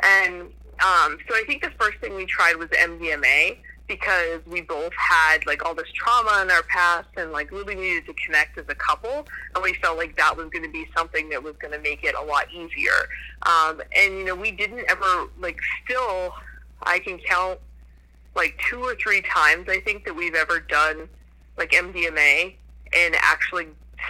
And 0.00 0.42
um, 0.82 1.18
so 1.28 1.34
I 1.34 1.44
think 1.46 1.62
the 1.62 1.70
first 1.78 1.98
thing 1.98 2.14
we 2.14 2.26
tried 2.26 2.56
was 2.56 2.68
MDMA 2.70 3.58
because 3.86 4.40
we 4.46 4.62
both 4.62 4.92
had 4.94 5.44
like 5.46 5.64
all 5.64 5.74
this 5.74 5.90
trauma 5.92 6.42
in 6.42 6.50
our 6.50 6.62
past 6.64 7.08
and 7.16 7.32
like 7.32 7.50
really 7.50 7.74
needed 7.74 8.06
to 8.06 8.14
connect 8.14 8.56
as 8.56 8.64
a 8.68 8.74
couple 8.74 9.26
and 9.54 9.62
we 9.62 9.74
felt 9.74 9.98
like 9.98 10.16
that 10.16 10.34
was 10.34 10.48
going 10.50 10.64
to 10.64 10.70
be 10.70 10.86
something 10.96 11.28
that 11.28 11.42
was 11.42 11.54
going 11.56 11.72
to 11.72 11.78
make 11.80 12.02
it 12.02 12.14
a 12.14 12.22
lot 12.22 12.46
easier 12.50 13.08
um, 13.42 13.82
and 13.96 14.16
you 14.16 14.24
know 14.24 14.34
we 14.34 14.50
didn't 14.50 14.84
ever 14.88 15.28
like 15.38 15.58
still 15.84 16.32
i 16.84 16.98
can 16.98 17.18
count 17.18 17.58
like 18.34 18.58
two 18.70 18.80
or 18.80 18.94
three 18.94 19.20
times 19.22 19.68
i 19.68 19.78
think 19.80 20.04
that 20.04 20.14
we've 20.14 20.34
ever 20.34 20.60
done 20.60 21.06
like 21.58 21.72
mdma 21.72 22.54
and 22.96 23.14
actually 23.16 23.66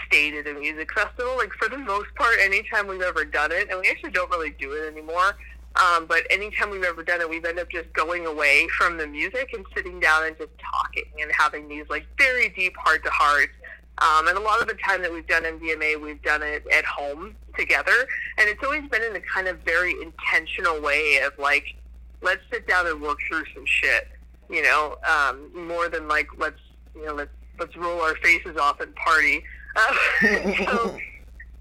stayed 0.07 0.35
at 0.35 0.47
a 0.47 0.55
music 0.55 0.93
festival. 0.93 1.37
Like 1.37 1.53
for 1.53 1.69
the 1.69 1.79
most 1.79 2.15
part, 2.15 2.37
anytime 2.41 2.87
we've 2.87 3.03
ever 3.03 3.25
done 3.25 3.53
it, 3.53 3.69
and 3.71 3.81
we 3.81 3.89
actually 3.89 4.11
don't 4.11 4.31
really 4.31 4.51
do 4.51 4.73
it 4.73 4.93
anymore. 4.93 5.37
Um, 5.77 6.07
but 6.07 6.23
anytime 6.31 6.71
we've 6.71 6.85
ever 6.85 7.03
done 7.03 7.21
it, 7.21 7.29
we've 7.29 7.45
ended 7.45 7.63
up 7.63 7.71
just 7.71 7.93
going 7.93 8.27
away 8.27 8.69
from 8.79 8.97
the 8.97 9.07
music 9.07 9.51
and 9.53 9.65
sitting 9.75 9.99
down 9.99 10.27
and 10.27 10.37
just 10.39 10.51
talking 10.59 11.11
and 11.21 11.31
having 11.37 11.69
these 11.69 11.85
like 11.89 12.07
very 12.17 12.51
deep 12.51 12.77
heart 12.77 13.03
to 13.05 13.11
heart. 13.11 13.51
Um, 13.99 14.29
and 14.29 14.37
a 14.37 14.41
lot 14.41 14.61
of 14.61 14.69
the 14.69 14.75
time 14.75 15.03
that 15.03 15.13
we've 15.13 15.27
done 15.27 15.45
MDMA, 15.45 16.01
we've 16.01 16.23
done 16.23 16.43
it 16.43 16.65
at 16.73 16.85
home 16.85 17.35
together. 17.59 18.07
And 18.39 18.49
it's 18.49 18.63
always 18.63 18.89
been 18.89 19.03
in 19.03 19.17
a 19.17 19.21
kind 19.21 19.49
of 19.49 19.59
very 19.61 19.95
intentional 20.01 20.81
way 20.81 21.21
of 21.25 21.37
like, 21.39 21.75
let's 22.23 22.43
sit 22.53 22.67
down 22.69 22.87
and 22.87 23.01
work 23.01 23.19
through 23.29 23.45
some 23.55 23.67
shit, 23.67 24.09
you 24.49 24.63
know, 24.63 24.97
um, 25.09 25.67
more 25.67 25.89
than 25.89 26.09
like, 26.09 26.29
let's, 26.39 26.61
you 26.95 27.07
know, 27.07 27.15
let's, 27.15 27.31
let's 27.59 27.77
roll 27.77 28.01
our 28.01 28.15
faces 28.17 28.57
off 28.57 28.81
and 28.81 28.95
party. 28.97 29.45
Um, 29.77 29.97
so, 30.67 30.99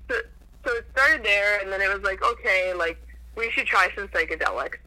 so, 0.09 0.71
it 0.75 0.85
started 0.95 1.23
there, 1.23 1.59
and 1.59 1.71
then 1.71 1.81
it 1.81 1.93
was 1.93 2.03
like, 2.03 2.23
okay, 2.23 2.73
like 2.73 2.97
we 3.35 3.49
should 3.51 3.65
try 3.65 3.89
some 3.95 4.07
psychedelics. 4.09 4.77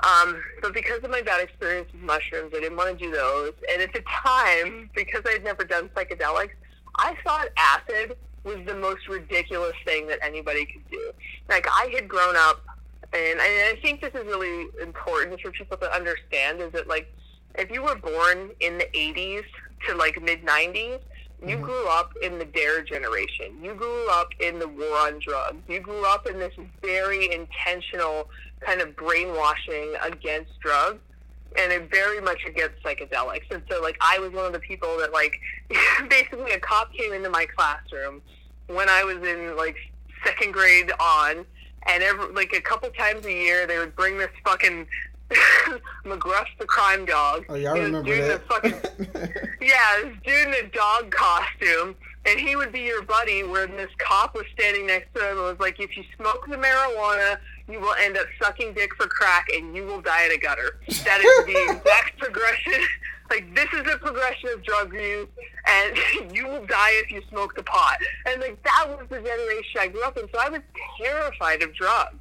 Um, 0.00 0.42
but 0.60 0.74
because 0.74 1.02
of 1.04 1.10
my 1.10 1.22
bad 1.22 1.42
experience 1.42 1.90
with 1.92 2.02
mushrooms, 2.02 2.52
I 2.54 2.60
didn't 2.60 2.76
want 2.76 2.98
to 2.98 3.04
do 3.04 3.10
those. 3.10 3.52
And 3.72 3.80
at 3.80 3.92
the 3.94 4.02
time, 4.02 4.90
because 4.94 5.22
I'd 5.26 5.42
never 5.42 5.64
done 5.64 5.88
psychedelics, 5.96 6.50
I 6.96 7.16
thought 7.24 7.48
acid 7.56 8.16
was 8.44 8.58
the 8.66 8.74
most 8.74 9.08
ridiculous 9.08 9.74
thing 9.84 10.06
that 10.08 10.18
anybody 10.22 10.66
could 10.66 10.88
do. 10.90 11.12
Like 11.48 11.66
I 11.68 11.90
had 11.94 12.08
grown 12.08 12.34
up, 12.36 12.64
and 13.12 13.40
I 13.40 13.78
think 13.82 14.00
this 14.00 14.14
is 14.14 14.24
really 14.26 14.66
important 14.82 15.40
for 15.40 15.50
people 15.50 15.76
to 15.78 15.90
understand, 15.92 16.60
is 16.60 16.72
that 16.72 16.88
like 16.88 17.12
if 17.56 17.70
you 17.70 17.82
were 17.82 17.96
born 17.96 18.50
in 18.60 18.78
the 18.78 18.88
80s 18.94 19.44
to 19.88 19.94
like 19.96 20.20
mid 20.22 20.44
90s, 20.44 21.00
You 21.42 21.56
mm-hmm. 21.56 21.64
grew 21.64 21.88
up 21.88 22.12
in 22.22 22.38
the 22.38 22.44
DARE 22.44 22.82
generation. 22.82 23.56
You 23.62 23.74
grew 23.74 24.08
up 24.10 24.28
in 24.40 24.58
the 24.58 24.68
war 24.68 24.96
on 24.98 25.18
drugs. 25.18 25.62
You 25.68 25.80
grew 25.80 26.06
up 26.06 26.26
in 26.26 26.38
this 26.38 26.54
very 26.82 27.32
intentional 27.32 28.30
kind 28.60 28.80
of 28.80 28.96
brainwashing 28.96 29.94
against 30.02 30.58
drugs 30.60 31.00
and 31.58 31.72
it 31.72 31.90
very 31.90 32.20
much 32.20 32.44
against 32.46 32.82
psychedelics. 32.82 33.50
And 33.50 33.62
so, 33.70 33.80
like, 33.80 33.96
I 34.00 34.18
was 34.18 34.32
one 34.32 34.46
of 34.46 34.52
the 34.52 34.58
people 34.58 34.98
that, 34.98 35.12
like, 35.12 35.34
basically 36.08 36.52
a 36.52 36.60
cop 36.60 36.92
came 36.92 37.12
into 37.12 37.30
my 37.30 37.46
classroom 37.46 38.20
when 38.66 38.88
I 38.88 39.04
was 39.04 39.16
in, 39.16 39.56
like, 39.56 39.76
second 40.24 40.52
grade 40.52 40.92
on, 41.00 41.46
and 41.86 42.02
every, 42.02 42.32
like, 42.32 42.52
a 42.52 42.60
couple 42.60 42.90
times 42.90 43.24
a 43.26 43.32
year, 43.32 43.66
they 43.66 43.78
would 43.78 43.94
bring 43.96 44.18
this 44.18 44.30
fucking 44.44 44.86
McGruff 46.04 46.46
the 46.58 46.66
crime 46.66 47.04
dog. 47.04 47.44
Oh 47.48 47.54
yeah, 47.54 47.72
I 47.72 47.78
remember 47.78 48.14
that. 48.28 48.46
Fucking, 48.46 48.70
yeah, 49.60 49.76
this 50.02 50.14
dude 50.24 50.48
in 50.48 50.66
a 50.66 50.68
dog 50.68 51.10
costume, 51.10 51.96
and 52.24 52.38
he 52.38 52.54
would 52.54 52.72
be 52.72 52.80
your 52.80 53.02
buddy. 53.02 53.42
Where 53.42 53.66
this 53.66 53.90
cop 53.98 54.34
was 54.34 54.44
standing 54.54 54.86
next 54.86 55.12
to 55.14 55.20
him 55.20 55.38
and 55.38 55.46
was 55.46 55.58
like, 55.58 55.80
"If 55.80 55.96
you 55.96 56.04
smoke 56.16 56.46
the 56.48 56.56
marijuana, 56.56 57.38
you 57.68 57.80
will 57.80 57.94
end 57.94 58.16
up 58.16 58.26
sucking 58.40 58.74
dick 58.74 58.94
for 58.94 59.08
crack, 59.08 59.46
and 59.52 59.74
you 59.74 59.84
will 59.84 60.00
die 60.00 60.26
in 60.26 60.32
a 60.32 60.38
gutter." 60.38 60.78
That 61.04 61.20
is 61.20 61.46
the 61.46 61.76
exact 61.76 62.18
progression. 62.18 62.80
Like 63.28 63.52
this 63.52 63.66
is 63.72 63.92
a 63.92 63.98
progression 63.98 64.50
of 64.54 64.62
drug 64.62 64.94
use, 64.94 65.26
and 65.66 66.32
you 66.32 66.46
will 66.46 66.64
die 66.66 66.92
if 67.02 67.10
you 67.10 67.20
smoke 67.30 67.56
the 67.56 67.64
pot. 67.64 67.98
And 68.26 68.40
like 68.40 68.62
that 68.62 68.86
was 68.88 69.08
the 69.08 69.16
generation 69.16 69.80
I 69.80 69.88
grew 69.88 70.04
up 70.04 70.16
in, 70.16 70.28
so 70.32 70.38
I 70.38 70.50
was 70.50 70.60
terrified 71.02 71.62
of 71.62 71.74
drugs 71.74 72.18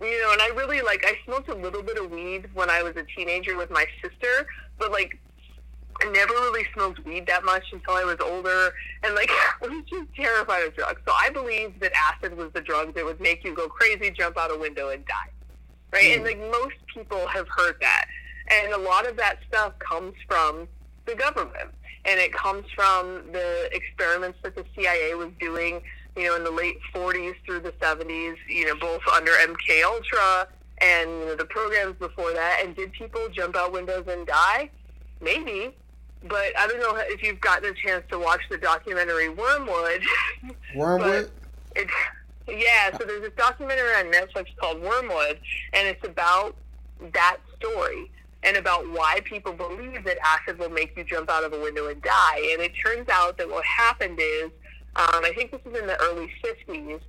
you 0.00 0.22
know, 0.22 0.32
and 0.32 0.40
I 0.40 0.48
really 0.48 0.80
like 0.80 1.04
I 1.06 1.14
smoked 1.24 1.48
a 1.48 1.54
little 1.54 1.82
bit 1.82 1.98
of 1.98 2.10
weed 2.10 2.48
when 2.54 2.70
I 2.70 2.82
was 2.82 2.96
a 2.96 3.04
teenager 3.16 3.56
with 3.56 3.70
my 3.70 3.86
sister, 4.02 4.46
but 4.78 4.90
like 4.90 5.18
I 6.02 6.10
never 6.10 6.32
really 6.32 6.64
smoked 6.72 7.04
weed 7.04 7.26
that 7.26 7.44
much 7.44 7.64
until 7.72 7.94
I 7.94 8.04
was 8.04 8.16
older, 8.20 8.72
and 9.02 9.14
like 9.14 9.30
I 9.62 9.66
was 9.66 9.84
just 9.88 10.14
terrified 10.14 10.66
of 10.66 10.74
drugs. 10.74 11.00
So 11.06 11.12
I 11.18 11.30
believe 11.30 11.78
that 11.80 11.92
acid 11.96 12.36
was 12.36 12.50
the 12.52 12.60
drug 12.60 12.94
that 12.94 13.04
would 13.04 13.20
make 13.20 13.44
you 13.44 13.54
go 13.54 13.68
crazy, 13.68 14.10
jump 14.10 14.38
out 14.38 14.50
a 14.50 14.58
window, 14.58 14.88
and 14.88 15.04
die. 15.04 15.14
Right, 15.92 16.04
mm. 16.04 16.14
and 16.16 16.24
like 16.24 16.38
most 16.38 16.76
people 16.92 17.26
have 17.26 17.46
heard 17.48 17.76
that, 17.80 18.06
and 18.50 18.72
a 18.72 18.78
lot 18.78 19.06
of 19.06 19.16
that 19.16 19.38
stuff 19.48 19.78
comes 19.78 20.14
from 20.26 20.66
the 21.04 21.14
government, 21.14 21.70
and 22.06 22.18
it 22.18 22.32
comes 22.32 22.64
from 22.74 23.24
the 23.32 23.68
experiments 23.72 24.38
that 24.42 24.54
the 24.54 24.64
CIA 24.74 25.14
was 25.14 25.30
doing 25.38 25.82
you 26.16 26.24
know, 26.24 26.36
in 26.36 26.44
the 26.44 26.50
late 26.50 26.78
40s 26.94 27.34
through 27.44 27.60
the 27.60 27.72
70s, 27.72 28.36
you 28.48 28.66
know, 28.66 28.76
both 28.76 29.02
under 29.14 29.32
MK 29.32 29.84
Ultra 29.84 30.48
and 30.78 31.10
you 31.10 31.26
know, 31.26 31.36
the 31.36 31.44
programs 31.44 31.96
before 31.96 32.32
that. 32.32 32.60
And 32.64 32.74
did 32.74 32.92
people 32.92 33.20
jump 33.32 33.56
out 33.56 33.72
windows 33.72 34.04
and 34.08 34.26
die? 34.26 34.70
Maybe. 35.20 35.74
But 36.22 36.58
I 36.58 36.66
don't 36.66 36.80
know 36.80 36.96
if 36.96 37.22
you've 37.22 37.40
gotten 37.40 37.70
a 37.70 37.74
chance 37.74 38.04
to 38.10 38.18
watch 38.18 38.40
the 38.50 38.58
documentary 38.58 39.28
Wormwood. 39.28 40.02
Wormwood? 40.74 41.30
it, 41.76 41.88
yeah, 42.46 42.96
so 42.96 43.04
there's 43.06 43.22
this 43.22 43.32
documentary 43.36 43.94
on 43.94 44.06
Netflix 44.06 44.46
called 44.56 44.82
Wormwood, 44.82 45.40
and 45.72 45.86
it's 45.86 46.04
about 46.04 46.56
that 47.12 47.38
story 47.56 48.10
and 48.42 48.56
about 48.56 48.90
why 48.90 49.20
people 49.24 49.52
believe 49.52 50.04
that 50.04 50.16
acid 50.24 50.58
will 50.58 50.70
make 50.70 50.96
you 50.96 51.04
jump 51.04 51.30
out 51.30 51.44
of 51.44 51.52
a 51.52 51.60
window 51.60 51.88
and 51.88 52.00
die. 52.02 52.50
And 52.52 52.62
it 52.62 52.72
turns 52.84 53.08
out 53.08 53.36
that 53.38 53.48
what 53.48 53.64
happened 53.64 54.18
is 54.20 54.50
um, 54.96 55.24
I 55.24 55.32
think 55.34 55.52
this 55.52 55.60
is 55.64 55.78
in 55.78 55.86
the 55.86 56.00
early 56.00 56.30
50s. 56.44 57.00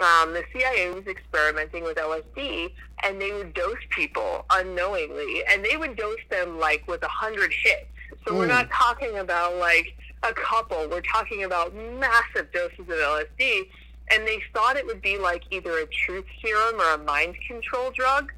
Um, 0.00 0.32
the 0.32 0.42
CIA 0.52 0.90
was 0.90 1.06
experimenting 1.06 1.84
with 1.84 1.98
LSD, 1.98 2.72
and 3.02 3.20
they 3.20 3.32
would 3.32 3.52
dose 3.52 3.76
people 3.90 4.46
unknowingly, 4.50 5.42
and 5.50 5.62
they 5.62 5.76
would 5.76 5.96
dose 5.96 6.20
them 6.30 6.58
like 6.58 6.86
with 6.88 7.02
a 7.02 7.08
hundred 7.08 7.52
hits. 7.52 7.86
So 8.26 8.32
mm. 8.32 8.38
we're 8.38 8.46
not 8.46 8.70
talking 8.70 9.18
about 9.18 9.56
like 9.56 9.94
a 10.22 10.32
couple. 10.32 10.88
We're 10.88 11.02
talking 11.02 11.44
about 11.44 11.74
massive 11.74 12.50
doses 12.52 12.80
of 12.80 12.86
LSD, 12.86 13.68
and 14.10 14.26
they 14.26 14.42
thought 14.54 14.76
it 14.76 14.86
would 14.86 15.02
be 15.02 15.18
like 15.18 15.42
either 15.50 15.78
a 15.78 15.86
truth 15.86 16.26
serum 16.42 16.80
or 16.80 16.94
a 16.94 16.98
mind 16.98 17.36
control 17.46 17.90
drug. 17.90 18.32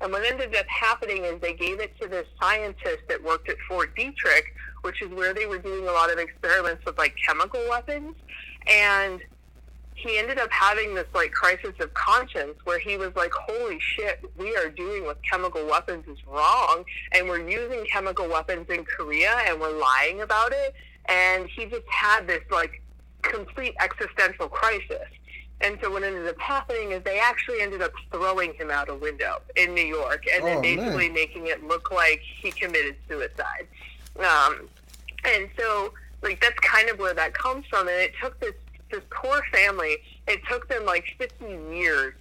And 0.00 0.12
what 0.12 0.24
ended 0.24 0.54
up 0.56 0.66
happening 0.66 1.24
is 1.24 1.40
they 1.40 1.54
gave 1.54 1.80
it 1.80 1.98
to 2.00 2.08
this 2.08 2.26
scientist 2.40 3.02
that 3.08 3.22
worked 3.22 3.48
at 3.48 3.56
Fort 3.68 3.94
Detrick, 3.96 4.52
which 4.82 5.00
is 5.00 5.10
where 5.10 5.32
they 5.32 5.46
were 5.46 5.58
doing 5.58 5.88
a 5.88 5.92
lot 5.92 6.12
of 6.12 6.18
experiments 6.18 6.84
with 6.84 6.98
like 6.98 7.14
chemical 7.26 7.60
weapons. 7.68 8.14
And 8.66 9.20
he 9.94 10.18
ended 10.18 10.38
up 10.38 10.50
having 10.50 10.94
this 10.94 11.06
like 11.14 11.32
crisis 11.32 11.72
of 11.80 11.94
conscience 11.94 12.54
where 12.64 12.78
he 12.78 12.96
was 12.96 13.14
like, 13.14 13.32
holy 13.32 13.78
shit, 13.80 14.20
we 14.36 14.54
are 14.56 14.68
doing 14.68 15.06
with 15.06 15.16
chemical 15.28 15.64
weapons 15.66 16.06
is 16.08 16.18
wrong. 16.26 16.84
And 17.12 17.28
we're 17.28 17.48
using 17.48 17.84
chemical 17.86 18.28
weapons 18.28 18.66
in 18.68 18.84
Korea 18.84 19.36
and 19.46 19.60
we're 19.60 19.78
lying 19.78 20.20
about 20.20 20.52
it. 20.52 20.74
And 21.08 21.48
he 21.48 21.66
just 21.66 21.86
had 21.88 22.26
this 22.26 22.42
like 22.50 22.82
complete 23.22 23.74
existential 23.80 24.48
crisis. 24.48 25.08
And 25.60 25.78
so 25.82 25.90
what 25.90 26.02
ended 26.02 26.26
up 26.28 26.38
happening 26.38 26.90
is 26.90 27.02
they 27.04 27.18
actually 27.18 27.60
ended 27.60 27.80
up 27.80 27.92
throwing 28.10 28.52
him 28.54 28.70
out 28.70 28.88
a 28.88 28.94
window 28.94 29.40
in 29.56 29.74
New 29.74 29.84
York 29.84 30.24
and 30.32 30.44
then 30.44 30.58
oh, 30.58 30.62
basically 30.62 31.08
man. 31.08 31.14
making 31.14 31.46
it 31.46 31.64
look 31.66 31.90
like 31.90 32.20
he 32.20 32.50
committed 32.50 32.96
suicide. 33.08 33.66
Um, 34.18 34.68
and 35.24 35.48
so, 35.58 35.92
like, 36.22 36.40
that's 36.40 36.58
kind 36.60 36.90
of 36.90 36.98
where 36.98 37.14
that 37.14 37.34
comes 37.34 37.66
from. 37.66 37.88
And 37.88 37.96
it 37.96 38.12
took 38.20 38.38
this, 38.40 38.54
this 38.90 39.02
poor 39.10 39.42
family, 39.52 39.96
it 40.28 40.40
took 40.50 40.68
them 40.68 40.84
like 40.84 41.04
15 41.18 41.72
years 41.72 42.14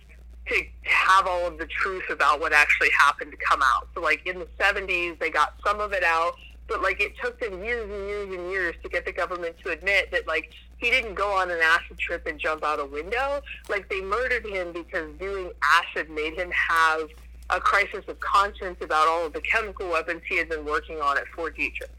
to 0.48 0.62
have 0.84 1.28
all 1.28 1.48
of 1.48 1.58
the 1.58 1.66
truth 1.66 2.10
about 2.10 2.40
what 2.40 2.54
actually 2.54 2.90
happened 2.98 3.32
to 3.32 3.38
come 3.38 3.62
out. 3.62 3.88
So, 3.94 4.02
like, 4.02 4.26
in 4.26 4.40
the 4.40 4.48
70s, 4.60 5.20
they 5.20 5.30
got 5.30 5.56
some 5.66 5.80
of 5.80 5.94
it 5.94 6.04
out. 6.04 6.36
But 6.68 6.82
like 6.82 7.02
it 7.02 7.14
took 7.22 7.40
them 7.40 7.64
years 7.64 7.90
and 7.90 8.08
years 8.08 8.34
and 8.34 8.52
years 8.52 8.76
to 8.84 8.90
get 8.90 9.06
the 9.06 9.12
government 9.12 9.56
to 9.64 9.72
admit 9.72 10.12
that 10.12 10.28
like 10.28 10.52
he 10.78 10.90
didn't 10.90 11.16
go 11.16 11.32
on 11.32 11.52
an 11.52 11.60
acid 11.62 11.98
trip 12.00 12.26
and 12.26 12.40
jump 12.40 12.64
out 12.64 12.80
a 12.80 12.86
window. 12.86 13.42
Like 13.70 13.90
they 13.90 14.02
murdered 14.02 14.46
him 14.46 14.74
because 14.74 15.12
doing 15.20 15.52
acid 15.62 16.10
made 16.10 16.34
him 16.34 16.52
have 16.52 17.10
a 17.50 17.60
crisis 17.60 18.04
of 18.08 18.20
conscience 18.20 18.78
about 18.82 19.08
all 19.08 19.26
of 19.26 19.34
the 19.34 19.42
chemical 19.42 19.90
weapons 19.90 20.22
he 20.28 20.38
had 20.38 20.50
been 20.50 20.66
working 20.66 21.00
on 21.02 21.18
at 21.18 21.28
Fort 21.28 21.58
Detrick. 21.58 21.90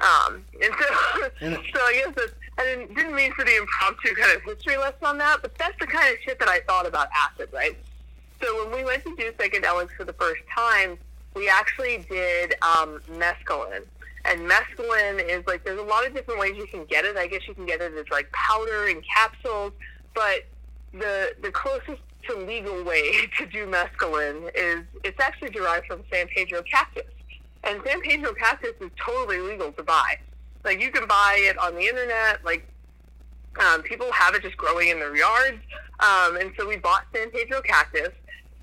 Um, 0.00 0.44
and 0.62 0.72
so, 0.78 1.30
and 1.40 1.54
so 1.72 1.80
I 1.80 2.02
guess 2.04 2.14
that's, 2.16 2.32
I 2.58 2.64
didn't, 2.64 2.94
didn't 2.94 3.14
mean 3.14 3.32
for 3.32 3.44
the 3.44 3.56
impromptu 3.56 4.14
kind 4.14 4.36
of 4.36 4.42
history 4.42 4.76
lesson 4.76 5.04
on 5.04 5.18
that, 5.18 5.38
but 5.42 5.56
that's 5.56 5.78
the 5.78 5.86
kind 5.86 6.12
of 6.12 6.20
shit 6.22 6.38
that 6.38 6.48
I 6.48 6.60
thought 6.60 6.86
about 6.86 7.08
acid, 7.16 7.48
right? 7.52 7.76
So 8.42 8.64
when 8.64 8.76
we 8.76 8.84
went 8.84 9.04
to 9.04 9.14
do 9.16 9.32
psychedelics 9.32 9.90
for 9.96 10.04
the 10.04 10.12
first 10.14 10.42
time, 10.54 10.98
we 11.34 11.48
actually 11.48 12.04
did 12.08 12.54
um, 12.62 13.00
mescaline. 13.12 13.84
And 14.24 14.48
mescaline 14.48 15.22
is 15.26 15.46
like, 15.46 15.64
there's 15.64 15.80
a 15.80 15.84
lot 15.84 16.06
of 16.06 16.14
different 16.14 16.40
ways 16.40 16.54
you 16.56 16.66
can 16.66 16.84
get 16.84 17.04
it. 17.04 17.16
I 17.16 17.26
guess 17.26 17.46
you 17.48 17.54
can 17.54 17.66
get 17.66 17.80
it 17.80 17.94
as 17.94 18.06
like 18.10 18.30
powder 18.32 18.86
and 18.86 19.02
capsules, 19.04 19.72
but 20.14 20.44
the 20.92 21.32
the 21.40 21.50
closest 21.52 22.02
to 22.28 22.36
legal 22.36 22.82
way 22.84 23.12
to 23.38 23.46
do 23.46 23.66
mescaline 23.66 24.50
is 24.54 24.84
it's 25.04 25.18
actually 25.20 25.50
derived 25.50 25.86
from 25.86 26.02
San 26.12 26.26
Pedro 26.28 26.62
cactus. 26.62 27.04
And 27.64 27.80
San 27.84 28.00
Pedro 28.00 28.34
cactus 28.34 28.74
is 28.80 28.90
totally 28.96 29.40
legal 29.40 29.72
to 29.72 29.82
buy. 29.82 30.16
Like 30.64 30.80
you 30.80 30.90
can 30.90 31.06
buy 31.06 31.36
it 31.38 31.58
on 31.58 31.74
the 31.74 31.82
internet. 31.82 32.44
Like 32.44 32.66
um, 33.58 33.82
people 33.82 34.10
have 34.12 34.34
it 34.34 34.42
just 34.42 34.56
growing 34.56 34.88
in 34.88 34.98
their 34.98 35.16
yards. 35.16 35.58
Um, 36.00 36.36
and 36.36 36.52
so 36.58 36.66
we 36.68 36.76
bought 36.76 37.04
San 37.14 37.30
Pedro 37.30 37.60
cactus. 37.62 38.10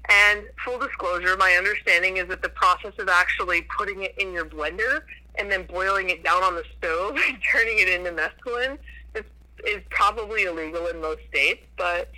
And 0.10 0.44
full 0.64 0.80
disclosure, 0.80 1.36
my 1.36 1.54
understanding 1.58 2.18
is 2.18 2.28
that 2.30 2.42
the 2.42 2.50
process 2.50 2.94
of 2.98 3.10
actually 3.10 3.68
putting 3.78 4.04
it 4.04 4.16
in 4.18 4.32
your 4.32 4.46
blender 4.46 5.02
and 5.38 5.52
then 5.52 5.66
boiling 5.66 6.10
it 6.10 6.24
down 6.24 6.44
on 6.44 6.56
the 6.56 6.64
stove 6.78 7.18
and 7.28 7.38
turning 7.52 7.80
it 7.80 7.90
into 7.90 8.12
mescaline 8.12 8.78
is, 9.16 9.24
is 9.66 9.82
probably 9.90 10.44
illegal 10.44 10.88
in 10.88 11.02
most 11.02 11.22
states. 11.30 11.64
But 11.78 12.10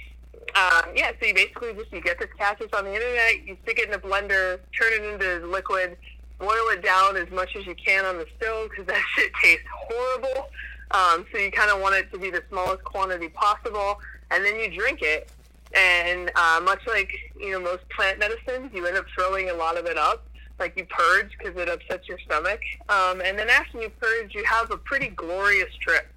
um, 0.55 0.91
yeah, 0.95 1.11
so 1.19 1.27
you 1.27 1.33
basically 1.33 1.73
just 1.73 1.91
you 1.91 2.01
get 2.01 2.19
this 2.19 2.29
cactus 2.37 2.69
on 2.73 2.85
the 2.85 2.93
internet, 2.93 3.45
you 3.45 3.57
stick 3.63 3.79
it 3.79 3.89
in 3.89 3.93
a 3.93 3.99
blender, 3.99 4.59
turn 4.79 4.93
it 4.93 5.03
into 5.03 5.47
liquid, 5.47 5.97
boil 6.39 6.69
it 6.69 6.83
down 6.83 7.17
as 7.17 7.29
much 7.29 7.55
as 7.55 7.65
you 7.65 7.75
can 7.75 8.05
on 8.05 8.17
the 8.17 8.25
stove 8.37 8.69
because 8.69 8.85
that 8.87 9.03
shit 9.15 9.31
tastes 9.41 9.65
horrible. 9.71 10.49
Um, 10.91 11.25
so 11.31 11.37
you 11.37 11.51
kind 11.51 11.69
of 11.69 11.81
want 11.81 11.95
it 11.95 12.11
to 12.11 12.17
be 12.17 12.31
the 12.31 12.41
smallest 12.49 12.83
quantity 12.83 13.29
possible, 13.29 13.99
and 14.31 14.43
then 14.43 14.59
you 14.59 14.71
drink 14.71 14.99
it. 15.01 15.29
And 15.75 16.31
uh, 16.35 16.61
much 16.63 16.81
like 16.87 17.11
you 17.39 17.51
know 17.51 17.59
most 17.59 17.87
plant 17.89 18.17
medicines, 18.17 18.71
you 18.73 18.87
end 18.87 18.97
up 18.97 19.05
throwing 19.13 19.51
a 19.51 19.53
lot 19.53 19.77
of 19.77 19.85
it 19.85 19.97
up. 19.97 20.25
Like 20.59 20.77
you 20.77 20.85
purge 20.85 21.31
because 21.37 21.55
it 21.57 21.69
upsets 21.69 22.07
your 22.07 22.19
stomach, 22.19 22.61
um, 22.89 23.21
and 23.21 23.37
then 23.37 23.49
after 23.49 23.81
you 23.81 23.89
purge, 24.01 24.33
you 24.35 24.43
have 24.43 24.71
a 24.71 24.77
pretty 24.77 25.07
glorious 25.07 25.73
trip. 25.79 26.07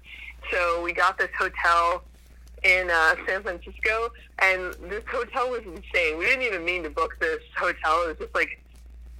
So 0.51 0.81
we 0.83 0.93
got 0.93 1.17
this 1.17 1.29
hotel 1.37 2.03
in 2.63 2.89
uh, 2.89 3.15
San 3.27 3.43
Francisco, 3.43 4.11
and 4.39 4.73
this 4.89 5.03
hotel 5.09 5.49
was 5.49 5.61
insane. 5.65 6.17
We 6.17 6.25
didn't 6.25 6.43
even 6.43 6.65
mean 6.65 6.83
to 6.83 6.89
book 6.89 7.15
this 7.19 7.41
hotel. 7.57 8.03
It 8.03 8.07
was 8.07 8.17
just 8.19 8.35
like 8.35 8.61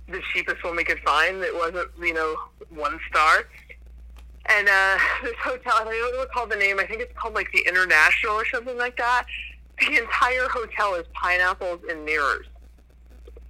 the 0.08 0.22
cheapest 0.34 0.64
one 0.64 0.76
we 0.76 0.84
could 0.84 1.00
find 1.00 1.42
that 1.42 1.54
wasn't, 1.54 1.90
you 2.00 2.14
know, 2.14 2.36
one 2.70 3.00
star. 3.10 3.46
And 4.50 4.68
uh, 4.68 4.98
this 5.24 5.36
hotel, 5.42 5.74
I 5.80 5.84
don't 5.84 6.20
recall 6.20 6.48
the 6.48 6.56
name. 6.56 6.80
I 6.80 6.86
think 6.86 7.02
it's 7.02 7.18
called 7.18 7.34
like 7.34 7.52
the 7.52 7.64
International 7.68 8.34
or 8.34 8.46
something 8.46 8.78
like 8.78 8.98
that. 8.98 9.26
The 9.80 9.98
entire 9.98 10.48
hotel 10.50 10.96
is 10.96 11.06
pineapples 11.14 11.82
and 11.90 12.06
mirrors, 12.06 12.46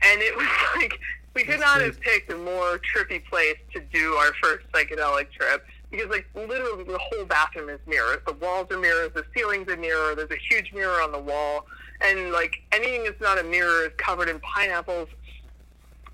and 0.02 0.22
it 0.22 0.36
was 0.36 0.48
like 0.78 0.98
we 1.36 1.44
could 1.44 1.60
not 1.60 1.82
have 1.82 2.00
picked 2.00 2.32
a 2.32 2.38
more 2.38 2.80
trippy 2.80 3.24
place 3.26 3.58
to 3.74 3.82
do 3.92 4.14
our 4.14 4.34
first 4.42 4.66
psychedelic 4.72 5.32
trip. 5.32 5.66
because 5.90 6.10
like 6.10 6.28
literally 6.36 6.84
the 6.84 7.00
whole 7.00 7.26
bathroom 7.26 7.70
is 7.70 7.80
mirrors. 7.88 8.20
The 8.26 8.34
walls 8.34 8.68
are 8.72 8.80
mirrors, 8.80 9.12
the 9.14 9.26
ceiling's 9.36 9.72
a 9.72 9.78
mirror, 9.78 10.16
there's 10.16 10.32
a 10.32 10.38
huge 10.50 10.72
mirror 10.74 11.02
on 11.02 11.12
the 11.12 11.20
wall, 11.20 11.66
and 12.02 12.32
like 12.32 12.56
anything 12.72 13.04
that's 13.04 13.22
not 13.22 13.40
a 13.40 13.44
mirror 13.44 13.86
is 13.86 13.92
covered 13.98 14.30
in 14.30 14.40
pineapples. 14.40 15.10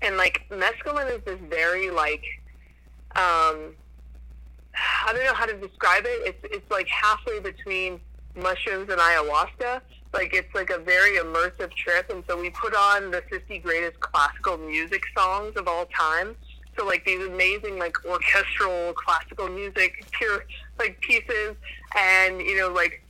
And 0.02 0.16
like 0.16 0.42
mescaline 0.50 1.14
is 1.14 1.22
this 1.24 1.38
very 1.48 1.90
like 1.90 2.24
um 3.16 3.74
I 5.06 5.12
don't 5.12 5.24
know 5.24 5.34
how 5.34 5.46
to 5.46 5.56
describe 5.56 6.04
it. 6.06 6.28
It's 6.28 6.54
it's 6.54 6.70
like 6.70 6.86
halfway 6.88 7.40
between 7.40 8.00
mushrooms 8.36 8.88
and 8.90 9.00
ayahuasca. 9.00 9.80
Like 10.12 10.34
it's 10.34 10.52
like 10.54 10.70
a 10.70 10.78
very 10.78 11.18
immersive 11.18 11.72
trip, 11.72 12.10
and 12.10 12.24
so 12.28 12.40
we 12.40 12.50
put 12.50 12.74
on 12.74 13.10
the 13.10 13.22
50 13.30 13.58
greatest 13.58 14.00
classical 14.00 14.58
music 14.58 15.02
songs 15.16 15.56
of 15.56 15.68
all 15.68 15.86
time. 15.86 16.34
So 16.76 16.84
like 16.84 17.04
these 17.04 17.24
amazing 17.26 17.78
like 17.78 17.96
orchestral 18.04 18.92
classical 18.94 19.48
music, 19.48 20.04
pure 20.10 20.44
like 20.78 21.00
pieces, 21.00 21.54
and 21.96 22.40
you 22.40 22.58
know 22.58 22.72
like 22.72 23.04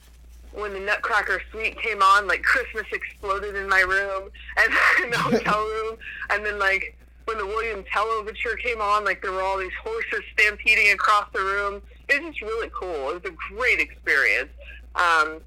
when 0.52 0.72
the 0.72 0.80
Nutcracker 0.80 1.40
Suite 1.50 1.80
came 1.80 2.02
on, 2.02 2.26
like 2.26 2.42
Christmas 2.42 2.84
exploded 2.92 3.54
in 3.54 3.68
my 3.68 3.80
room 3.80 4.30
and 4.58 4.72
in 5.04 5.10
the 5.10 5.18
hotel 5.18 5.64
room, 5.82 5.96
and 6.30 6.44
then 6.44 6.58
like 6.58 6.96
when 7.24 7.38
the 7.38 7.46
William 7.46 7.84
Tell 7.92 8.06
Overture 8.06 8.56
came 8.56 8.80
on, 8.80 9.04
like 9.04 9.22
there 9.22 9.32
were 9.32 9.42
all 9.42 9.58
these 9.58 9.72
horses 9.82 10.22
stampeding 10.32 10.92
across 10.92 11.26
the 11.32 11.40
room. 11.40 11.80
It 12.08 12.22
was 12.22 12.32
just 12.32 12.42
really 12.42 12.70
cool. 12.74 13.10
It 13.10 13.22
was 13.22 13.24
a 13.24 13.54
great 13.54 13.78
experience. 13.78 14.50
Um, 14.96 15.40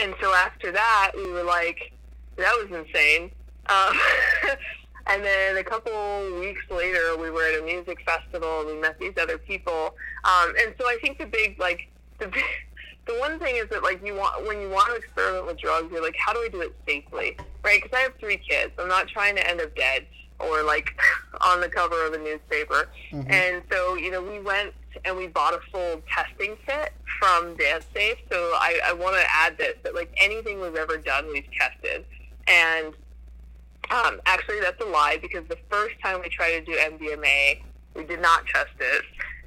and 0.00 0.14
so 0.20 0.32
after 0.34 0.72
that, 0.72 1.12
we 1.16 1.30
were 1.32 1.44
like, 1.44 1.92
that 2.36 2.52
was 2.52 2.66
insane. 2.70 3.30
Um, 3.66 3.98
and 5.06 5.24
then 5.24 5.56
a 5.56 5.64
couple 5.64 5.92
weeks 6.38 6.62
later, 6.70 7.16
we 7.18 7.30
were 7.30 7.44
at 7.44 7.60
a 7.60 7.64
music 7.64 7.98
festival. 8.04 8.60
and 8.60 8.68
We 8.68 8.80
met 8.80 8.98
these 8.98 9.14
other 9.20 9.38
people. 9.38 9.94
Um, 10.24 10.54
and 10.60 10.74
so 10.78 10.86
I 10.86 10.98
think 11.02 11.18
the 11.18 11.26
big, 11.26 11.58
like, 11.58 11.88
the 12.18 12.28
big, 12.28 12.44
the 13.06 13.14
one 13.14 13.38
thing 13.38 13.56
is 13.56 13.68
that 13.70 13.82
like 13.82 14.04
you 14.04 14.14
want 14.14 14.46
when 14.46 14.60
you 14.60 14.68
want 14.68 14.90
to 14.90 14.94
experiment 14.96 15.46
with 15.46 15.58
drugs, 15.58 15.90
you're 15.90 16.02
like, 16.02 16.16
how 16.18 16.32
do 16.32 16.40
I 16.40 16.48
do 16.48 16.60
it 16.60 16.76
safely, 16.86 17.36
right? 17.64 17.80
Because 17.82 17.96
I 17.96 18.00
have 18.02 18.14
three 18.20 18.36
kids. 18.36 18.72
I'm 18.78 18.88
not 18.88 19.08
trying 19.08 19.34
to 19.36 19.50
end 19.50 19.60
up 19.60 19.74
dead 19.74 20.06
or 20.38 20.62
like 20.62 20.90
on 21.40 21.60
the 21.60 21.68
cover 21.68 22.06
of 22.06 22.12
a 22.12 22.18
newspaper. 22.18 22.88
Mm-hmm. 23.12 23.30
And 23.30 23.62
so, 23.70 23.96
you 23.96 24.10
know, 24.10 24.22
we 24.22 24.40
went 24.40 24.74
and 25.04 25.16
we 25.16 25.26
bought 25.26 25.54
a 25.54 25.60
full 25.72 26.02
testing 26.08 26.56
kit 26.66 26.92
from 27.18 27.56
DanceSafe. 27.56 28.18
So 28.30 28.36
I, 28.54 28.80
I 28.86 28.92
want 28.92 29.16
to 29.16 29.24
add 29.30 29.58
this 29.58 29.74
that 29.82 29.94
like 29.94 30.12
anything 30.22 30.60
we've 30.60 30.76
ever 30.76 30.96
done, 30.96 31.26
we've 31.28 31.50
tested. 31.52 32.04
And 32.46 32.94
um, 33.90 34.20
actually, 34.26 34.60
that's 34.60 34.80
a 34.82 34.86
lie 34.86 35.18
because 35.20 35.46
the 35.48 35.58
first 35.70 35.96
time 36.02 36.20
we 36.22 36.28
tried 36.28 36.58
to 36.58 36.64
do 36.64 36.72
MDMA, 36.72 37.62
we 37.94 38.04
did 38.04 38.20
not 38.20 38.46
test 38.46 38.70
it. 38.78 39.02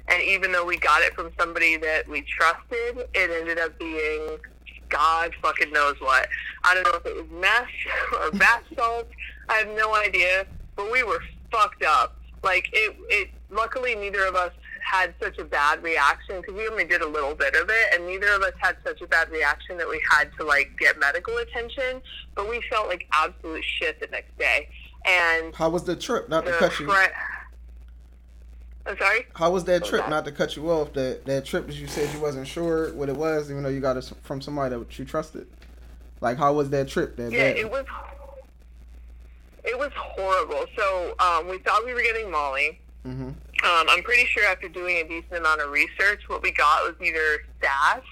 And 0.08 0.22
even 0.22 0.50
though 0.52 0.66
we 0.66 0.78
got 0.78 1.02
it 1.02 1.14
from 1.14 1.30
somebody 1.38 1.76
that 1.76 2.08
we 2.08 2.22
trusted, 2.22 3.08
it 3.14 3.30
ended 3.30 3.58
up 3.58 3.78
being 3.78 4.36
God 4.88 5.32
fucking 5.40 5.72
knows 5.72 5.94
what. 6.00 6.28
I 6.64 6.74
don't 6.74 6.82
know 6.84 6.98
if 6.98 7.06
it 7.06 7.16
was 7.16 7.40
meth 7.40 8.22
or 8.32 8.38
bath 8.38 8.64
salts. 8.76 9.12
I 9.48 9.54
have 9.54 9.68
no 9.68 9.94
idea 9.94 10.46
but 10.76 10.90
we 10.90 11.02
were 11.02 11.22
fucked 11.50 11.84
up. 11.84 12.16
Like 12.42 12.68
it, 12.72 12.96
it. 13.08 13.30
Luckily, 13.50 13.94
neither 13.94 14.24
of 14.26 14.34
us 14.34 14.52
had 14.82 15.14
such 15.20 15.38
a 15.38 15.44
bad 15.44 15.82
reaction 15.82 16.40
because 16.40 16.54
we 16.54 16.68
only 16.68 16.84
did 16.84 17.02
a 17.02 17.08
little 17.08 17.34
bit 17.34 17.54
of 17.54 17.68
it, 17.68 17.94
and 17.94 18.06
neither 18.06 18.28
of 18.32 18.42
us 18.42 18.52
had 18.58 18.76
such 18.84 19.00
a 19.00 19.06
bad 19.06 19.30
reaction 19.30 19.76
that 19.78 19.88
we 19.88 20.00
had 20.10 20.30
to 20.38 20.44
like 20.44 20.76
get 20.78 20.98
medical 20.98 21.36
attention. 21.38 22.02
But 22.34 22.48
we 22.48 22.60
felt 22.70 22.88
like 22.88 23.06
absolute 23.12 23.64
shit 23.64 24.00
the 24.00 24.06
next 24.08 24.36
day. 24.38 24.68
And 25.06 25.54
how 25.54 25.70
was 25.70 25.84
the 25.84 25.96
trip? 25.96 26.28
Not 26.28 26.44
the 26.44 26.52
to 26.52 26.58
cut 26.58 26.78
you. 26.78 26.90
I'm 28.84 28.98
sorry. 28.98 29.26
How 29.34 29.50
was 29.50 29.64
that 29.64 29.84
trip? 29.84 30.02
That? 30.02 30.10
Not 30.10 30.24
to 30.24 30.32
cut 30.32 30.56
you 30.56 30.70
off. 30.70 30.92
That 30.92 31.24
that 31.26 31.44
trip 31.44 31.66
that 31.66 31.76
you 31.76 31.86
said 31.86 32.12
you 32.12 32.20
wasn't 32.20 32.46
sure 32.46 32.92
what 32.94 33.08
it 33.08 33.16
was, 33.16 33.50
even 33.50 33.62
though 33.62 33.68
you 33.68 33.80
got 33.80 33.96
it 33.96 34.10
from 34.22 34.40
somebody 34.40 34.76
that 34.76 34.98
you 34.98 35.04
trusted. 35.04 35.46
Like, 36.20 36.38
how 36.38 36.52
was 36.52 36.70
that 36.70 36.88
trip? 36.88 37.16
That 37.16 37.32
yeah, 37.32 37.52
bad? 37.52 37.56
it 37.56 37.70
was 37.70 37.84
it 39.64 39.78
was 39.78 39.90
horrible. 39.94 40.64
So 40.76 41.14
um, 41.20 41.48
we 41.48 41.58
thought 41.58 41.84
we 41.84 41.94
were 41.94 42.02
getting 42.02 42.30
Molly. 42.30 42.80
Mm-hmm. 43.06 43.30
Um, 43.62 43.86
I'm 43.88 44.02
pretty 44.02 44.26
sure 44.26 44.44
after 44.46 44.68
doing 44.68 44.96
a 44.96 45.04
decent 45.04 45.36
amount 45.36 45.60
of 45.60 45.70
research, 45.70 46.22
what 46.28 46.42
we 46.42 46.50
got 46.50 46.82
was 46.82 46.94
either 47.00 47.44
SAS, 47.60 48.02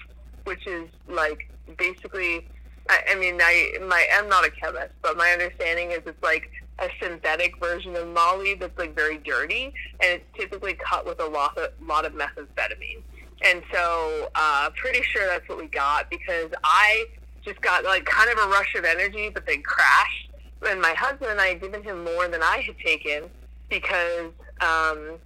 which 0.45 0.65
is 0.65 0.87
like 1.09 1.49
basically, 1.77 2.47
I, 2.89 2.99
I 3.09 3.15
mean, 3.15 3.37
I 3.41 3.77
my 3.87 4.05
I'm 4.15 4.29
not 4.29 4.45
a 4.45 4.51
chemist, 4.51 4.93
but 5.01 5.17
my 5.17 5.29
understanding 5.31 5.91
is 5.91 5.99
it's 6.05 6.23
like 6.23 6.49
a 6.79 6.89
synthetic 7.01 7.57
version 7.59 7.95
of 7.95 8.07
Molly 8.07 8.55
that's 8.55 8.77
like 8.77 8.95
very 8.95 9.17
dirty, 9.17 9.73
and 9.99 10.13
it's 10.13 10.25
typically 10.37 10.73
cut 10.75 11.05
with 11.05 11.19
a 11.19 11.27
lot 11.27 11.57
of 11.57 11.71
lot 11.85 12.05
of 12.05 12.13
methamphetamine. 12.13 13.01
And 13.43 13.63
so, 13.73 14.29
uh, 14.35 14.69
pretty 14.75 15.01
sure 15.01 15.27
that's 15.27 15.47
what 15.49 15.57
we 15.57 15.67
got 15.67 16.09
because 16.09 16.51
I 16.63 17.05
just 17.43 17.59
got 17.61 17.83
like 17.83 18.05
kind 18.05 18.29
of 18.29 18.37
a 18.37 18.47
rush 18.47 18.75
of 18.75 18.85
energy, 18.85 19.29
but 19.29 19.45
then 19.45 19.63
crashed 19.63 20.31
and 20.67 20.81
my 20.81 20.93
husband 20.93 21.31
and 21.31 21.41
I 21.41 21.47
had 21.47 21.61
given 21.61 21.83
him 21.83 22.03
more 22.03 22.27
than 22.27 22.41
I 22.43 22.63
had 22.65 22.77
taken 22.79 23.23
because 23.69 24.31
um, 24.61 25.17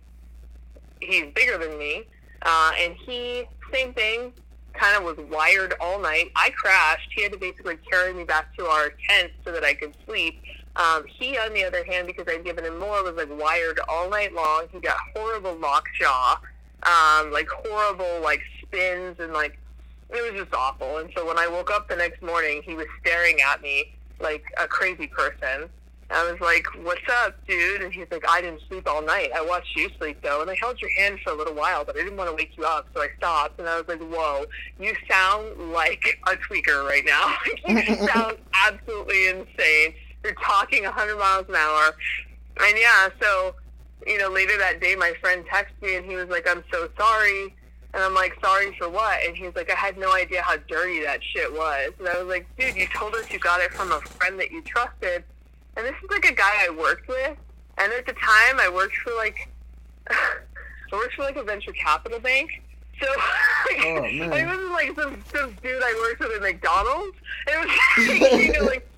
he's 0.99 1.25
bigger 1.33 1.57
than 1.57 1.77
me, 1.77 2.03
uh, 2.41 2.71
and 2.79 2.95
he 2.95 3.45
same 3.73 3.93
thing, 3.93 4.33
kind 4.73 4.97
of 4.97 5.03
was 5.03 5.17
wired 5.29 5.73
all 5.79 5.99
night. 5.99 6.31
I 6.35 6.49
crashed. 6.51 7.09
He 7.15 7.23
had 7.23 7.31
to 7.31 7.37
basically 7.37 7.77
carry 7.89 8.13
me 8.13 8.23
back 8.23 8.55
to 8.57 8.65
our 8.65 8.91
tent 9.09 9.31
so 9.43 9.51
that 9.51 9.63
I 9.63 9.73
could 9.73 9.95
sleep. 10.05 10.41
Um, 10.75 11.05
he, 11.07 11.37
on 11.37 11.53
the 11.53 11.63
other 11.63 11.83
hand, 11.85 12.07
because 12.07 12.25
I'd 12.27 12.43
given 12.43 12.65
him 12.65 12.79
more, 12.79 13.03
was 13.03 13.15
like 13.15 13.29
wired 13.39 13.79
all 13.87 14.09
night 14.09 14.33
long. 14.33 14.67
He 14.71 14.79
got 14.79 14.97
horrible 15.15 15.55
lockjaw, 15.57 16.37
um, 16.83 17.31
like 17.31 17.47
horrible 17.47 18.21
like 18.21 18.41
spins 18.61 19.19
and 19.19 19.33
like 19.33 19.57
it 20.09 20.31
was 20.31 20.39
just 20.39 20.53
awful. 20.53 20.97
And 20.97 21.09
so 21.15 21.25
when 21.25 21.39
I 21.39 21.47
woke 21.47 21.71
up 21.71 21.87
the 21.87 21.95
next 21.95 22.21
morning, 22.21 22.61
he 22.63 22.75
was 22.75 22.87
staring 23.01 23.37
at 23.41 23.61
me 23.61 23.95
like 24.19 24.43
a 24.57 24.67
crazy 24.67 25.07
person. 25.07 25.69
I 26.11 26.31
was 26.31 26.39
like, 26.39 26.67
"What's 26.83 27.01
up, 27.23 27.35
dude?" 27.47 27.81
And 27.81 27.91
he's 27.91 28.05
like, 28.11 28.23
"I 28.29 28.41
didn't 28.41 28.61
sleep 28.67 28.87
all 28.87 29.01
night. 29.01 29.31
I 29.35 29.41
watched 29.41 29.75
you 29.75 29.89
sleep 29.97 30.21
though, 30.21 30.41
and 30.41 30.49
I 30.49 30.55
held 30.55 30.79
your 30.79 30.91
hand 30.91 31.19
for 31.23 31.31
a 31.31 31.35
little 31.35 31.53
while, 31.53 31.83
but 31.83 31.95
I 31.95 32.03
didn't 32.03 32.17
want 32.17 32.29
to 32.29 32.35
wake 32.35 32.55
you 32.57 32.63
up, 32.63 32.87
so 32.93 33.01
I 33.01 33.09
stopped." 33.17 33.59
And 33.59 33.67
I 33.67 33.77
was 33.77 33.87
like, 33.87 34.01
"Whoa, 34.01 34.45
you 34.79 34.95
sound 35.09 35.71
like 35.71 36.19
a 36.27 36.35
tweaker 36.35 36.87
right 36.87 37.03
now. 37.05 37.35
you 37.67 38.07
sound 38.13 38.37
absolutely 38.67 39.29
insane. 39.29 39.95
You're 40.23 40.33
talking 40.33 40.83
100 40.83 41.17
miles 41.17 41.49
an 41.49 41.55
hour." 41.55 41.95
And 42.61 42.77
yeah, 42.77 43.09
so 43.19 43.55
you 44.05 44.19
know, 44.19 44.29
later 44.29 44.57
that 44.59 44.79
day, 44.79 44.95
my 44.95 45.13
friend 45.19 45.43
texted 45.47 45.81
me, 45.81 45.95
and 45.95 46.05
he 46.05 46.15
was 46.15 46.29
like, 46.29 46.47
"I'm 46.47 46.63
so 46.71 46.87
sorry." 46.97 47.53
And 47.95 48.03
I'm 48.03 48.13
like, 48.13 48.37
sorry 48.43 48.75
for 48.77 48.89
what? 48.89 49.25
And 49.25 49.37
he's 49.37 49.55
like, 49.55 49.71
I 49.71 49.75
had 49.75 49.97
no 49.97 50.11
idea 50.13 50.41
how 50.41 50.57
dirty 50.67 51.01
that 51.05 51.23
shit 51.23 51.49
was. 51.53 51.93
And 51.97 52.09
I 52.09 52.21
was 52.21 52.27
like, 52.27 52.45
dude, 52.57 52.75
you 52.75 52.87
told 52.93 53.15
us 53.15 53.31
you 53.31 53.39
got 53.39 53.61
it 53.61 53.71
from 53.71 53.93
a 53.93 54.01
friend 54.01 54.37
that 54.37 54.51
you 54.51 54.61
trusted. 54.63 55.23
And 55.77 55.85
this 55.85 55.95
is 56.03 56.09
like 56.09 56.25
a 56.25 56.33
guy 56.33 56.65
I 56.65 56.69
worked 56.69 57.07
with. 57.07 57.37
And 57.77 57.91
at 57.91 58.05
the 58.05 58.13
time, 58.13 58.59
I 58.59 58.69
worked 58.73 58.95
for 58.97 59.13
like, 59.15 59.49
I 60.09 60.37
worked 60.93 61.15
for 61.15 61.23
like 61.23 61.35
a 61.35 61.43
venture 61.43 61.73
capital 61.73 62.19
bank. 62.19 62.49
So 63.01 63.07
like, 63.09 63.85
oh, 63.85 64.03
it 64.05 64.45
wasn't 64.45 64.71
like 64.71 64.95
some, 64.95 65.23
some 65.33 65.51
dude 65.61 65.83
I 65.83 65.93
worked 66.07 66.19
with 66.19 66.31
at 66.31 66.41
McDonald's. 66.41 67.17
It 67.47 67.59
was, 67.59 68.21
like, 68.31 68.41
you 68.41 68.53
know, 68.53 68.65
like, 68.65 68.89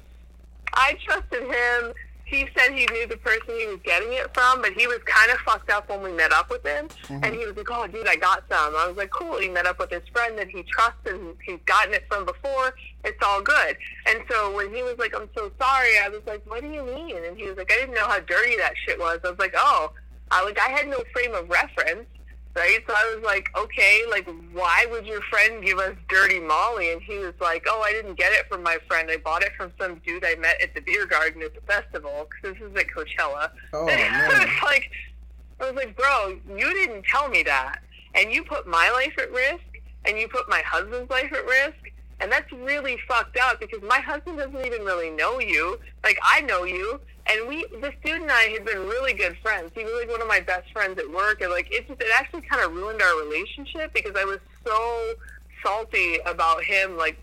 I 0.75 0.97
trusted 1.03 1.43
him 1.43 1.93
he 2.27 2.45
said 2.57 2.73
he 2.73 2.85
knew 2.91 3.07
the 3.07 3.15
person 3.17 3.55
he 3.57 3.65
was 3.67 3.79
getting 3.83 4.11
it 4.11 4.33
from, 4.33 4.61
but 4.61 4.73
he 4.73 4.85
was 4.85 4.99
kind 5.05 5.31
of 5.31 5.37
fucked 5.39 5.71
up 5.71 5.89
when 5.89 6.01
we 6.01 6.11
met 6.11 6.33
up 6.33 6.49
with 6.49 6.65
him. 6.65 6.89
Mm-hmm. 6.89 7.23
And 7.23 7.33
he 7.33 7.45
was 7.45 7.55
like, 7.55 7.71
"Oh, 7.71 7.87
dude, 7.87 8.07
I 8.07 8.17
got 8.17 8.43
some." 8.49 8.75
I 8.75 8.85
was 8.87 8.97
like, 8.97 9.11
"Cool." 9.11 9.39
He 9.39 9.47
met 9.47 9.65
up 9.65 9.79
with 9.79 9.89
his 9.89 10.03
friend 10.11 10.37
that 10.37 10.49
he 10.49 10.63
trusts 10.63 10.99
and 11.05 11.35
he's 11.45 11.59
gotten 11.65 11.93
it 11.93 12.03
from 12.09 12.25
before. 12.25 12.75
It's 13.05 13.17
all 13.25 13.41
good. 13.41 13.77
And 14.07 14.19
so 14.29 14.53
when 14.53 14.73
he 14.73 14.83
was 14.83 14.97
like, 14.97 15.15
"I'm 15.15 15.29
so 15.35 15.49
sorry," 15.57 15.97
I 16.03 16.09
was 16.09 16.21
like, 16.27 16.41
"What 16.45 16.61
do 16.61 16.69
you 16.69 16.85
mean?" 16.85 17.23
And 17.23 17.37
he 17.37 17.47
was 17.47 17.57
like, 17.57 17.71
"I 17.71 17.77
didn't 17.77 17.95
know 17.95 18.07
how 18.07 18.19
dirty 18.19 18.57
that 18.57 18.73
shit 18.85 18.99
was." 18.99 19.19
I 19.23 19.29
was 19.29 19.39
like, 19.39 19.53
"Oh." 19.55 19.93
I 20.29 20.43
like 20.43 20.59
I 20.59 20.69
had 20.69 20.89
no 20.89 21.01
frame 21.13 21.33
of 21.33 21.49
reference 21.49 22.05
right? 22.57 22.79
So 22.87 22.93
I 22.93 23.15
was 23.15 23.23
like, 23.23 23.49
okay, 23.57 24.01
like, 24.09 24.27
why 24.51 24.87
would 24.89 25.05
your 25.05 25.21
friend 25.21 25.63
give 25.63 25.77
us 25.77 25.95
dirty 26.09 26.39
Molly? 26.39 26.91
And 26.91 27.01
he 27.01 27.19
was 27.19 27.33
like, 27.39 27.65
oh, 27.67 27.81
I 27.81 27.91
didn't 27.91 28.15
get 28.15 28.33
it 28.33 28.47
from 28.49 28.63
my 28.63 28.77
friend. 28.87 29.09
I 29.09 29.17
bought 29.17 29.43
it 29.43 29.51
from 29.55 29.71
some 29.79 30.01
dude 30.05 30.25
I 30.25 30.35
met 30.35 30.61
at 30.61 30.73
the 30.73 30.81
beer 30.81 31.05
garden 31.05 31.43
at 31.43 31.53
the 31.53 31.61
festival 31.61 32.27
because 32.29 32.57
this 32.57 32.69
is 32.69 32.75
at 32.75 32.87
Coachella. 32.87 33.51
Oh, 33.73 33.85
man. 33.85 34.31
I 34.31 34.45
was 34.45 34.63
like, 34.63 34.89
I 35.59 35.71
was 35.71 35.75
like, 35.75 35.95
bro, 35.95 36.39
you 36.57 36.73
didn't 36.73 37.05
tell 37.05 37.29
me 37.29 37.43
that, 37.43 37.79
and 38.15 38.31
you 38.31 38.43
put 38.43 38.67
my 38.67 38.89
life 38.91 39.13
at 39.17 39.31
risk, 39.31 39.63
and 40.05 40.17
you 40.17 40.27
put 40.27 40.49
my 40.49 40.61
husband's 40.65 41.09
life 41.09 41.31
at 41.33 41.45
risk. 41.45 41.91
And 42.19 42.31
that's 42.31 42.51
really 42.51 42.97
fucked 43.07 43.37
up 43.37 43.59
because 43.59 43.81
my 43.83 43.99
husband 43.99 44.39
doesn't 44.39 44.65
even 44.65 44.81
really 44.81 45.11
know 45.11 45.39
you. 45.39 45.79
Like 46.03 46.17
I 46.23 46.41
know 46.41 46.63
you, 46.63 46.99
and 47.29 47.47
we, 47.47 47.65
the 47.81 47.91
dude 48.03 48.21
and 48.21 48.31
I 48.31 48.43
had 48.43 48.65
been 48.65 48.79
really 48.79 49.13
good 49.13 49.37
friends. 49.41 49.71
He 49.75 49.83
was 49.83 49.93
like 49.99 50.09
one 50.09 50.21
of 50.21 50.27
my 50.27 50.39
best 50.39 50.71
friends 50.71 50.99
at 50.99 51.09
work, 51.09 51.41
and 51.41 51.51
like 51.51 51.67
it 51.71 51.87
just, 51.87 52.01
it 52.01 52.07
actually 52.15 52.41
kind 52.41 52.63
of 52.63 52.73
ruined 52.73 53.01
our 53.01 53.23
relationship 53.23 53.93
because 53.93 54.15
I 54.17 54.25
was 54.25 54.39
so 54.65 55.13
salty 55.63 56.19
about 56.25 56.63
him, 56.63 56.97
like 56.97 57.17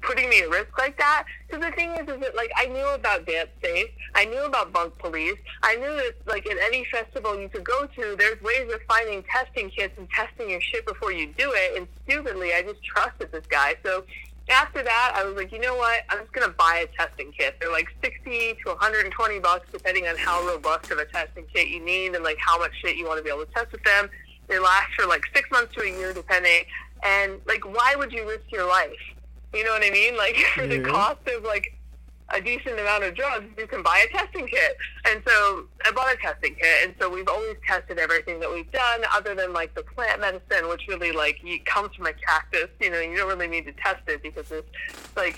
putting 0.00 0.28
me 0.28 0.42
at 0.42 0.50
risk 0.50 0.78
like 0.78 0.96
that. 0.98 1.24
Because 1.46 1.64
the 1.64 1.72
thing 1.72 1.90
is, 1.90 2.08
is 2.08 2.20
that 2.20 2.36
like 2.36 2.50
I 2.56 2.66
knew 2.66 2.86
about 2.94 3.26
Dance 3.26 3.50
Safe, 3.62 3.90
I 4.14 4.24
knew 4.24 4.44
about 4.44 4.72
Bunk 4.72 4.96
Police, 4.98 5.38
I 5.62 5.76
knew 5.76 5.94
that 5.96 6.14
like 6.26 6.46
at 6.46 6.56
any 6.62 6.84
festival 6.84 7.38
you 7.38 7.48
could 7.48 7.64
go 7.64 7.86
to, 7.86 8.16
there's 8.16 8.40
ways 8.42 8.72
of 8.72 8.80
finding 8.88 9.22
testing 9.24 9.70
kits 9.70 9.96
and 9.98 10.08
testing 10.10 10.50
your 10.50 10.60
shit 10.60 10.86
before 10.86 11.12
you 11.12 11.26
do 11.38 11.52
it. 11.54 11.78
And 11.78 11.88
stupidly, 12.04 12.52
I 12.54 12.62
just 12.62 12.82
trusted 12.84 13.32
this 13.32 13.46
guy. 13.46 13.76
So 13.84 14.04
after 14.50 14.82
that, 14.82 15.12
I 15.14 15.24
was 15.24 15.36
like, 15.36 15.52
you 15.52 15.58
know 15.58 15.76
what? 15.76 16.00
I'm 16.08 16.18
just 16.18 16.32
gonna 16.32 16.52
buy 16.52 16.86
a 16.86 16.96
testing 16.96 17.32
kit. 17.32 17.56
They're 17.60 17.72
like 17.72 17.88
60 18.02 18.56
to 18.64 18.70
120 18.70 19.38
bucks, 19.40 19.66
depending 19.72 20.06
on 20.06 20.16
how 20.16 20.44
robust 20.46 20.90
of 20.90 20.98
a 20.98 21.04
testing 21.06 21.44
kit 21.52 21.68
you 21.68 21.84
need 21.84 22.14
and 22.14 22.24
like 22.24 22.38
how 22.38 22.58
much 22.58 22.72
shit 22.80 22.96
you 22.96 23.06
want 23.06 23.18
to 23.18 23.24
be 23.24 23.30
able 23.30 23.44
to 23.44 23.52
test 23.52 23.72
with 23.72 23.82
them. 23.84 24.08
They 24.48 24.58
last 24.58 24.92
for 24.94 25.06
like 25.06 25.24
six 25.34 25.50
months 25.50 25.74
to 25.74 25.82
a 25.82 25.88
year, 25.88 26.12
depending. 26.12 26.64
And 27.02 27.40
like, 27.46 27.64
why 27.64 27.94
would 27.96 28.12
you 28.12 28.26
risk 28.28 28.50
your 28.50 28.66
life? 28.66 28.90
You 29.54 29.64
know 29.64 29.72
what 29.72 29.84
I 29.84 29.90
mean? 29.90 30.16
Like 30.16 30.36
for 30.54 30.66
the 30.66 30.80
cost 30.80 31.26
of 31.28 31.44
like 31.44 31.77
a 32.30 32.40
decent 32.40 32.78
amount 32.78 33.04
of 33.04 33.14
drugs, 33.14 33.46
you 33.56 33.66
can 33.66 33.82
buy 33.82 34.04
a 34.08 34.16
testing 34.16 34.46
kit. 34.46 34.76
And 35.06 35.22
so 35.26 35.64
I 35.84 35.90
bought 35.92 36.12
a 36.12 36.16
testing 36.16 36.54
kit, 36.54 36.84
and 36.84 36.94
so 37.00 37.08
we've 37.08 37.28
always 37.28 37.56
tested 37.66 37.98
everything 37.98 38.38
that 38.40 38.52
we've 38.52 38.70
done, 38.70 39.00
other 39.14 39.34
than 39.34 39.52
like 39.52 39.74
the 39.74 39.82
plant 39.82 40.20
medicine, 40.20 40.68
which 40.68 40.86
really 40.88 41.12
like 41.12 41.40
comes 41.64 41.94
from 41.94 42.06
a 42.06 42.12
cactus. 42.12 42.68
You 42.80 42.90
know, 42.90 43.00
you 43.00 43.16
don't 43.16 43.28
really 43.28 43.48
need 43.48 43.64
to 43.66 43.72
test 43.72 44.02
it 44.08 44.22
because 44.22 44.50
it's 44.50 44.68
like 45.16 45.36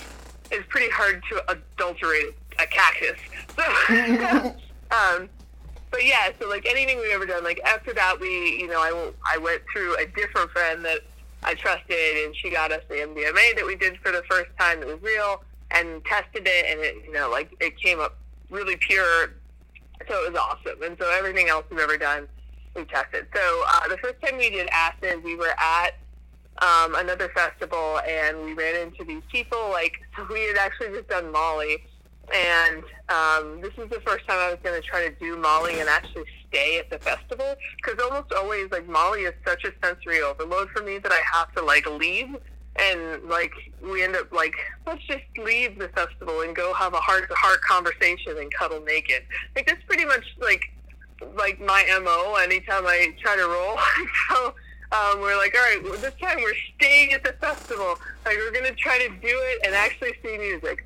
it's 0.51 0.67
pretty 0.69 0.91
hard 0.91 1.23
to 1.31 1.43
adulterate 1.53 2.35
a 2.59 2.67
cactus. 2.67 3.19
So, 3.57 4.55
um, 4.97 5.29
but 5.91 6.05
yeah, 6.05 6.31
so 6.41 6.49
like 6.49 6.67
anything 6.67 6.99
we've 6.99 7.13
ever 7.13 7.27
done, 7.27 7.45
like 7.45 7.61
after 7.61 7.93
that, 7.95 8.19
we, 8.21 8.59
you 8.61 8.69
know, 8.69 8.79
I 8.79 9.11
I 9.35 9.39
went 9.39 9.63
through 9.73 9.97
a 9.97 10.07
different 10.07 10.51
friend 10.51 10.85
that 10.85 11.01
I 11.43 11.55
trusted, 11.55 12.25
and 12.25 12.35
she 12.35 12.51
got 12.51 12.73
us 12.73 12.83
the 12.89 12.97
MDMA 12.97 13.57
that 13.57 13.65
we 13.67 13.77
did 13.77 13.99
for 13.99 14.13
the 14.13 14.23
first 14.31 14.51
time 14.59 14.81
that 14.81 14.87
was 14.87 15.01
real, 15.03 15.43
and 15.73 16.05
tested 16.05 16.47
it, 16.47 16.67
and 16.71 16.81
it, 16.81 17.05
you 17.07 17.13
know, 17.13 17.31
like 17.31 17.55
it 17.61 17.79
came 17.79 18.01
up 18.01 18.17
really 18.51 18.77
pure, 18.77 19.35
so 20.09 20.25
it 20.25 20.33
was 20.33 20.41
awesome. 20.41 20.83
And 20.83 20.97
so 20.99 21.11
everything 21.11 21.49
else 21.49 21.65
we've 21.71 21.81
ever 21.81 21.97
done, 21.97 22.29
we 22.75 22.85
tested. 22.85 23.27
So 23.35 23.65
uh, 23.69 23.89
the 23.89 23.99
first 23.99 24.21
time 24.23 24.39
we 24.39 24.51
did 24.51 24.69
acid, 24.73 25.23
we 25.23 25.37
were 25.37 25.55
at 25.59 25.95
um, 26.59 26.95
another 26.97 27.29
festival, 27.35 28.01
and 28.01 28.45
we 28.45 28.55
ran 28.55 28.77
into 28.77 29.05
these 29.05 29.23
people. 29.31 29.71
Like, 29.71 30.01
so 30.17 30.27
we 30.31 30.43
had 30.43 30.57
actually 30.57 30.89
just 30.89 31.09
done 31.09 31.31
Molly 31.33 31.79
and 32.35 32.85
um, 33.09 33.61
this 33.61 33.73
is 33.77 33.91
the 33.91 34.01
first 34.07 34.27
time 34.29 34.39
I 34.39 34.51
was 34.51 34.59
going 34.63 34.81
to 34.81 34.87
try 34.87 35.09
to 35.09 35.15
do 35.17 35.37
Molly 35.37 35.81
and 35.81 35.89
actually 35.89 36.25
stay 36.49 36.79
at 36.79 36.91
the 36.91 36.99
festival 36.99 37.57
because 37.77 38.01
almost 38.03 38.33
always 38.33 38.71
like 38.71 38.89
Molly 38.89 39.23
is 39.23 39.35
such 39.45 39.65
a 39.65 39.73
sensory 39.83 40.21
overload 40.21 40.71
for 40.71 40.83
me 40.83 40.99
that 40.99 41.13
I 41.13 41.21
have 41.33 41.53
to 41.55 41.63
like 41.63 41.87
leave 41.87 42.37
and 42.81 43.23
like 43.29 43.53
we 43.83 44.03
end 44.03 44.17
up 44.17 44.33
like 44.33 44.55
let's 44.87 45.03
just 45.07 45.25
leave 45.39 45.79
the 45.79 45.89
festival 45.89 46.41
and 46.43 46.55
go 46.55 46.73
have 46.75 46.95
a 46.95 47.01
heart 47.01 47.29
to 47.29 47.35
heart 47.35 47.61
conversation 47.63 48.39
and 48.39 48.53
cuddle 48.53 48.81
naked. 48.81 49.23
Like 49.55 49.67
that's 49.67 49.83
pretty 49.85 50.05
much 50.05 50.25
like 50.41 50.63
like 51.37 51.61
my 51.61 51.85
mo 52.03 52.37
anytime 52.37 52.87
I 52.87 53.15
try 53.21 53.37
to 53.37 53.47
roll. 53.47 53.79
so 54.29 54.55
um, 54.93 55.21
we're 55.21 55.37
like, 55.37 55.55
all 55.55 55.63
right, 55.63 55.81
well, 55.83 55.99
this 55.99 56.15
time 56.21 56.39
we're 56.39 56.55
staying 56.77 57.13
at 57.13 57.23
the 57.23 57.33
festival. 57.35 57.99
Like 58.25 58.37
we're 58.37 58.53
gonna 58.53 58.75
try 58.75 58.99
to 58.99 59.09
do 59.09 59.19
it 59.23 59.61
and 59.65 59.75
actually 59.75 60.15
see 60.25 60.39
music. 60.39 60.85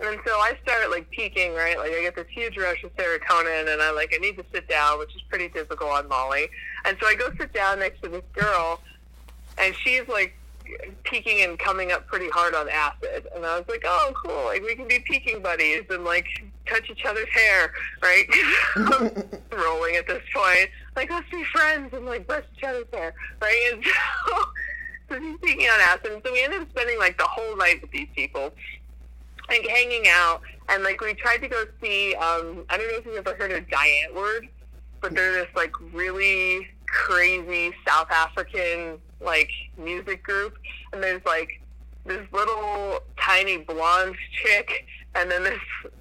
And 0.00 0.18
so 0.26 0.32
I 0.32 0.56
start 0.62 0.90
like 0.90 1.08
peaking, 1.10 1.54
right? 1.54 1.76
Like 1.76 1.92
I 1.92 2.02
get 2.02 2.16
this 2.16 2.26
huge 2.30 2.56
rush 2.56 2.82
of 2.82 2.94
serotonin, 2.96 3.72
and 3.72 3.82
I 3.82 3.90
like 3.92 4.12
I 4.14 4.18
need 4.18 4.36
to 4.38 4.44
sit 4.52 4.68
down, 4.68 4.98
which 4.98 5.14
is 5.14 5.22
pretty 5.28 5.48
typical 5.48 5.88
on 5.88 6.08
Molly. 6.08 6.48
And 6.84 6.96
so 7.00 7.06
I 7.06 7.14
go 7.14 7.30
sit 7.38 7.52
down 7.52 7.80
next 7.80 8.02
to 8.02 8.08
this 8.08 8.24
girl, 8.32 8.80
and 9.58 9.74
she's 9.84 10.06
like 10.08 10.34
peaking 11.04 11.42
and 11.42 11.58
coming 11.58 11.92
up 11.92 12.06
pretty 12.06 12.28
hard 12.30 12.54
on 12.54 12.68
acid. 12.68 13.26
And 13.34 13.44
I 13.44 13.58
was 13.58 13.68
like, 13.68 13.82
oh, 13.84 14.12
cool, 14.14 14.44
like 14.46 14.62
we 14.62 14.74
can 14.74 14.88
be 14.88 14.98
peaking 15.00 15.42
buddies 15.42 15.84
and 15.90 16.04
like 16.04 16.26
touch 16.66 16.90
each 16.90 17.04
other's 17.04 17.28
hair, 17.28 17.72
right? 18.02 18.26
rolling 19.52 19.96
at 19.96 20.06
this 20.06 20.22
point, 20.34 20.70
like 20.96 21.10
let's 21.10 21.28
be 21.30 21.44
friends 21.44 21.92
and 21.92 22.06
like 22.06 22.26
brush 22.26 22.44
each 22.56 22.64
other's 22.64 22.86
hair, 22.92 23.14
right? 23.40 23.70
And 23.72 23.84
so. 23.84 23.92
So 25.08 25.18
she's 25.20 25.36
peaking 25.42 25.66
on 25.66 25.78
acid, 25.78 26.10
and 26.10 26.22
so 26.24 26.32
we 26.32 26.42
ended 26.42 26.62
up 26.62 26.70
spending 26.70 26.98
like 26.98 27.18
the 27.18 27.24
whole 27.24 27.54
night 27.58 27.82
with 27.82 27.90
these 27.90 28.08
people 28.16 28.50
like 29.48 29.66
hanging 29.68 30.04
out, 30.08 30.40
and 30.68 30.82
like 30.82 31.00
we 31.00 31.14
tried 31.14 31.38
to 31.38 31.48
go 31.48 31.64
see. 31.82 32.14
Um, 32.14 32.64
I 32.70 32.78
don't 32.78 32.90
know 32.90 32.98
if 32.98 33.06
you've 33.06 33.26
ever 33.26 33.34
heard 33.36 33.52
of 33.52 33.68
Die 33.68 34.06
Antwoord, 34.08 34.48
but 35.00 35.14
they're 35.14 35.32
this 35.32 35.48
like 35.54 35.72
really 35.92 36.68
crazy 36.86 37.74
South 37.86 38.10
African 38.10 38.98
like 39.24 39.50
music 39.76 40.22
group, 40.22 40.56
and 40.92 41.02
there's 41.02 41.24
like 41.24 41.60
this 42.04 42.20
little 42.32 43.00
tiny 43.20 43.58
blonde 43.58 44.16
chick, 44.32 44.86
and 45.14 45.30
then 45.30 45.44
this 45.44 45.60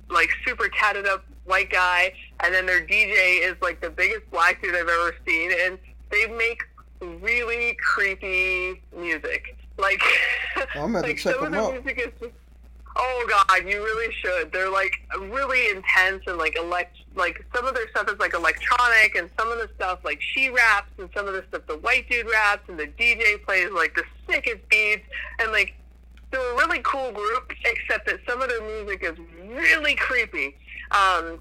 like 0.09 0.29
super 0.45 0.69
tatted 0.69 1.05
up 1.07 1.25
white 1.45 1.69
guy, 1.69 2.13
and 2.41 2.53
then 2.53 2.65
their 2.65 2.85
DJ 2.85 3.41
is 3.41 3.55
like 3.61 3.81
the 3.81 3.89
biggest 3.89 4.29
black 4.31 4.61
dude 4.61 4.75
I've 4.75 4.87
ever 4.87 5.15
seen, 5.25 5.51
and 5.65 5.77
they 6.09 6.27
make 6.27 6.63
really 7.21 7.75
creepy 7.75 8.81
music. 8.95 9.57
Like, 9.77 10.01
well, 10.75 10.87
like 10.89 11.19
some 11.19 11.43
of 11.43 11.51
the 11.51 11.71
music 11.71 11.99
is 11.99 12.11
just 12.19 12.40
Oh 12.95 13.25
God, 13.29 13.67
you 13.67 13.83
really 13.83 14.13
should. 14.13 14.51
They're 14.51 14.69
like 14.69 14.93
really 15.17 15.69
intense 15.69 16.23
and 16.27 16.37
like 16.37 16.57
elect 16.57 16.97
like 17.15 17.43
some 17.53 17.65
of 17.65 17.73
their 17.73 17.89
stuff 17.89 18.09
is 18.09 18.19
like 18.19 18.33
electronic 18.33 19.15
and 19.15 19.29
some 19.37 19.51
of 19.51 19.57
the 19.57 19.69
stuff 19.75 19.99
like 20.03 20.21
she 20.21 20.49
raps 20.49 20.91
and 20.97 21.09
some 21.15 21.27
of 21.27 21.33
the 21.33 21.43
stuff 21.49 21.61
the 21.67 21.77
white 21.77 22.09
dude 22.09 22.29
raps 22.29 22.67
and 22.69 22.79
the 22.79 22.87
DJ 22.87 23.43
plays 23.43 23.69
like 23.71 23.93
the 23.95 24.03
sickest 24.29 24.67
beats 24.69 25.03
and 25.39 25.51
like 25.51 25.73
they're 26.31 26.53
a 26.53 26.55
really 26.55 26.79
cool 26.83 27.11
group 27.11 27.51
except 27.65 28.07
that 28.07 28.19
some 28.27 28.41
of 28.41 28.49
their 28.49 28.61
music 28.61 29.03
is 29.03 29.17
really 29.45 29.95
creepy. 29.95 30.55
Um, 30.91 31.39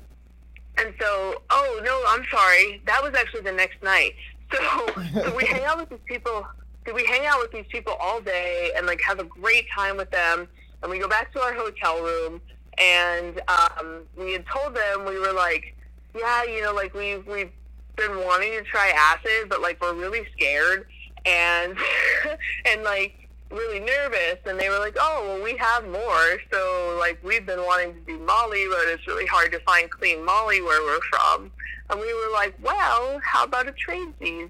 and 0.78 0.94
so, 1.00 1.42
oh 1.50 1.80
no, 1.84 2.02
I'm 2.08 2.24
sorry. 2.30 2.82
That 2.86 3.02
was 3.02 3.14
actually 3.14 3.42
the 3.42 3.52
next 3.52 3.82
night. 3.82 4.14
So, 4.52 4.86
so 5.14 5.36
we 5.36 5.46
hang 5.46 5.64
out 5.64 5.78
with 5.78 5.90
these 5.90 5.98
people. 6.06 6.46
Did 6.84 6.94
We 6.94 7.06
hang 7.06 7.26
out 7.26 7.38
with 7.40 7.52
these 7.52 7.66
people 7.68 7.94
all 8.00 8.20
day 8.20 8.72
and 8.76 8.86
like 8.86 9.00
have 9.02 9.18
a 9.20 9.24
great 9.24 9.66
time 9.70 9.96
with 9.96 10.10
them 10.10 10.48
and 10.82 10.90
we 10.90 10.98
go 10.98 11.08
back 11.08 11.32
to 11.32 11.40
our 11.40 11.52
hotel 11.52 12.00
room, 12.02 12.40
and 12.78 13.40
um, 13.48 14.02
we 14.16 14.32
had 14.32 14.44
told 14.46 14.74
them 14.74 15.04
we 15.04 15.18
were 15.18 15.32
like, 15.32 15.76
yeah, 16.14 16.44
you 16.44 16.62
know, 16.62 16.72
like 16.72 16.94
we've 16.94 17.26
we've 17.26 17.50
been 17.96 18.16
wanting 18.24 18.52
to 18.52 18.62
try 18.62 18.92
acid, 18.96 19.48
but 19.48 19.60
like 19.60 19.80
we're 19.80 19.94
really 19.94 20.26
scared 20.32 20.86
and 21.26 21.76
and 22.66 22.82
like 22.82 23.28
really 23.50 23.80
nervous. 23.80 24.38
And 24.46 24.58
they 24.58 24.68
were 24.68 24.78
like 24.78 24.96
oh 24.98 25.24
well 25.26 25.44
we 25.44 25.56
have 25.56 25.86
more. 25.88 26.38
So 26.52 26.96
like 26.98 27.22
we've 27.22 27.44
been 27.44 27.60
wanting 27.60 27.94
to 27.94 28.00
do 28.00 28.18
molly 28.18 28.66
but 28.68 28.88
it's 28.88 29.06
really 29.06 29.26
hard 29.26 29.52
to 29.52 29.60
find 29.60 29.90
clean 29.90 30.24
molly 30.24 30.62
where 30.62 30.82
we're 30.82 31.00
from. 31.10 31.50
And 31.90 32.00
we 32.00 32.12
were 32.14 32.32
like 32.32 32.54
well 32.62 33.20
how 33.22 33.44
about 33.44 33.68
a 33.68 33.72
trade 33.72 34.12
these 34.18 34.48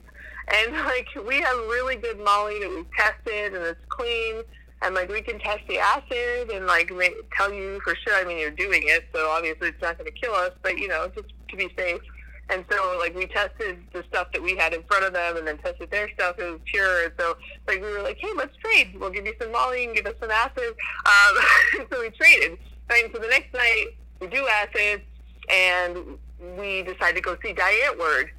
and 0.52 0.72
like 0.86 1.08
we 1.26 1.40
have 1.40 1.56
really 1.68 1.96
good 1.96 2.18
molly 2.18 2.60
that 2.60 2.68
we've 2.68 2.90
tested 2.96 3.54
and 3.54 3.64
it's 3.64 3.80
clean 3.88 4.42
and 4.82 4.94
like 4.94 5.10
we 5.10 5.20
can 5.20 5.38
test 5.38 5.60
the 5.68 5.78
acid 5.78 6.50
and 6.52 6.66
like 6.66 6.90
tell 7.36 7.52
you 7.52 7.80
for 7.84 7.94
sure. 7.96 8.14
I 8.14 8.24
mean, 8.24 8.38
you're 8.38 8.50
doing 8.50 8.82
it, 8.84 9.04
so 9.14 9.28
obviously 9.30 9.68
it's 9.68 9.82
not 9.82 9.98
going 9.98 10.10
to 10.10 10.18
kill 10.18 10.32
us, 10.32 10.52
but 10.62 10.78
you 10.78 10.88
know, 10.88 11.10
just 11.14 11.28
to 11.48 11.56
be 11.56 11.68
safe. 11.76 12.00
And 12.48 12.64
so 12.70 12.96
like 12.98 13.14
we 13.14 13.26
tested 13.26 13.78
the 13.92 14.02
stuff 14.08 14.28
that 14.32 14.42
we 14.42 14.56
had 14.56 14.72
in 14.74 14.82
front 14.84 15.04
of 15.04 15.12
them, 15.12 15.36
and 15.36 15.46
then 15.46 15.58
tested 15.58 15.90
their 15.90 16.10
stuff. 16.14 16.36
It 16.38 16.50
was 16.50 16.60
pure. 16.64 17.04
And 17.04 17.12
so 17.18 17.36
like 17.68 17.80
we 17.80 17.92
were 17.92 18.02
like, 18.02 18.18
hey, 18.18 18.30
let's 18.36 18.56
trade. 18.56 18.96
We'll 18.98 19.10
give 19.10 19.26
you 19.26 19.34
some 19.40 19.52
Molly 19.52 19.84
and 19.84 19.94
give 19.94 20.06
us 20.06 20.14
some 20.20 20.30
acid. 20.30 20.74
Um, 21.06 21.86
so 21.90 22.00
we 22.00 22.10
traded. 22.10 22.58
And 22.90 23.12
so 23.12 23.20
the 23.20 23.28
next 23.28 23.52
night 23.54 23.86
we 24.20 24.26
do 24.26 24.46
acid, 24.48 25.02
and 25.48 26.18
we 26.58 26.82
decide 26.82 27.14
to 27.14 27.20
go 27.20 27.36
see 27.42 27.52
Die 27.52 27.72
Antwoord. 27.86 28.30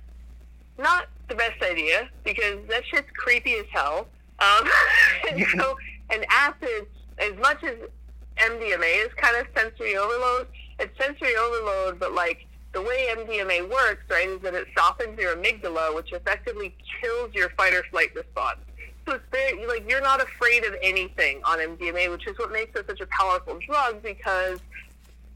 Not 0.77 1.07
the 1.29 1.35
best 1.35 1.61
idea 1.63 2.09
because 2.23 2.57
that 2.67 2.83
shit's 2.85 3.09
creepy 3.15 3.55
as 3.55 3.65
hell. 3.71 4.07
Um, 4.39 4.67
and 5.31 5.45
so 5.55 5.77
and 6.11 6.25
acid, 6.29 6.87
as 7.17 7.35
much 7.39 7.63
as 7.63 7.75
MDMA 8.37 9.05
is 9.05 9.13
kind 9.15 9.37
of 9.37 9.47
sensory 9.55 9.95
overload, 9.97 10.47
it's 10.79 10.97
sensory 10.97 11.35
overload, 11.35 11.99
but 11.99 12.13
like 12.13 12.47
the 12.73 12.81
way 12.81 13.07
MDMA 13.11 13.69
works, 13.69 14.03
right, 14.09 14.29
is 14.29 14.41
that 14.41 14.53
it 14.53 14.67
softens 14.77 15.19
your 15.19 15.35
amygdala, 15.35 15.93
which 15.95 16.13
effectively 16.13 16.75
kills 17.01 17.33
your 17.33 17.49
fight 17.51 17.73
or 17.73 17.83
flight 17.91 18.15
response. 18.15 18.59
So 19.05 19.15
it's 19.15 19.23
very, 19.31 19.65
like, 19.65 19.89
you're 19.89 20.01
not 20.01 20.21
afraid 20.21 20.63
of 20.63 20.75
anything 20.81 21.41
on 21.43 21.57
MDMA, 21.57 22.11
which 22.11 22.27
is 22.27 22.37
what 22.37 22.51
makes 22.51 22.79
it 22.79 22.85
such 22.87 23.01
a 23.01 23.07
powerful 23.07 23.59
drug 23.67 24.01
because, 24.03 24.59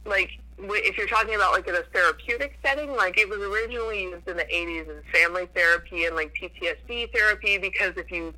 like, 0.05 0.29
if 0.57 0.97
you're 0.97 1.07
talking 1.07 1.35
about 1.35 1.51
like 1.51 1.67
in 1.67 1.75
a 1.75 1.83
therapeutic 1.93 2.57
setting, 2.63 2.95
like 2.95 3.17
it 3.17 3.27
was 3.27 3.39
originally 3.39 4.03
used 4.03 4.27
in 4.27 4.37
the 4.37 4.45
80s 4.45 4.89
in 4.89 5.01
family 5.11 5.47
therapy 5.53 6.05
and 6.05 6.15
like 6.15 6.33
PTSD 6.33 7.11
therapy 7.11 7.57
because 7.57 7.93
if 7.97 8.09
you 8.09 8.33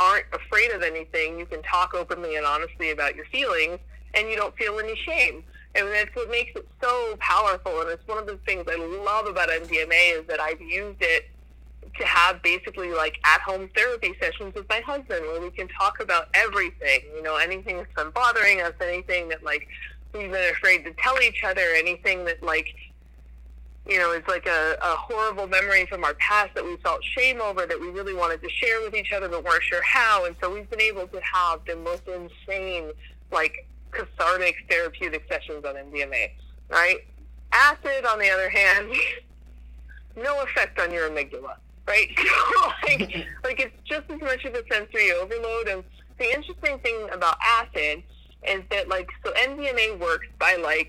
aren't 0.00 0.26
afraid 0.32 0.70
of 0.72 0.82
anything, 0.82 1.38
you 1.38 1.46
can 1.46 1.62
talk 1.62 1.94
openly 1.94 2.36
and 2.36 2.46
honestly 2.46 2.90
about 2.90 3.14
your 3.14 3.26
feelings, 3.26 3.78
and 4.14 4.28
you 4.28 4.36
don't 4.36 4.56
feel 4.56 4.78
any 4.78 4.96
shame. 4.96 5.44
And 5.74 5.88
that's 5.88 6.14
what 6.14 6.30
makes 6.30 6.54
it 6.54 6.66
so 6.80 7.16
powerful. 7.18 7.80
And 7.80 7.90
it's 7.90 8.06
one 8.06 8.18
of 8.18 8.26
the 8.26 8.38
things 8.46 8.64
I 8.68 8.76
love 8.76 9.26
about 9.26 9.48
MDMA 9.48 10.20
is 10.20 10.26
that 10.28 10.40
I've 10.40 10.60
used 10.60 10.98
it 11.00 11.30
to 11.98 12.04
have 12.04 12.42
basically 12.42 12.92
like 12.92 13.18
at 13.24 13.40
home 13.40 13.68
therapy 13.74 14.14
sessions 14.20 14.54
with 14.54 14.68
my 14.68 14.80
husband 14.80 15.24
where 15.26 15.40
we 15.40 15.50
can 15.50 15.68
talk 15.68 16.00
about 16.00 16.28
everything, 16.34 17.00
you 17.14 17.22
know, 17.22 17.36
anything 17.36 17.76
that's 17.76 17.92
been 17.94 18.10
bothering 18.10 18.60
us, 18.60 18.72
anything 18.80 19.28
that 19.28 19.42
like 19.44 19.68
we've 20.12 20.30
been 20.30 20.50
afraid 20.52 20.84
to 20.84 20.92
tell 20.94 21.20
each 21.20 21.44
other, 21.44 21.62
anything 21.76 22.24
that 22.24 22.42
like 22.42 22.74
you 23.86 23.98
know, 23.98 24.12
is 24.12 24.22
like 24.26 24.46
a, 24.46 24.76
a 24.82 24.96
horrible 24.96 25.46
memory 25.46 25.86
from 25.86 26.04
our 26.04 26.14
past 26.14 26.54
that 26.54 26.64
we 26.64 26.76
felt 26.78 27.04
shame 27.04 27.40
over 27.40 27.66
that 27.66 27.78
we 27.78 27.88
really 27.88 28.14
wanted 28.14 28.42
to 28.42 28.48
share 28.48 28.80
with 28.80 28.94
each 28.94 29.12
other 29.12 29.28
but 29.28 29.44
weren't 29.44 29.62
sure 29.62 29.82
how. 29.82 30.24
And 30.24 30.34
so 30.40 30.52
we've 30.52 30.68
been 30.70 30.80
able 30.80 31.06
to 31.08 31.20
have 31.20 31.60
the 31.66 31.76
most 31.76 32.02
insane, 32.08 32.92
like, 33.30 33.66
cathartic 33.90 34.56
therapeutic 34.68 35.26
sessions 35.28 35.64
on 35.64 35.74
MDMA, 35.74 36.30
right? 36.70 36.98
Acid, 37.52 38.06
on 38.06 38.18
the 38.18 38.30
other 38.30 38.48
hand, 38.48 38.90
no 40.16 40.42
effect 40.42 40.80
on 40.80 40.92
your 40.92 41.10
amygdala, 41.10 41.56
right? 41.86 42.08
So, 42.18 42.72
like, 42.84 43.26
like, 43.44 43.60
it's 43.60 43.76
just 43.84 44.10
as 44.10 44.20
much 44.20 44.44
of 44.44 44.54
a 44.54 44.62
sensory 44.70 45.12
overload. 45.12 45.68
And 45.68 45.84
the 46.18 46.32
interesting 46.32 46.78
thing 46.78 47.08
about 47.12 47.36
acid 47.46 48.02
is 48.48 48.62
that, 48.70 48.88
like, 48.88 49.08
so 49.24 49.32
MDMA 49.32 49.98
works 49.98 50.26
by, 50.38 50.56
like, 50.56 50.88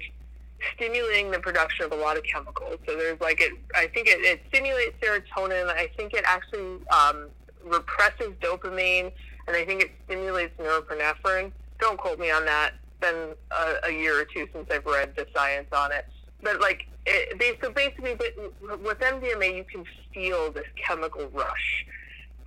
stimulating 0.75 1.31
the 1.31 1.39
production 1.39 1.85
of 1.85 1.91
a 1.91 1.95
lot 1.95 2.17
of 2.17 2.23
chemicals. 2.23 2.77
So 2.87 2.95
there's 2.95 3.19
like 3.19 3.41
it, 3.41 3.53
I 3.75 3.87
think 3.87 4.07
it, 4.07 4.19
it 4.21 4.41
stimulates 4.49 4.95
serotonin. 5.01 5.69
I 5.69 5.89
think 5.97 6.13
it 6.13 6.23
actually 6.25 6.79
um, 6.89 7.27
represses 7.63 8.33
dopamine, 8.41 9.11
and 9.47 9.55
I 9.55 9.65
think 9.65 9.83
it 9.83 9.91
stimulates 10.05 10.57
norepinephrine. 10.59 11.51
Don't 11.79 11.97
quote 11.97 12.19
me 12.19 12.31
on 12.31 12.45
that. 12.45 12.73
It's 12.83 13.11
been 13.11 13.33
a, 13.51 13.87
a 13.87 13.91
year 13.91 14.21
or 14.21 14.25
two 14.25 14.47
since 14.53 14.69
I've 14.71 14.85
read 14.85 15.15
the 15.15 15.27
science 15.35 15.67
on 15.71 15.91
it. 15.91 16.05
But 16.41 16.61
like, 16.61 16.87
it, 17.05 17.39
they, 17.39 17.57
so 17.61 17.71
basically, 17.71 18.15
with 18.15 18.99
MDMA, 18.99 19.55
you 19.57 19.63
can 19.63 19.83
feel 20.13 20.51
this 20.51 20.65
chemical 20.75 21.27
rush, 21.33 21.85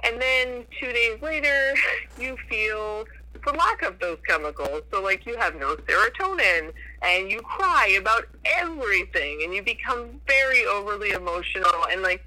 and 0.05 0.21
then 0.21 0.65
two 0.81 0.93
days 0.93 1.21
later, 1.21 1.75
you 2.19 2.37
feel 2.49 3.05
the 3.45 3.53
lack 3.53 3.83
of 3.83 3.99
those 3.99 4.19
chemicals. 4.27 4.83
So 4.91 5.03
like, 5.03 5.27
you 5.27 5.37
have 5.37 5.55
no 5.57 5.77
serotonin 5.77 6.73
and 7.03 7.31
you 7.31 7.41
cry 7.41 7.97
about 8.01 8.27
everything 8.45 9.41
and 9.45 9.55
you 9.55 9.63
become 9.63 10.21
very 10.27 10.65
overly 10.67 11.11
emotional 11.11 11.85
and 11.91 12.03
like 12.03 12.25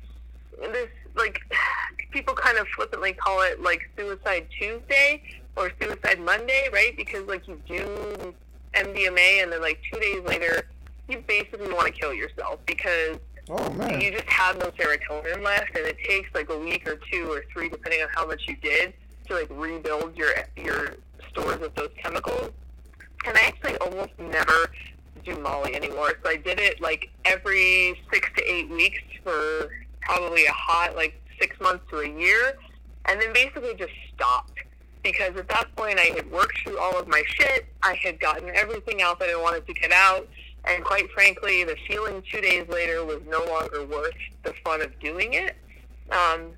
this 0.60 0.88
like 1.16 1.40
people 2.12 2.34
kind 2.34 2.58
of 2.58 2.68
flippantly 2.70 3.14
call 3.14 3.42
it 3.42 3.62
like 3.62 3.90
suicide 3.98 4.46
tuesday 4.58 5.22
or 5.56 5.72
suicide 5.82 6.20
monday 6.20 6.68
right? 6.72 6.96
Because 6.96 7.26
like 7.28 7.48
you 7.48 7.62
do 7.68 8.34
mdma 8.74 9.44
and 9.44 9.52
then 9.52 9.62
like 9.62 9.82
two 9.92 10.00
days 10.00 10.24
later 10.24 10.68
you 11.10 11.22
basically 11.28 11.72
want 11.74 11.88
to 11.88 11.92
kill 11.92 12.14
yourself 12.14 12.60
because 12.66 13.18
oh, 13.50 13.90
you 13.98 14.12
just 14.12 14.28
have 14.30 14.58
no 14.60 14.72
serotonin 14.72 15.44
left 15.44 15.76
and 15.76 15.86
it 15.86 15.98
takes 16.08 16.34
like 16.34 16.50
a 16.50 16.58
week 16.58 16.88
or 16.88 16.98
two 17.12 17.30
or 17.32 17.44
three 17.52 17.68
depending 17.68 18.02
on 18.02 18.08
how 18.14 18.26
much 18.26 18.48
you 18.48 18.56
did 18.58 18.94
to 19.28 19.34
like 19.34 19.48
rebuild 19.50 20.16
your 20.16 20.32
your 20.56 20.96
stores 21.30 21.62
of 21.62 21.74
those 21.76 21.90
chemicals 22.02 22.52
and 23.26 23.38
I 23.38 23.42
actually 23.42 23.78
almost 23.78 24.12
never 24.20 24.72
do 25.24 25.38
Molly 25.40 25.76
anymore. 25.76 26.14
So 26.24 26.30
I 26.30 26.38
did 26.38 26.60
it 26.60 26.82
like 26.82 27.10
every 27.26 28.00
six 28.12 28.30
to 28.38 28.44
eight 28.52 28.70
weeks 28.70 29.02
for 29.24 29.70
probably 30.02 30.46
a 30.46 30.52
hot 30.52 30.96
like 30.96 31.22
six 31.40 31.60
months 31.60 31.84
to 31.90 32.00
a 32.00 32.10
year, 32.10 32.58
and 33.06 33.22
then 33.22 33.34
basically 33.34 33.76
just 33.76 33.94
stopped 34.14 34.60
because 35.04 35.36
at 35.36 35.48
that 35.50 35.76
point 35.76 36.00
I 36.00 36.14
had 36.16 36.32
worked 36.32 36.60
through 36.64 36.80
all 36.80 37.00
of 37.00 37.08
my 37.08 37.24
shit. 37.26 37.66
I 37.84 37.96
had 37.96 38.20
gotten 38.20 38.50
everything 38.54 39.02
out 39.02 39.20
that 39.20 39.30
I 39.30 39.36
wanted 39.36 39.66
to 39.68 39.74
get 39.74 39.92
out. 39.92 40.28
And 40.66 40.84
quite 40.84 41.10
frankly, 41.12 41.64
the 41.64 41.76
feeling 41.88 42.22
two 42.32 42.40
days 42.40 42.68
later 42.70 43.04
was 43.04 43.20
no 43.28 43.44
longer 43.46 43.84
worth 43.84 44.14
the 44.44 44.54
fun 44.64 44.82
of 44.82 44.98
doing 45.00 45.34
it. 45.34 45.56
Um, 46.12 46.52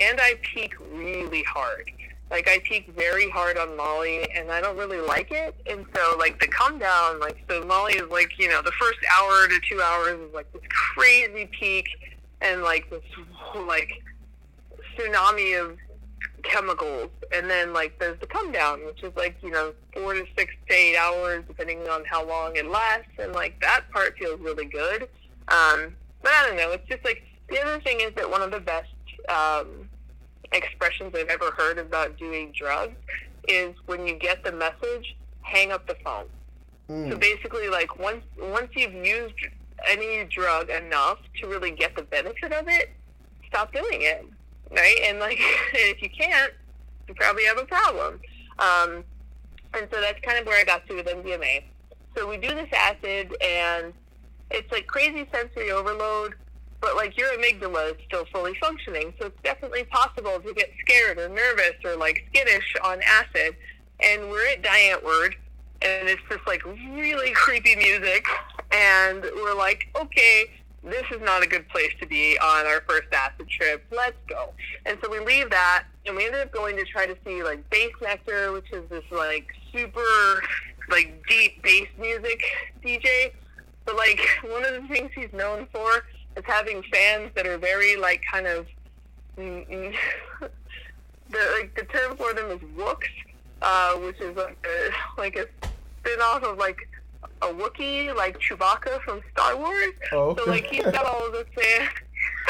and 0.00 0.18
I 0.20 0.38
peak 0.42 0.74
really 0.92 1.42
hard. 1.42 1.90
Like 2.30 2.48
I 2.48 2.58
peak 2.64 2.90
very 2.96 3.28
hard 3.30 3.58
on 3.58 3.76
Molly, 3.76 4.28
and 4.34 4.50
I 4.50 4.60
don't 4.60 4.76
really 4.76 5.00
like 5.00 5.30
it. 5.30 5.54
And 5.66 5.84
so, 5.94 6.16
like 6.18 6.40
the 6.40 6.48
come 6.48 6.78
down, 6.78 7.20
like 7.20 7.44
so 7.48 7.64
Molly 7.64 7.94
is 7.94 8.10
like 8.10 8.38
you 8.38 8.48
know 8.48 8.62
the 8.62 8.72
first 8.72 8.98
hour 9.12 9.46
to 9.46 9.60
two 9.68 9.80
hours 9.82 10.18
is 10.18 10.34
like 10.34 10.50
this 10.52 10.62
crazy 10.68 11.48
peak, 11.58 11.86
and 12.40 12.62
like 12.62 12.88
this 12.90 13.02
like 13.54 13.90
tsunami 14.96 15.62
of 15.62 15.78
chemicals, 16.42 17.10
and 17.32 17.48
then 17.48 17.72
like 17.72 17.98
there's 17.98 18.18
the 18.20 18.26
come 18.26 18.52
down, 18.52 18.84
which 18.86 19.02
is 19.02 19.12
like 19.16 19.36
you 19.42 19.50
know 19.50 19.72
four 19.92 20.14
to 20.14 20.24
six 20.36 20.52
to 20.68 20.74
eight 20.74 20.96
hours, 20.96 21.44
depending 21.46 21.86
on 21.88 22.04
how 22.04 22.26
long 22.26 22.56
it 22.56 22.66
lasts, 22.66 23.12
and 23.18 23.32
like 23.32 23.60
that 23.60 23.82
part 23.92 24.16
feels 24.18 24.40
really 24.40 24.66
good. 24.66 25.02
Um, 25.48 25.94
but 26.22 26.32
I 26.32 26.46
don't 26.48 26.56
know. 26.56 26.72
It's 26.72 26.88
just 26.88 27.04
like 27.04 27.22
the 27.48 27.60
other 27.60 27.80
thing 27.80 28.00
is 28.00 28.12
that 28.14 28.30
one 28.30 28.42
of 28.42 28.50
the 28.50 28.60
best 28.60 28.88
um, 29.28 29.88
expressions 30.54 31.14
I've 31.14 31.28
ever 31.28 31.50
heard 31.56 31.78
about 31.78 32.16
doing 32.16 32.52
drugs 32.56 32.96
is 33.48 33.74
when 33.86 34.06
you 34.06 34.14
get 34.14 34.42
the 34.44 34.52
message, 34.52 35.16
hang 35.42 35.72
up 35.72 35.86
the 35.86 35.96
phone. 36.02 36.26
Mm. 36.88 37.10
So 37.10 37.18
basically, 37.18 37.68
like 37.68 37.98
once 37.98 38.24
once 38.38 38.70
you've 38.74 38.94
used 38.94 39.34
any 39.88 40.24
drug 40.24 40.70
enough 40.70 41.18
to 41.40 41.46
really 41.46 41.70
get 41.70 41.94
the 41.96 42.02
benefit 42.02 42.52
of 42.52 42.68
it, 42.68 42.90
stop 43.48 43.72
doing 43.72 44.02
it, 44.02 44.26
right? 44.70 44.98
And 45.04 45.18
like 45.18 45.38
if 45.72 46.02
you 46.02 46.10
can't, 46.10 46.52
you 47.08 47.14
probably 47.14 47.44
have 47.44 47.58
a 47.58 47.64
problem. 47.64 48.20
Um, 48.58 49.04
and 49.74 49.88
so 49.92 50.00
that's 50.00 50.20
kind 50.20 50.38
of 50.38 50.46
where 50.46 50.60
I 50.60 50.64
got 50.64 50.86
to 50.86 50.94
with 50.94 51.06
MDMA. 51.06 51.64
So 52.16 52.28
we 52.28 52.36
do 52.36 52.48
this 52.54 52.68
acid, 52.72 53.34
and 53.42 53.92
it's 54.50 54.70
like 54.70 54.86
crazy 54.86 55.28
sensory 55.32 55.72
overload 55.72 56.36
but 56.84 56.96
like 56.96 57.16
your 57.16 57.30
amygdala 57.38 57.92
is 57.92 57.96
still 58.06 58.26
fully 58.26 58.54
functioning. 58.60 59.14
So 59.18 59.26
it's 59.26 59.42
definitely 59.42 59.84
possible 59.84 60.38
to 60.38 60.52
get 60.52 60.70
scared 60.80 61.18
or 61.18 61.30
nervous 61.30 61.76
or 61.82 61.96
like 61.96 62.26
skittish 62.28 62.76
on 62.84 63.00
acid. 63.02 63.56
And 64.00 64.28
we're 64.28 64.46
at 64.48 64.62
Die 64.62 64.92
Antwoord, 64.92 65.34
and 65.80 66.08
it's 66.08 66.20
just 66.28 66.46
like 66.46 66.62
really 66.66 67.30
creepy 67.34 67.74
music. 67.74 68.26
And 68.70 69.22
we're 69.22 69.56
like, 69.56 69.88
okay, 69.98 70.50
this 70.82 71.04
is 71.10 71.22
not 71.22 71.42
a 71.42 71.46
good 71.46 71.66
place 71.70 71.92
to 72.00 72.06
be 72.06 72.36
on 72.38 72.66
our 72.66 72.82
first 72.86 73.08
acid 73.14 73.48
trip. 73.48 73.86
Let's 73.90 74.18
go. 74.28 74.52
And 74.84 74.98
so 75.02 75.10
we 75.10 75.20
leave 75.20 75.48
that, 75.48 75.84
and 76.04 76.14
we 76.14 76.26
ended 76.26 76.42
up 76.42 76.52
going 76.52 76.76
to 76.76 76.84
try 76.84 77.06
to 77.06 77.16
see 77.24 77.42
like 77.42 77.68
Bass 77.70 77.92
Nectar, 78.02 78.52
which 78.52 78.70
is 78.72 78.86
this 78.90 79.04
like 79.10 79.46
super 79.72 80.42
like 80.90 81.24
deep 81.30 81.62
bass 81.62 81.88
music 81.98 82.42
DJ. 82.84 83.32
But 83.86 83.96
like 83.96 84.20
one 84.42 84.66
of 84.66 84.82
the 84.82 84.86
things 84.88 85.10
he's 85.14 85.32
known 85.32 85.66
for 85.72 86.04
is 86.36 86.44
having 86.44 86.82
fans 86.92 87.30
that 87.34 87.46
are 87.46 87.58
very 87.58 87.96
like 87.96 88.22
kind 88.30 88.46
of 88.46 88.66
mm, 89.38 89.68
mm 89.68 89.94
the 91.30 91.38
like 91.58 91.74
the 91.74 91.84
term 91.84 92.16
for 92.16 92.32
them 92.34 92.50
is 92.50 92.60
wooks, 92.76 93.08
uh, 93.62 93.94
which 93.94 94.20
is 94.20 94.36
like 94.36 94.66
a, 94.66 95.20
like 95.20 95.36
a 95.36 95.46
spin 96.00 96.20
off 96.20 96.42
of 96.42 96.58
like 96.58 96.88
a 97.42 97.46
Wookiee, 97.46 98.14
like 98.14 98.38
Chewbacca 98.38 99.00
from 99.02 99.20
Star 99.32 99.56
Wars. 99.56 99.92
Oh, 100.12 100.30
okay. 100.30 100.42
So 100.44 100.50
like 100.50 100.66
he's 100.66 100.84
got 100.84 101.04
all 101.04 101.26
of 101.26 101.32
the 101.32 101.46
fans. 101.54 101.90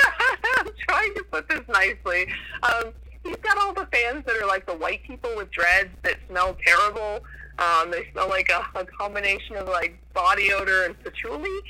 I'm 0.58 0.68
trying 0.88 1.14
to 1.14 1.24
put 1.24 1.48
this 1.48 1.62
nicely. 1.68 2.26
Um, 2.62 2.92
he's 3.22 3.36
got 3.36 3.58
all 3.58 3.72
the 3.72 3.86
fans 3.92 4.24
that 4.26 4.36
are 4.40 4.46
like 4.46 4.66
the 4.66 4.74
white 4.74 5.02
people 5.04 5.30
with 5.36 5.50
dreads 5.50 5.90
that 6.02 6.16
smell 6.28 6.56
terrible. 6.64 7.24
Um, 7.58 7.90
they 7.90 8.08
smell 8.12 8.28
like 8.28 8.50
a, 8.50 8.78
a 8.78 8.84
combination 8.84 9.56
of 9.56 9.68
like 9.68 9.98
body 10.12 10.52
odor 10.52 10.84
and 10.84 10.98
patchouli. 11.02 11.60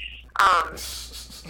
Um, 0.41 0.77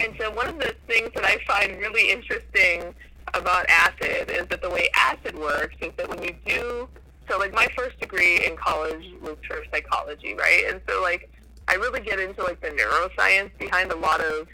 and 0.01 0.13
so 0.19 0.31
one 0.31 0.47
of 0.47 0.59
the 0.59 0.75
things 0.87 1.09
that 1.15 1.25
I 1.25 1.37
find 1.47 1.79
really 1.79 2.11
interesting 2.11 2.93
about 3.33 3.65
acid 3.69 4.29
is 4.29 4.47
that 4.47 4.61
the 4.61 4.69
way 4.69 4.89
acid 4.95 5.37
works 5.37 5.75
is 5.81 5.91
that 5.97 6.07
when 6.07 6.23
you 6.23 6.35
do 6.45 6.87
so 7.29 7.39
like 7.39 7.53
my 7.53 7.67
first 7.75 7.99
degree 7.99 8.45
in 8.45 8.55
college 8.55 9.05
was 9.21 9.37
for 9.47 9.63
psychology, 9.71 10.35
right? 10.35 10.65
And 10.69 10.81
so 10.87 11.01
like 11.01 11.29
I 11.67 11.75
really 11.75 12.01
get 12.01 12.19
into 12.19 12.43
like 12.43 12.61
the 12.61 12.69
neuroscience 12.69 13.49
behind 13.57 13.91
a 13.91 13.95
lot 13.95 14.21
of 14.21 14.47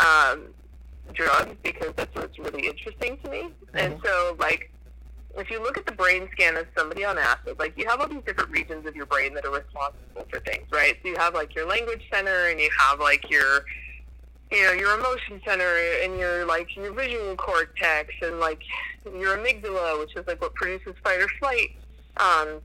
um, 0.00 0.46
drugs 1.12 1.56
because 1.62 1.92
that's 1.96 2.14
what's 2.14 2.38
really 2.38 2.66
interesting 2.66 3.18
to 3.24 3.30
me. 3.30 3.42
Mm-hmm. 3.42 3.76
And 3.76 4.00
so 4.02 4.36
like 4.38 4.70
if 5.36 5.50
you 5.50 5.62
look 5.62 5.76
at 5.76 5.84
the 5.84 5.92
brain 5.92 6.28
scan 6.32 6.56
of 6.56 6.66
somebody 6.76 7.04
on 7.04 7.18
acid, 7.18 7.58
like 7.58 7.76
you 7.76 7.86
have 7.88 8.00
all 8.00 8.08
these 8.08 8.22
different 8.24 8.50
regions 8.50 8.86
of 8.86 8.96
your 8.96 9.06
brain 9.06 9.34
that 9.34 9.44
are 9.44 9.52
responsible 9.52 10.26
for 10.30 10.40
things, 10.40 10.66
right? 10.72 10.96
So 11.02 11.08
you 11.08 11.16
have 11.16 11.34
like 11.34 11.54
your 11.54 11.68
language 11.68 12.02
center 12.12 12.48
and 12.48 12.58
you 12.58 12.70
have 12.78 13.00
like 13.00 13.28
your 13.30 13.64
you 14.54 14.62
know 14.62 14.72
your 14.72 14.98
emotion 14.98 15.40
center 15.44 15.76
and 16.02 16.18
your 16.18 16.46
like 16.46 16.74
your 16.76 16.92
visual 16.92 17.34
cortex 17.36 18.12
and 18.22 18.38
like 18.38 18.62
your 19.04 19.36
amygdala, 19.36 19.98
which 19.98 20.16
is 20.16 20.26
like 20.26 20.40
what 20.40 20.54
produces 20.54 20.94
fight 21.02 21.20
or 21.20 21.28
flight. 21.40 21.70
Um, 22.16 22.60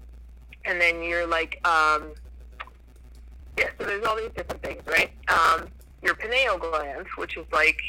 and 0.66 0.80
then 0.80 1.02
you're 1.02 1.26
like 1.28 1.66
um, 1.68 2.12
yeah, 3.58 3.70
so 3.78 3.86
there's 3.86 4.06
all 4.06 4.16
these 4.16 4.32
different 4.36 4.62
things, 4.62 4.82
right? 4.88 5.12
Um, 5.28 5.68
your 6.02 6.16
pineal 6.16 6.58
gland, 6.58 7.08
which 7.18 7.36
is 7.36 7.46
like 7.52 7.80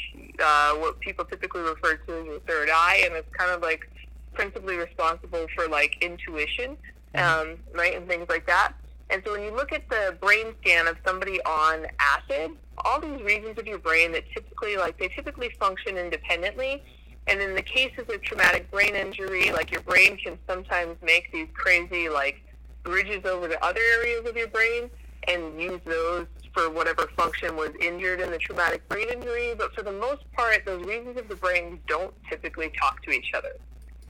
uh, 0.43 0.73
what 0.73 0.99
people 0.99 1.23
typically 1.25 1.61
refer 1.61 1.95
to 1.95 2.19
as 2.19 2.25
your 2.25 2.39
third 2.41 2.69
eye, 2.69 3.03
and 3.05 3.15
it's 3.15 3.33
kind 3.35 3.51
of 3.51 3.61
like 3.61 3.89
principally 4.33 4.77
responsible 4.77 5.47
for 5.55 5.67
like 5.67 5.97
intuition, 6.01 6.77
mm-hmm. 7.15 7.51
um, 7.51 7.57
right, 7.73 7.95
and 7.95 8.07
things 8.07 8.27
like 8.27 8.45
that. 8.47 8.73
And 9.09 9.21
so 9.25 9.33
when 9.33 9.43
you 9.43 9.53
look 9.53 9.73
at 9.73 9.87
the 9.89 10.17
brain 10.21 10.53
scan 10.61 10.87
of 10.87 10.97
somebody 11.05 11.41
on 11.43 11.85
acid, 11.99 12.51
all 12.85 12.99
these 12.99 13.21
regions 13.21 13.57
of 13.57 13.67
your 13.67 13.79
brain 13.79 14.11
that 14.13 14.23
typically, 14.33 14.77
like, 14.77 14.97
they 14.97 15.07
typically 15.09 15.49
function 15.59 15.97
independently, 15.97 16.83
And 17.27 17.41
in 17.41 17.55
the 17.55 17.61
cases 17.61 18.05
of 18.09 18.21
traumatic 18.21 18.69
brain 18.71 18.95
injury, 18.95 19.51
like 19.51 19.71
your 19.71 19.81
brain 19.81 20.17
can 20.17 20.37
sometimes 20.47 20.97
make 21.03 21.31
these 21.31 21.47
crazy 21.53 22.09
like 22.09 22.43
bridges 22.83 23.25
over 23.25 23.47
to 23.47 23.63
other 23.63 23.79
areas 23.79 24.27
of 24.27 24.35
your 24.35 24.47
brain 24.47 24.89
and 25.27 25.61
use 25.61 25.79
those 25.85 26.25
for 26.51 26.69
whatever 26.69 27.07
function 27.15 27.55
was 27.55 27.69
injured 27.79 28.19
in 28.19 28.31
the 28.31 28.37
traumatic 28.37 28.87
brain 28.89 29.07
injury. 29.09 29.53
But 29.55 29.73
for 29.73 29.83
the 29.83 29.91
most 29.91 30.23
part, 30.33 30.65
those 30.65 30.83
regions 30.85 31.17
of 31.17 31.27
the 31.29 31.35
brain 31.35 31.79
don't 31.87 32.13
typically 32.27 32.71
talk 32.79 33.01
to 33.03 33.11
each 33.11 33.31
other 33.35 33.51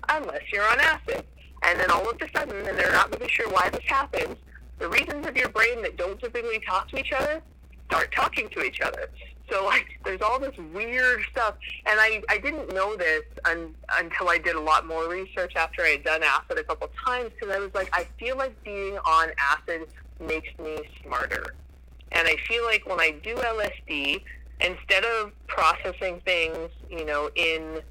unless 0.10 0.42
you're 0.52 0.68
on 0.68 0.80
acid. 0.80 1.26
And 1.64 1.80
then 1.80 1.92
all 1.92 2.10
of 2.10 2.20
a 2.20 2.32
sudden, 2.36 2.66
and 2.66 2.78
they're 2.78 2.92
not 2.92 3.12
really 3.12 3.30
sure 3.30 3.48
why 3.50 3.70
this 3.70 3.84
happens, 3.86 4.38
the 4.80 4.90
regions 4.90 5.28
of 5.28 5.38
your 5.38 5.50
brain 5.50 5.82
that 5.84 5.96
don't 5.98 6.20
typically 6.20 6.60
talk 6.68 6.88
to 6.90 6.98
each 6.98 7.12
other 7.12 7.42
start 7.92 8.12
talking 8.14 8.48
to 8.50 8.64
each 8.64 8.80
other. 8.80 9.10
So 9.52 9.66
like, 9.66 10.00
there's 10.06 10.22
all 10.22 10.40
this 10.40 10.56
weird 10.74 11.22
stuff, 11.30 11.56
and 11.86 12.00
I 12.00 12.24
I 12.30 12.38
didn't 12.38 12.74
know 12.74 12.96
this 12.96 13.24
un, 13.44 13.76
until 14.00 14.30
I 14.30 14.38
did 14.38 14.56
a 14.56 14.62
lot 14.62 14.88
more 14.88 15.10
research 15.10 15.54
after 15.58 15.82
I 15.84 15.90
had 15.90 16.04
done 16.04 16.22
acid 16.24 16.58
a 16.58 16.64
couple 16.64 16.90
times 17.06 17.32
because 17.34 17.54
I 17.54 17.60
was 17.60 17.74
like, 17.74 17.90
I 17.92 18.08
feel 18.18 18.38
like 18.38 18.56
being 18.64 18.98
on 19.00 19.30
acid 19.38 19.88
makes 20.22 20.48
me 20.58 20.78
smarter, 21.04 21.56
and 22.14 22.28
I 22.28 22.38
feel 22.48 22.64
like 22.64 22.88
when 22.88 23.02
I 23.02 23.12
do 23.24 23.36
LSD, 23.36 24.22
instead 24.62 25.04
of 25.04 25.34
processing 25.48 26.22
things, 26.24 26.70
you 26.90 27.04
know, 27.04 27.30
in 27.36 27.82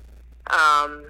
um, 0.47 1.05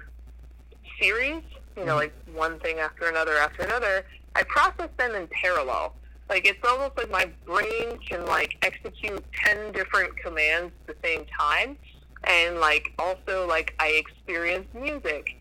series, 0.99 1.43
you 1.77 1.85
know, 1.85 1.95
like 1.95 2.13
one 2.33 2.59
thing 2.59 2.79
after 2.79 3.07
another 3.07 3.37
after 3.37 3.63
another, 3.63 4.03
I 4.35 4.43
process 4.43 4.89
them 4.97 5.15
in 5.15 5.27
parallel. 5.27 5.95
Like 6.31 6.47
it's 6.47 6.65
almost 6.65 6.95
like 6.95 7.11
my 7.11 7.29
brain 7.45 7.99
can 8.09 8.25
like 8.25 8.55
execute 8.61 9.21
ten 9.33 9.73
different 9.73 10.15
commands 10.15 10.71
at 10.87 10.95
the 10.95 11.07
same 11.07 11.25
time, 11.37 11.75
and 12.23 12.57
like 12.57 12.93
also 12.97 13.45
like 13.45 13.75
I 13.81 13.89
experience 13.89 14.65
music 14.73 15.37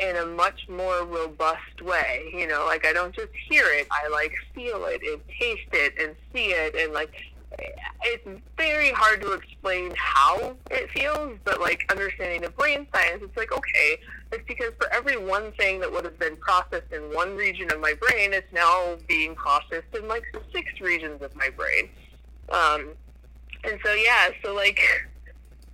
in 0.00 0.14
a 0.14 0.26
much 0.26 0.68
more 0.68 1.04
robust 1.04 1.82
way. 1.82 2.30
You 2.32 2.46
know, 2.46 2.64
like 2.68 2.86
I 2.86 2.92
don't 2.92 3.12
just 3.12 3.32
hear 3.50 3.64
it; 3.66 3.88
I 3.90 4.08
like 4.10 4.32
feel 4.54 4.84
it 4.84 5.00
and 5.02 5.20
taste 5.40 5.72
it 5.72 5.94
and 6.00 6.14
see 6.32 6.52
it, 6.52 6.76
and 6.76 6.92
like 6.92 7.10
it's 7.58 8.42
very 8.56 8.90
hard 8.90 9.20
to 9.22 9.32
explain 9.32 9.92
how 9.96 10.56
it 10.70 10.90
feels, 10.90 11.38
but 11.44 11.60
like 11.60 11.84
understanding 11.90 12.42
the 12.42 12.50
brain 12.50 12.86
science, 12.94 13.22
it's 13.22 13.36
like, 13.36 13.52
okay, 13.52 13.98
it's 14.32 14.44
because 14.46 14.72
for 14.78 14.92
every 14.92 15.16
one 15.16 15.52
thing 15.52 15.80
that 15.80 15.90
would 15.90 16.04
have 16.04 16.18
been 16.18 16.36
processed 16.36 16.92
in 16.92 17.02
one 17.14 17.36
region 17.36 17.70
of 17.72 17.80
my 17.80 17.94
brain, 18.00 18.32
it's 18.32 18.52
now 18.52 18.96
being 19.08 19.34
processed 19.34 19.94
in 19.96 20.08
like 20.08 20.24
six 20.52 20.80
regions 20.80 21.22
of 21.22 21.34
my 21.36 21.50
brain. 21.50 21.88
Um, 22.50 22.90
and 23.64 23.78
so, 23.84 23.92
yeah, 23.94 24.30
so 24.44 24.54
like 24.54 24.80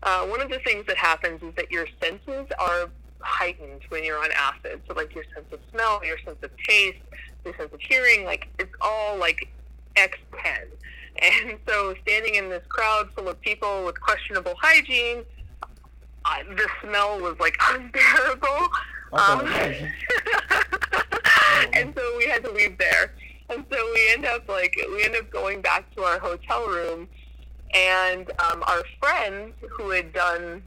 uh, 0.03 0.27
one 0.27 0.41
of 0.41 0.51
the 0.51 0.59
things 0.61 0.87
that 0.87 0.97
happens 0.97 1.43
is 1.43 1.55
that 1.57 1.71
your 1.71 1.87
senses 2.03 2.47
are 2.59 2.91
heightened 3.21 3.83
when 3.89 4.05
you're 4.05 4.23
on 4.23 4.31
acid. 4.37 4.81
So, 4.87 4.95
like 4.95 5.15
your 5.15 5.25
sense 5.35 5.47
of 5.53 5.61
smell, 5.73 6.05
your 6.05 6.19
sense 6.25 6.39
of 6.43 6.51
taste, 6.69 6.99
your 7.45 7.57
sense 7.57 7.73
of 7.73 7.81
hearing, 7.81 8.25
like 8.25 8.49
it's 8.59 8.73
all 8.81 9.17
like 9.17 9.49
X10. 9.97 10.67
And 11.21 11.59
so, 11.67 11.97
standing 12.03 12.37
in 12.37 12.49
this 12.49 12.63
crowd 12.69 13.09
full 13.17 13.29
of 13.29 13.41
people 13.41 13.85
with 13.85 14.01
questionable 14.01 14.55
hygiene, 14.61 15.25
uh, 16.25 16.45
the 16.51 16.69
smell 16.83 17.21
was 17.21 17.37
like 17.41 17.57
unbearable. 17.71 18.69
Um, 19.13 19.41
and 21.73 21.95
so 21.97 22.15
we 22.19 22.27
had 22.27 22.45
to 22.45 22.53
leave 22.53 22.77
there. 22.79 23.15
And 23.51 23.65
so 23.71 23.93
we 23.95 24.13
end 24.13 24.27
up 24.27 24.47
like 24.49 24.77
we 24.91 25.05
end 25.05 25.17
up 25.17 25.31
going 25.31 25.63
back 25.63 25.91
to 25.97 26.03
our 26.03 26.19
hotel 26.19 26.67
room, 26.67 27.09
and 27.75 28.31
um, 28.41 28.63
our 28.67 28.83
friends 29.01 29.55
who 29.71 29.91
had 29.91 30.13
done 30.13 30.63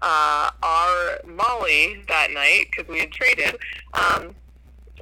uh, 0.00 0.50
our 0.62 1.18
Molly 1.26 2.02
that 2.08 2.30
night 2.30 2.66
because 2.70 2.88
we 2.88 3.00
had 3.00 3.10
traded. 3.10 3.56
Um, 3.94 4.34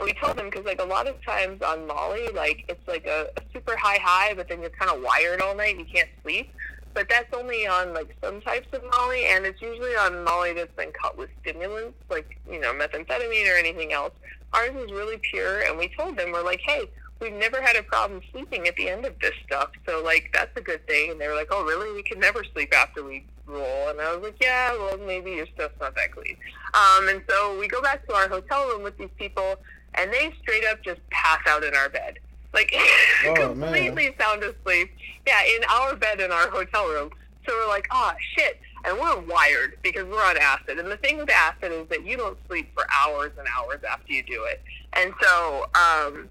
we 0.00 0.12
told 0.14 0.36
them 0.36 0.46
because 0.46 0.64
like 0.64 0.80
a 0.80 0.84
lot 0.84 1.06
of 1.06 1.22
times 1.24 1.62
on 1.62 1.86
Molly, 1.86 2.28
like 2.34 2.64
it's 2.68 2.86
like 2.88 3.06
a, 3.06 3.28
a 3.36 3.42
super 3.52 3.76
high 3.76 3.98
high, 4.00 4.34
but 4.34 4.48
then 4.48 4.60
you're 4.60 4.70
kind 4.70 4.90
of 4.90 5.02
wired 5.02 5.40
all 5.40 5.54
night 5.54 5.78
you 5.78 5.84
can't 5.84 6.08
sleep. 6.22 6.52
But 6.94 7.08
that's 7.08 7.32
only 7.32 7.66
on 7.66 7.94
like 7.94 8.14
some 8.22 8.40
types 8.40 8.68
of 8.72 8.82
Molly, 8.90 9.24
and 9.26 9.46
it's 9.46 9.60
usually 9.62 9.94
on 9.96 10.24
Molly 10.24 10.52
that's 10.52 10.74
been 10.76 10.92
cut 10.92 11.16
with 11.16 11.30
stimulants, 11.40 11.98
like 12.10 12.38
you 12.50 12.60
know 12.60 12.72
methamphetamine 12.72 13.50
or 13.52 13.56
anything 13.56 13.92
else. 13.92 14.12
Ours 14.52 14.74
is 14.76 14.92
really 14.92 15.18
pure, 15.18 15.62
and 15.62 15.78
we 15.78 15.88
told 15.96 16.16
them 16.16 16.32
we're 16.32 16.44
like, 16.44 16.60
hey, 16.60 16.90
we've 17.20 17.32
never 17.32 17.62
had 17.62 17.76
a 17.76 17.82
problem 17.82 18.20
sleeping 18.30 18.68
at 18.68 18.76
the 18.76 18.90
end 18.90 19.06
of 19.06 19.18
this 19.20 19.32
stuff, 19.46 19.70
so 19.86 20.02
like 20.02 20.30
that's 20.34 20.54
a 20.56 20.60
good 20.60 20.86
thing. 20.86 21.10
And 21.10 21.20
they 21.20 21.28
were 21.28 21.34
like, 21.34 21.48
oh 21.50 21.64
really? 21.64 21.94
We 21.94 22.02
can 22.02 22.18
never 22.20 22.44
sleep 22.52 22.74
after 22.74 23.02
we 23.02 23.24
roll, 23.46 23.88
and 23.88 24.00
I 24.00 24.14
was 24.14 24.22
like, 24.24 24.36
yeah, 24.40 24.72
well 24.72 24.98
maybe 24.98 25.30
your 25.32 25.46
stuff's 25.54 25.78
not 25.80 25.94
that 25.94 26.12
clean. 26.12 26.36
Um, 26.74 27.08
and 27.08 27.22
so 27.28 27.58
we 27.58 27.68
go 27.68 27.80
back 27.80 28.06
to 28.06 28.14
our 28.14 28.28
hotel 28.28 28.68
room 28.68 28.82
with 28.82 28.98
these 28.98 29.10
people 29.18 29.56
and 29.94 30.12
they 30.12 30.32
straight 30.40 30.64
up 30.64 30.82
just 30.82 31.00
pass 31.10 31.40
out 31.46 31.64
in 31.64 31.74
our 31.74 31.88
bed. 31.88 32.18
Like 32.52 32.74
oh, 33.26 33.34
completely 33.34 34.10
man. 34.10 34.14
sound 34.18 34.42
asleep. 34.44 34.90
Yeah, 35.26 35.40
in 35.56 35.62
our 35.70 35.96
bed 35.96 36.20
in 36.20 36.30
our 36.30 36.48
hotel 36.50 36.88
room. 36.88 37.10
So 37.46 37.54
we're 37.54 37.68
like, 37.68 37.88
oh 37.90 38.12
shit. 38.36 38.60
And 38.84 38.98
we're 38.98 39.20
wired 39.20 39.78
because 39.82 40.04
we're 40.06 40.24
on 40.24 40.36
acid. 40.36 40.78
And 40.78 40.90
the 40.90 40.96
thing 40.96 41.18
with 41.18 41.30
acid 41.30 41.72
is 41.72 41.88
that 41.88 42.04
you 42.04 42.16
don't 42.16 42.36
sleep 42.48 42.72
for 42.74 42.84
hours 42.90 43.30
and 43.38 43.46
hours 43.56 43.80
after 43.88 44.12
you 44.12 44.24
do 44.24 44.44
it. 44.44 44.60
And 44.94 45.12
so, 45.20 45.66
um, 45.74 46.28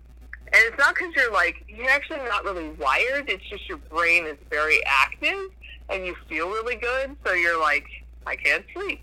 and 0.53 0.61
it's 0.65 0.77
not 0.77 0.95
because 0.95 1.13
you're 1.15 1.31
like, 1.31 1.63
you're 1.69 1.89
actually 1.89 2.19
not 2.19 2.43
really 2.43 2.69
wired. 2.71 3.29
It's 3.29 3.47
just 3.49 3.69
your 3.69 3.77
brain 3.77 4.25
is 4.25 4.37
very 4.49 4.81
active 4.85 5.49
and 5.89 6.05
you 6.05 6.15
feel 6.27 6.49
really 6.49 6.75
good. 6.75 7.15
So 7.25 7.31
you're 7.31 7.59
like, 7.59 7.85
I 8.27 8.35
can't 8.35 8.65
sleep. 8.73 9.01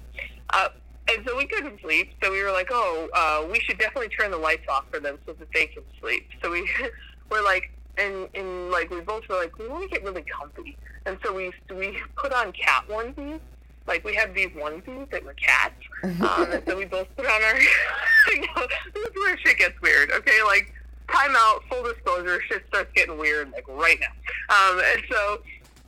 Uh, 0.50 0.68
and 1.11 1.26
so 1.26 1.36
we 1.36 1.46
couldn't 1.46 1.80
sleep. 1.80 2.12
So 2.22 2.30
we 2.30 2.42
were 2.42 2.52
like, 2.52 2.68
oh, 2.70 3.09
uh, 3.14 3.46
we 3.50 3.61
should 3.61 3.78
definitely 3.78 4.09
turn 4.09 4.30
the 4.30 4.38
lights 4.38 4.66
off 4.68 4.84
for 4.90 5.00
them 5.00 5.18
so 5.26 5.32
that 5.32 5.48
they 5.52 5.66
can 5.66 5.82
sleep. 6.00 6.28
So 6.42 6.50
we 6.50 6.70
were 7.30 7.42
like, 7.42 7.70
and, 7.96 8.28
and 8.34 8.70
like 8.70 8.90
we 8.90 9.00
both 9.00 9.28
were 9.28 9.36
like, 9.36 9.59
we 9.59 9.68
want 9.68 9.82
to 9.82 9.88
get 9.88 10.04
really 10.04 10.22
comfy. 10.22 10.76
And 11.06 11.18
so 11.24 11.32
we 11.32 11.52
we 11.74 11.98
put 12.16 12.32
on 12.32 12.52
cat 12.52 12.84
onesies. 12.88 13.40
Like 13.86 14.04
we 14.04 14.14
had 14.14 14.34
these 14.34 14.50
onesies 14.50 15.11
that 15.11 15.24
were 15.24 15.34
cats. 15.34 15.74
Um, 16.04 16.52
and 16.52 16.62
so 16.64 16.76
we 16.76 16.84
both 16.84 17.09
put 17.16 17.26
on 17.26 17.42
our. 17.42 17.59
you 18.30 18.40
know, 18.40 18.66
this 18.94 19.04
is 19.04 19.14
where 19.16 19.36
shit 19.38 19.59
gets 19.59 19.80
weird. 19.82 20.12
Okay, 20.12 20.42
like 20.46 20.72
time 21.11 21.34
out, 21.36 21.62
full 21.68 21.82
disclosure, 21.82 22.40
shit 22.42 22.62
starts 22.68 22.92
getting 22.94 23.18
weird 23.18 23.50
like 23.50 23.66
right 23.68 23.98
now. 23.98 24.06
Um, 24.54 24.80
and 24.94 25.02
so 25.11 25.40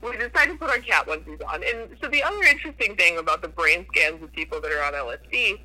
we 0.02 0.16
decided 0.16 0.52
to 0.52 0.58
put 0.58 0.70
our 0.70 0.78
cat 0.78 1.06
onesies 1.06 1.42
on. 1.46 1.62
And 1.62 1.96
so 2.02 2.08
the 2.08 2.22
other 2.22 2.42
interesting 2.42 2.96
thing 2.96 3.18
about 3.18 3.42
the 3.42 3.48
brain 3.48 3.86
scans 3.94 4.22
of 4.22 4.32
people 4.32 4.60
that 4.60 4.72
are 4.72 4.82
on 4.82 4.94
LSD 4.94 5.60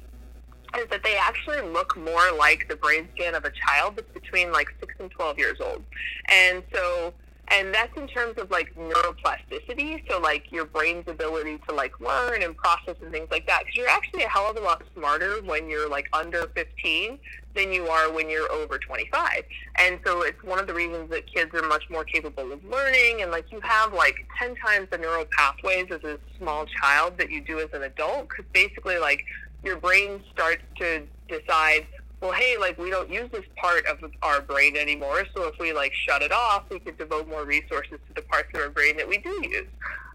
is 0.77 0.89
that 0.89 1.03
they 1.03 1.15
actually 1.15 1.61
look 1.61 1.95
more 1.97 2.31
like 2.37 2.67
the 2.67 2.75
brain 2.75 3.07
scan 3.15 3.35
of 3.35 3.45
a 3.45 3.51
child 3.51 3.95
that's 3.95 4.11
between 4.11 4.51
like 4.51 4.67
six 4.79 4.93
and 4.99 5.09
twelve 5.11 5.37
years 5.37 5.59
old. 5.61 5.83
And 6.29 6.63
so 6.73 7.13
and 7.49 7.73
that's 7.73 7.95
in 7.97 8.07
terms 8.07 8.37
of 8.37 8.49
like 8.49 8.73
neuroplasticity 8.75 10.03
so 10.09 10.19
like 10.19 10.51
your 10.51 10.65
brain's 10.65 11.07
ability 11.07 11.59
to 11.67 11.75
like 11.75 11.99
learn 11.99 12.41
and 12.41 12.55
process 12.57 12.95
and 13.01 13.11
things 13.11 13.27
like 13.29 13.45
that 13.47 13.59
because 13.59 13.75
you're 13.75 13.87
actually 13.87 14.23
a 14.23 14.29
hell 14.29 14.49
of 14.49 14.57
a 14.57 14.59
lot 14.59 14.81
smarter 14.95 15.41
when 15.43 15.69
you're 15.69 15.89
like 15.89 16.07
under 16.13 16.47
15 16.55 17.19
than 17.55 17.71
you 17.71 17.87
are 17.87 18.11
when 18.11 18.29
you're 18.29 18.51
over 18.51 18.77
25 18.77 19.43
and 19.77 19.99
so 20.05 20.21
it's 20.21 20.41
one 20.43 20.59
of 20.59 20.67
the 20.67 20.73
reasons 20.73 21.09
that 21.09 21.25
kids 21.31 21.53
are 21.53 21.67
much 21.67 21.89
more 21.89 22.03
capable 22.03 22.51
of 22.51 22.63
learning 22.65 23.21
and 23.21 23.31
like 23.31 23.51
you 23.51 23.59
have 23.61 23.93
like 23.93 24.15
10 24.39 24.55
times 24.55 24.87
the 24.91 24.97
neural 24.97 25.25
pathways 25.37 25.85
as 25.91 26.03
a 26.03 26.19
small 26.37 26.65
child 26.65 27.17
that 27.17 27.31
you 27.31 27.41
do 27.41 27.59
as 27.59 27.69
an 27.73 27.83
adult 27.83 28.29
because 28.29 28.45
basically 28.53 28.97
like 28.97 29.23
your 29.63 29.77
brain 29.77 30.21
starts 30.31 30.61
to 30.77 31.03
decide 31.27 31.87
well, 32.21 32.31
hey, 32.31 32.57
like 32.57 32.79
we 32.79 32.89
don't 32.89 33.09
use 33.11 33.29
this 33.31 33.43
part 33.55 33.85
of 33.85 33.99
our 34.23 34.41
brain 34.41 34.77
anymore, 34.77 35.25
so 35.35 35.47
if 35.47 35.59
we 35.59 35.73
like 35.73 35.93
shut 35.93 36.21
it 36.21 36.31
off, 36.31 36.63
we 36.71 36.79
could 36.79 36.97
devote 36.97 37.27
more 37.27 37.45
resources 37.45 37.99
to 38.07 38.13
the 38.15 38.21
parts 38.23 38.47
of 38.53 38.61
our 38.61 38.69
brain 38.69 38.97
that 38.97 39.07
we 39.07 39.17
do 39.17 39.29
use. 39.43 39.67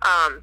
Um, 0.03 0.43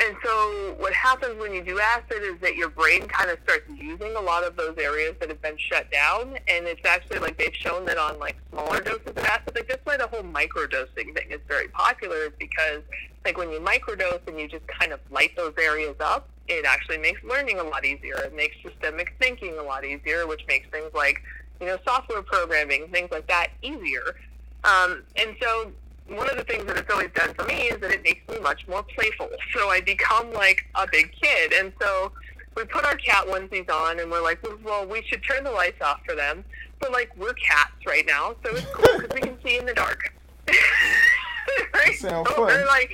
and 0.00 0.16
so 0.24 0.74
what 0.78 0.92
happens 0.92 1.38
when 1.38 1.52
you 1.52 1.62
do 1.62 1.78
acid 1.78 2.22
is 2.22 2.38
that 2.40 2.56
your 2.56 2.70
brain 2.70 3.06
kind 3.08 3.30
of 3.30 3.38
starts 3.44 3.68
using 3.68 4.14
a 4.16 4.20
lot 4.20 4.44
of 4.44 4.56
those 4.56 4.76
areas 4.78 5.14
that 5.20 5.28
have 5.28 5.42
been 5.42 5.58
shut 5.58 5.90
down, 5.90 6.38
and 6.48 6.66
it's 6.66 6.84
actually 6.86 7.18
like 7.18 7.36
they've 7.38 7.54
shown 7.54 7.84
that 7.86 7.98
on 7.98 8.18
like 8.18 8.36
smaller 8.50 8.80
doses 8.80 9.06
of 9.06 9.18
acid, 9.18 9.54
like 9.54 9.68
that's 9.68 9.84
why 9.84 9.96
the 9.96 10.06
whole 10.06 10.22
microdosing 10.22 11.14
thing 11.14 11.30
is 11.30 11.40
very 11.46 11.68
popular, 11.68 12.16
is 12.24 12.32
because 12.38 12.82
like 13.24 13.36
when 13.36 13.50
you 13.50 13.60
microdose 13.60 14.26
and 14.26 14.38
you 14.38 14.48
just 14.48 14.66
kind 14.66 14.92
of 14.92 15.00
light 15.10 15.36
those 15.36 15.54
areas 15.60 15.96
up, 16.00 16.28
it 16.48 16.64
actually 16.64 16.98
makes 16.98 17.22
learning 17.22 17.58
a 17.58 17.62
lot 17.62 17.84
easier. 17.84 18.16
It 18.18 18.34
makes 18.34 18.56
systemic 18.62 19.14
thinking 19.20 19.58
a 19.58 19.62
lot 19.62 19.84
easier, 19.84 20.26
which 20.26 20.42
makes 20.48 20.68
things 20.70 20.90
like, 20.94 21.22
you 21.60 21.66
know, 21.66 21.78
software 21.84 22.22
programming, 22.22 22.88
things 22.88 23.10
like 23.10 23.26
that 23.28 23.48
easier. 23.62 24.16
Um, 24.64 25.02
and 25.16 25.36
so 25.40 25.72
one 26.08 26.28
of 26.28 26.36
the 26.36 26.44
things 26.44 26.64
that 26.66 26.76
it's 26.76 26.90
always 26.90 27.10
done 27.14 27.34
for 27.34 27.44
me 27.44 27.68
is 27.68 27.80
that 27.80 27.90
it 27.90 28.02
makes 28.02 28.26
me 28.28 28.38
much 28.40 28.66
more 28.68 28.82
playful. 28.82 29.28
So 29.54 29.68
I 29.68 29.80
become 29.80 30.32
like 30.32 30.66
a 30.74 30.86
big 30.90 31.12
kid. 31.12 31.52
And 31.52 31.72
so 31.80 32.12
we 32.56 32.64
put 32.64 32.84
our 32.84 32.96
cat 32.96 33.26
onesies 33.26 33.70
on 33.70 34.00
and 34.00 34.10
we're 34.10 34.22
like, 34.22 34.40
well, 34.64 34.86
we 34.86 35.02
should 35.02 35.22
turn 35.24 35.44
the 35.44 35.50
lights 35.50 35.80
off 35.82 36.00
for 36.06 36.14
them. 36.14 36.44
But 36.80 36.92
like, 36.92 37.16
we're 37.16 37.34
cats 37.34 37.72
right 37.86 38.04
now, 38.06 38.34
so 38.44 38.54
it's 38.54 38.66
cool 38.72 39.00
because 39.00 39.14
we 39.14 39.20
can 39.20 39.38
see 39.44 39.58
in 39.58 39.66
the 39.66 39.74
dark. 39.74 40.12
right? 40.48 41.94
Sound 41.94 42.26
so 42.26 42.34
fun. 42.34 42.48
They're 42.48 42.66
like, 42.66 42.92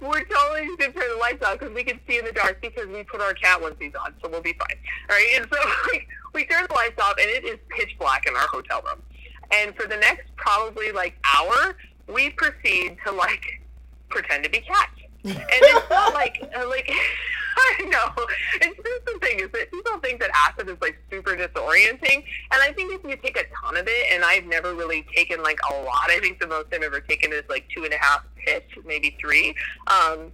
we're 0.00 0.24
totally 0.24 0.66
just 0.66 0.78
gonna 0.78 0.92
turn 0.92 1.10
the 1.10 1.18
lights 1.18 1.42
off 1.42 1.58
because 1.58 1.74
we 1.74 1.82
can 1.82 1.98
see 2.06 2.18
in 2.18 2.24
the 2.24 2.32
dark 2.32 2.60
because 2.60 2.86
we 2.86 3.02
put 3.04 3.20
our 3.20 3.32
cat 3.34 3.60
onesies 3.60 3.94
on, 3.98 4.14
so 4.22 4.28
we'll 4.28 4.42
be 4.42 4.52
fine. 4.52 4.76
All 5.08 5.16
right, 5.16 5.28
and 5.36 5.46
so 5.50 5.58
like, 5.92 6.06
we 6.34 6.44
turn 6.44 6.66
the 6.68 6.74
lights 6.74 7.00
off, 7.00 7.14
and 7.18 7.28
it 7.28 7.44
is 7.44 7.58
pitch 7.70 7.96
black 7.98 8.26
in 8.26 8.36
our 8.36 8.46
hotel 8.48 8.82
room. 8.82 9.02
And 9.50 9.74
for 9.74 9.88
the 9.88 9.96
next 9.96 10.26
probably 10.36 10.92
like 10.92 11.16
hour, 11.34 11.76
we 12.12 12.30
proceed 12.30 12.96
to 13.06 13.12
like 13.12 13.44
pretend 14.08 14.44
to 14.44 14.50
be 14.50 14.60
cats. 14.60 14.92
And 15.24 15.36
it's 15.50 15.90
not 15.90 16.14
like 16.14 16.40
uh, 16.56 16.68
like 16.68 16.90
I 17.58 17.84
know. 17.84 18.26
It's 18.60 18.76
just 18.76 19.04
the 19.04 19.18
thing 19.20 19.40
is 19.40 19.50
that 19.50 19.70
people 19.70 19.98
think 19.98 20.20
that 20.20 20.30
acid 20.34 20.68
is 20.68 20.76
like 20.80 20.96
super 21.10 21.36
disorienting, 21.36 22.24
and 22.52 22.62
I 22.62 22.72
think 22.72 22.92
if 22.92 23.02
you 23.02 23.16
take 23.16 23.36
a 23.36 23.44
ton 23.60 23.76
of 23.76 23.86
it, 23.88 24.12
and 24.12 24.24
I've 24.24 24.44
never 24.44 24.74
really 24.74 25.04
taken 25.14 25.42
like 25.42 25.58
a 25.70 25.82
lot. 25.82 26.08
I 26.08 26.20
think 26.20 26.38
the 26.38 26.46
most 26.46 26.66
I've 26.72 26.82
ever 26.82 27.00
taken 27.00 27.32
is 27.32 27.42
like 27.48 27.66
two 27.74 27.84
and 27.84 27.92
a 27.92 27.98
half 27.98 28.22
hits, 28.36 28.66
maybe 28.86 29.16
three. 29.20 29.54
Um, 29.88 30.32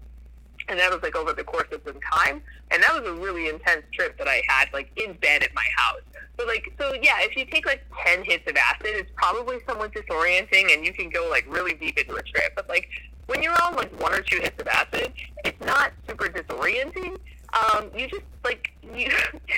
and 0.68 0.78
that 0.78 0.90
was 0.90 1.02
like 1.02 1.16
over 1.16 1.32
the 1.32 1.44
course 1.44 1.68
of 1.72 1.80
some 1.84 2.00
time, 2.12 2.42
and 2.70 2.82
that 2.82 2.94
was 2.94 3.06
a 3.06 3.14
really 3.14 3.48
intense 3.48 3.84
trip 3.92 4.16
that 4.18 4.28
I 4.28 4.42
had 4.48 4.68
like 4.72 4.90
in 4.96 5.14
bed 5.14 5.42
at 5.42 5.54
my 5.54 5.66
house. 5.76 6.02
But 6.36 6.46
like, 6.46 6.72
so 6.78 6.94
yeah, 6.94 7.16
if 7.20 7.36
you 7.36 7.44
take 7.44 7.66
like 7.66 7.84
ten 8.04 8.24
hits 8.24 8.48
of 8.50 8.56
acid, 8.56 8.90
it's 8.94 9.10
probably 9.14 9.58
somewhat 9.66 9.92
disorienting, 9.92 10.74
and 10.74 10.84
you 10.84 10.92
can 10.92 11.10
go 11.10 11.28
like 11.30 11.46
really 11.48 11.74
deep 11.74 11.98
into 11.98 12.14
a 12.14 12.22
trip. 12.22 12.52
But 12.56 12.68
like 12.68 12.88
when 13.26 13.42
you're 13.42 13.56
on 13.62 13.74
like 13.74 14.00
one 14.00 14.12
or 14.12 14.20
two 14.20 14.40
hits 14.40 14.60
of 14.60 14.68
acid, 14.68 15.12
it's 15.44 15.60
not 15.64 15.92
super 16.08 16.26
disorienting. 16.26 17.18
Um, 17.52 17.90
you 17.96 18.08
just 18.08 18.22
like 18.42 18.72
you 18.82 19.10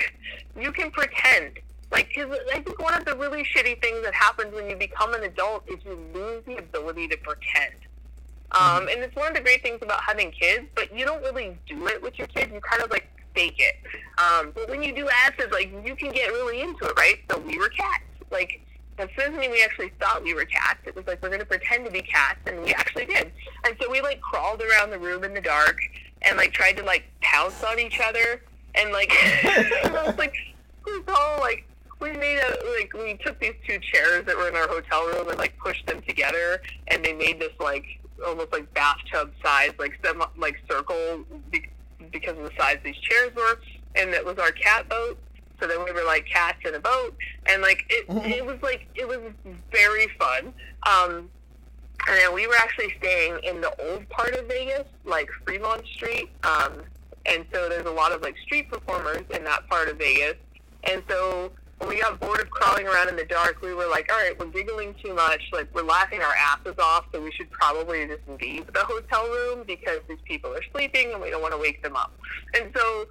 you 0.59 0.71
can 0.71 0.91
pretend. 0.91 1.59
Like, 1.89 2.13
cause 2.13 2.27
I 2.53 2.59
think 2.59 2.81
one 2.81 2.93
of 2.93 3.05
the 3.05 3.15
really 3.15 3.43
shitty 3.43 3.81
things 3.81 4.03
that 4.03 4.13
happens 4.13 4.53
when 4.53 4.69
you 4.69 4.75
become 4.75 5.13
an 5.13 5.23
adult 5.23 5.63
is 5.69 5.77
you 5.85 5.97
lose 6.13 6.43
the 6.45 6.57
ability 6.57 7.07
to 7.07 7.17
pretend. 7.17 7.75
Um, 8.51 8.87
and 8.87 9.01
it's 9.01 9.15
one 9.15 9.27
of 9.27 9.33
the 9.33 9.41
great 9.41 9.61
things 9.61 9.79
about 9.81 10.01
having 10.01 10.31
kids, 10.31 10.67
but 10.75 10.95
you 10.95 11.05
don't 11.05 11.21
really 11.21 11.57
do 11.67 11.87
it 11.87 12.01
with 12.01 12.17
your 12.17 12.27
kids. 12.27 12.51
You 12.53 12.61
kind 12.61 12.81
of 12.81 12.89
like 12.89 13.09
fake 13.35 13.59
it. 13.59 13.75
Um, 14.17 14.51
but 14.55 14.69
when 14.69 14.81
you 14.81 14.95
do 14.95 15.09
acid, 15.09 15.51
like 15.51 15.71
you 15.85 15.95
can 15.95 16.11
get 16.11 16.29
really 16.29 16.61
into 16.61 16.85
it, 16.85 16.93
right? 16.97 17.19
So 17.29 17.39
we 17.39 17.57
were 17.57 17.69
cats. 17.69 18.03
Like 18.31 18.61
doesn't 18.97 19.37
mean 19.37 19.51
we 19.51 19.63
actually 19.63 19.91
thought 19.99 20.23
we 20.23 20.33
were 20.33 20.45
cats. 20.45 20.79
It 20.85 20.95
was 20.95 21.05
like 21.05 21.21
we're 21.21 21.29
gonna 21.29 21.45
pretend 21.45 21.85
to 21.85 21.91
be 21.91 22.01
cats, 22.01 22.39
and 22.45 22.61
we 22.63 22.73
actually 22.73 23.05
did. 23.05 23.31
And 23.65 23.75
so 23.81 23.89
we 23.91 24.01
like 24.01 24.21
crawled 24.21 24.61
around 24.61 24.89
the 24.89 24.99
room 24.99 25.23
in 25.23 25.33
the 25.33 25.41
dark 25.41 25.77
and 26.23 26.37
like 26.37 26.51
tried 26.51 26.77
to 26.77 26.83
like 26.83 27.03
pounce 27.21 27.63
on 27.63 27.79
each 27.79 27.99
other, 28.03 28.41
and 28.75 28.91
like 28.91 29.09
it 29.11 29.91
was 29.91 30.17
like 30.17 30.33
like 31.39 31.65
we 31.99 32.11
made 32.11 32.39
a 32.39 32.77
like 32.77 32.93
we 32.93 33.15
took 33.23 33.39
these 33.39 33.55
two 33.67 33.79
chairs 33.79 34.25
that 34.25 34.35
were 34.35 34.49
in 34.49 34.55
our 34.55 34.67
hotel 34.67 35.05
room 35.07 35.29
and 35.29 35.37
like 35.37 35.57
pushed 35.59 35.85
them 35.85 36.01
together, 36.07 36.61
and 36.87 37.03
they 37.03 37.13
made 37.13 37.39
this 37.39 37.53
like 37.59 37.85
almost 38.25 38.51
like 38.51 38.71
bathtub 38.73 39.31
size 39.43 39.71
like 39.79 39.97
sem 40.03 40.21
like 40.37 40.57
circle 40.69 41.25
be- 41.51 41.69
because 42.11 42.37
of 42.37 42.43
the 42.43 42.51
size 42.57 42.77
these 42.83 42.97
chairs 42.97 43.33
were, 43.35 43.59
and 43.95 44.11
it 44.11 44.25
was 44.25 44.37
our 44.37 44.51
cat 44.51 44.87
boat. 44.89 45.17
So 45.59 45.67
then 45.67 45.83
we 45.83 45.91
were 45.91 46.05
like 46.05 46.25
cats 46.27 46.59
in 46.65 46.75
a 46.75 46.79
boat, 46.79 47.15
and 47.47 47.61
like 47.61 47.83
it, 47.89 48.05
it 48.09 48.45
was 48.45 48.61
like 48.61 48.87
it 48.95 49.07
was 49.07 49.19
very 49.71 50.07
fun. 50.19 50.53
Um, 50.87 51.29
and 52.07 52.15
then 52.15 52.33
we 52.33 52.47
were 52.47 52.55
actually 52.55 52.93
staying 52.99 53.39
in 53.43 53.59
the 53.59 53.73
old 53.81 54.07
part 54.09 54.33
of 54.35 54.47
Vegas, 54.47 54.85
like 55.03 55.29
Fremont 55.43 55.85
Street. 55.87 56.29
Um, 56.43 56.83
and 57.25 57.45
so 57.51 57.67
there's 57.67 57.85
a 57.85 57.91
lot 57.91 58.13
of 58.13 58.21
like 58.21 58.37
street 58.37 58.69
performers 58.69 59.23
in 59.35 59.43
that 59.43 59.67
part 59.67 59.89
of 59.89 59.97
Vegas. 59.97 60.35
And 60.85 61.03
so 61.09 61.51
when 61.79 61.89
we 61.89 62.01
got 62.01 62.19
bored 62.19 62.39
of 62.39 62.49
crawling 62.49 62.87
around 62.87 63.09
in 63.09 63.15
the 63.15 63.25
dark, 63.25 63.61
we 63.61 63.73
were 63.73 63.87
like, 63.87 64.11
all 64.11 64.17
right, 64.17 64.37
we're 64.39 64.47
giggling 64.47 64.95
too 65.03 65.13
much. 65.13 65.41
Like, 65.53 65.73
we're 65.75 65.83
laughing 65.83 66.21
our 66.21 66.33
asses 66.33 66.75
off, 66.79 67.05
so 67.11 67.21
we 67.21 67.31
should 67.31 67.51
probably 67.51 68.07
just 68.07 68.21
leave 68.41 68.65
the 68.73 68.79
hotel 68.79 69.27
room 69.29 69.63
because 69.65 69.99
these 70.07 70.17
people 70.25 70.51
are 70.51 70.63
sleeping 70.71 71.13
and 71.13 71.21
we 71.21 71.29
don't 71.29 71.41
want 71.41 71.53
to 71.53 71.59
wake 71.59 71.83
them 71.83 71.95
up. 71.95 72.13
And 72.55 72.71
so 72.75 73.05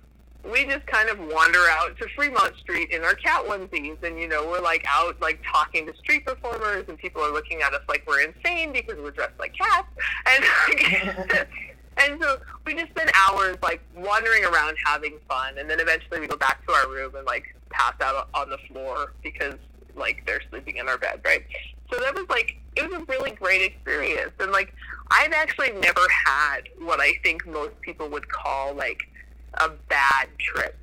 we 0.51 0.65
just 0.65 0.87
kind 0.87 1.09
of 1.09 1.19
wander 1.19 1.59
out 1.71 1.97
to 1.99 2.07
Fremont 2.15 2.57
Street 2.57 2.91
in 2.91 3.03
our 3.03 3.15
cat 3.15 3.45
onesies, 3.47 4.03
and 4.03 4.19
you 4.19 4.29
know 4.29 4.47
we're 4.47 4.61
like 4.61 4.85
out 4.89 5.21
like 5.21 5.41
talking 5.51 5.87
to 5.87 5.97
street 5.97 6.25
performers, 6.25 6.85
and 6.89 6.99
people 6.99 7.23
are 7.23 7.33
looking 7.33 7.63
at 7.63 7.73
us 7.75 7.83
like 7.89 8.05
we're 8.07 8.21
insane 8.21 8.73
because 8.73 8.97
we're 8.99 9.11
dressed 9.11 9.39
like 9.39 9.55
cats, 9.55 9.89
and 10.27 11.47
and 11.99 12.21
so 12.21 12.39
we 12.65 12.75
just 12.75 12.91
spend 12.91 13.11
hours 13.15 13.57
like 13.63 13.81
wandering 13.97 14.45
around 14.45 14.77
having 14.85 15.19
fun, 15.29 15.59
and 15.59 15.69
then 15.69 15.81
eventually 15.81 16.21
we 16.21 16.27
go 16.27 16.37
back 16.37 16.65
to 16.67 16.73
our 16.73 16.89
room 16.89 17.15
and 17.15 17.27
like 17.27 17.55
pass 17.71 17.95
out 18.01 18.29
on 18.35 18.51
the 18.51 18.59
floor 18.69 19.13
because 19.23 19.55
like 19.95 20.23
they're 20.27 20.43
sleeping 20.51 20.77
in 20.77 20.89
our 20.89 20.99
bed, 20.99 21.21
right? 21.25 21.43
So 21.93 21.99
that 22.01 22.15
was 22.15 22.27
like 22.29 22.59
it 22.77 22.89
was 22.89 23.01
a 23.01 23.05
really 23.05 23.31
great 23.31 23.63
experience, 23.63 24.33
and 24.41 24.53
like 24.53 24.75
I've 25.11 25.33
actually 25.33 25.73
never 25.73 26.01
had 26.27 26.69
what 26.79 27.01
I 27.01 27.15
think 27.23 27.47
most 27.47 27.81
people 27.81 28.09
would 28.11 28.29
call 28.29 28.75
like 28.75 29.03
a 29.55 29.71
bad 29.89 30.29
trip. 30.39 30.77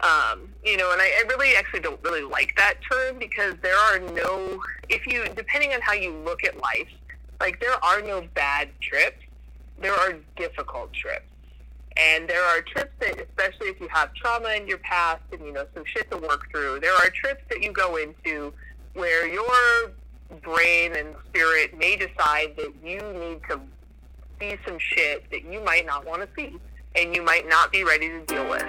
Um, 0.00 0.48
you 0.64 0.78
know, 0.78 0.92
and 0.92 1.00
I, 1.00 1.04
I 1.04 1.24
really 1.28 1.54
actually 1.56 1.80
don't 1.80 2.02
really 2.02 2.22
like 2.22 2.54
that 2.56 2.74
term 2.90 3.18
because 3.18 3.54
there 3.62 3.76
are 3.76 3.98
no, 3.98 4.62
if 4.88 5.06
you, 5.06 5.26
depending 5.36 5.74
on 5.74 5.82
how 5.82 5.92
you 5.92 6.14
look 6.24 6.42
at 6.42 6.56
life, 6.56 6.88
like 7.38 7.60
there 7.60 7.82
are 7.84 8.00
no 8.00 8.22
bad 8.34 8.70
trips. 8.80 9.18
There 9.80 9.94
are 9.94 10.14
difficult 10.36 10.92
trips. 10.92 11.24
And 11.96 12.28
there 12.28 12.44
are 12.44 12.62
trips 12.62 12.92
that, 13.00 13.20
especially 13.20 13.68
if 13.68 13.80
you 13.80 13.88
have 13.88 14.14
trauma 14.14 14.50
in 14.50 14.68
your 14.68 14.78
past 14.78 15.22
and, 15.32 15.44
you 15.44 15.52
know, 15.52 15.66
some 15.74 15.84
shit 15.84 16.10
to 16.10 16.18
work 16.18 16.50
through, 16.50 16.80
there 16.80 16.94
are 16.94 17.10
trips 17.10 17.42
that 17.50 17.62
you 17.62 17.72
go 17.72 17.96
into 17.96 18.52
where 18.94 19.26
your 19.26 19.92
brain 20.42 20.94
and 20.96 21.14
spirit 21.28 21.76
may 21.76 21.96
decide 21.96 22.56
that 22.56 22.72
you 22.84 23.00
need 23.18 23.40
to 23.48 23.60
see 24.38 24.56
some 24.66 24.78
shit 24.78 25.28
that 25.30 25.44
you 25.44 25.62
might 25.64 25.84
not 25.84 26.06
want 26.06 26.22
to 26.22 26.28
see 26.36 26.56
and 26.96 27.14
you 27.14 27.22
might 27.22 27.48
not 27.48 27.72
be 27.72 27.84
ready 27.84 28.08
to 28.08 28.20
deal 28.26 28.48
with. 28.48 28.62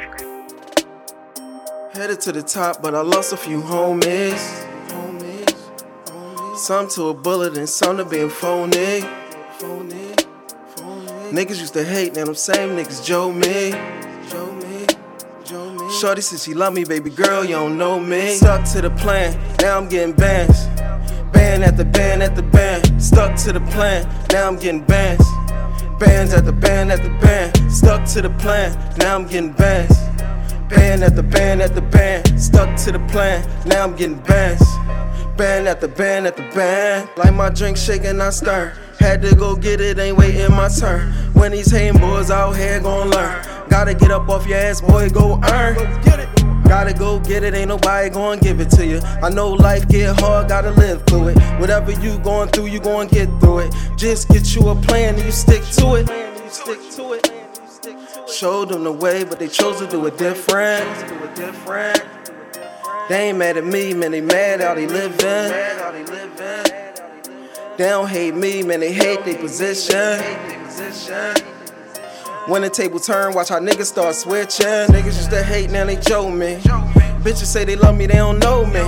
Headed 1.93 2.22
to 2.22 2.32
the 2.32 2.41
top, 2.41 2.82
but 2.82 2.95
I 2.95 3.01
lost 3.01 3.34
a 3.34 3.38
few 3.38 3.62
homies. 3.62 4.68
Some 6.57 6.89
to 6.89 7.09
a 7.09 7.14
bullet 7.14 7.57
and 7.57 7.68
some 7.68 7.97
to 7.97 8.05
being 8.05 8.30
phony. 8.30 9.01
Niggas 11.32 11.62
used 11.62 11.74
to 11.76 11.84
hate, 11.86 12.14
now 12.14 12.26
them 12.26 12.36
same 12.36 12.72
niggas 12.72 13.06
Joe 13.06 13.32
me. 13.32 13.72
Shorty 15.98 16.20
says 16.20 16.44
she 16.44 16.54
love 16.54 16.74
me, 16.74 16.84
baby 16.84 17.10
girl, 17.10 17.46
you 17.46 17.56
don't 17.56 17.78
know 17.78 18.02
me. 18.02 18.34
Stuck 18.34 18.66
to 18.74 18.82
the 18.82 18.90
plan, 18.90 19.40
now 19.62 19.78
I'm 19.78 19.88
getting 19.88 20.14
bands. 20.14 20.66
Band 21.32 21.64
at 21.64 21.78
the 21.78 21.86
band 21.86 22.22
at 22.22 22.36
the 22.36 22.44
band. 22.44 23.02
Stuck 23.02 23.38
to 23.44 23.54
the 23.54 23.62
plan, 23.72 24.06
now 24.32 24.50
I'm 24.50 24.58
getting 24.58 24.84
bands. 24.84 25.26
Bands 25.98 26.34
at 26.34 26.44
the 26.44 26.52
band 26.52 26.92
at 26.92 27.02
the 27.02 27.10
band. 27.26 27.72
Stuck 27.72 28.06
to 28.10 28.22
the 28.22 28.30
plan, 28.32 28.78
now 28.98 29.16
I'm 29.16 29.26
getting 29.26 29.54
bands. 29.54 29.98
Band 30.68 31.02
at 31.02 31.16
the 31.16 31.24
band 31.24 31.62
at 31.62 31.74
the 31.74 31.82
band. 31.82 32.42
Stuck 32.42 32.76
to 32.84 32.92
the 32.92 33.00
plan, 33.08 33.48
now 33.66 33.86
I'm 33.86 33.96
getting 33.96 34.20
bands. 34.20 34.64
Band 35.38 35.68
at 35.68 35.82
the 35.82 35.88
band 35.88 36.28
at 36.28 36.36
the 36.36 36.44
band. 36.54 37.10
Like 37.18 37.34
my 37.34 37.50
drink 37.50 37.78
shaking, 37.78 38.22
I 38.22 38.30
stir. 38.30 38.74
Had 39.00 39.22
to 39.24 39.36
go 39.36 39.56
get 39.56 39.82
it, 39.82 39.98
ain't 39.98 40.18
waiting 40.18 40.52
my 40.52 40.68
turn. 40.68 41.12
When 41.34 41.52
these 41.52 41.72
hating 41.72 42.00
boys 42.00 42.30
out 42.30 42.56
here 42.56 42.80
gon' 42.80 43.10
learn. 43.10 43.44
Gotta 43.70 43.94
get 43.94 44.12
up 44.12 44.30
off 44.30 44.46
your 44.46 44.60
ass, 44.60 44.82
boy, 44.82 45.10
go 45.10 45.40
earn. 45.52 45.76
Gotta 46.68 46.94
go 46.94 47.20
get 47.20 47.44
it, 47.44 47.54
ain't 47.54 47.70
nobody 47.70 48.10
gon' 48.10 48.40
give 48.40 48.60
it 48.62 48.70
to 48.72 48.86
you. 48.86 49.00
I 49.22 49.30
know 49.30 49.50
life 49.50 49.88
get 49.88 50.20
hard, 50.20 50.48
gotta 50.48 50.72
live 50.72 51.04
through 51.08 51.30
it. 51.30 51.38
Whatever 51.60 51.92
you 51.92 52.20
going 52.20 52.50
through, 52.50 52.68
you 52.68 52.80
gon' 52.80 53.08
get 53.08 53.28
through 53.40 53.60
it. 53.60 53.76
Just 53.98 54.30
get 54.30 54.56
you 54.56 54.70
a 54.70 54.76
plan 54.76 55.16
and 55.16 55.24
you 55.24 55.32
stick 55.32 55.64
to 55.64 55.96
it. 55.96 56.08
Stick 56.52 56.80
to 56.92 57.14
it. 57.14 57.32
Showed 58.30 58.70
them 58.70 58.84
the 58.84 58.92
way, 58.92 59.24
but 59.24 59.40
they 59.40 59.48
chose 59.48 59.80
to 59.80 59.88
do 59.88 60.06
it 60.06 60.18
different. 60.18 60.86
They 63.12 63.28
ain't 63.28 63.39
mad 63.39 63.57
at 63.57 63.66
me, 63.66 63.93
man, 63.93 64.12
they 64.12 64.22
mad 64.22 64.62
how 64.62 64.74
they 64.74 64.88
living. 64.88 65.18
They 67.76 67.89
don't 67.89 68.07
hate 68.07 68.34
me, 68.34 68.64
man, 68.64 68.80
they 68.80 68.93
hate 68.93 69.26
their 69.26 69.38
position. 69.38 70.18
When 72.47 72.62
the 72.62 72.70
table 72.70 73.01
turn, 73.01 73.34
watch 73.34 73.49
how 73.49 73.59
niggas 73.59 73.88
start 73.88 74.16
switching. 74.16 74.66
Niggas 74.66 75.18
used 75.18 75.30
to 75.32 75.43
hate, 75.43 75.72
now 75.72 75.84
they 75.84 75.97
Joe 75.97 76.32
me. 76.32 76.55
Bitches 77.22 77.47
say 77.47 77.66
they 77.66 77.76
love 77.76 77.97
me, 77.97 78.05
they 78.05 78.16
don't 78.16 78.39
know 78.39 78.66
me. 78.66 78.80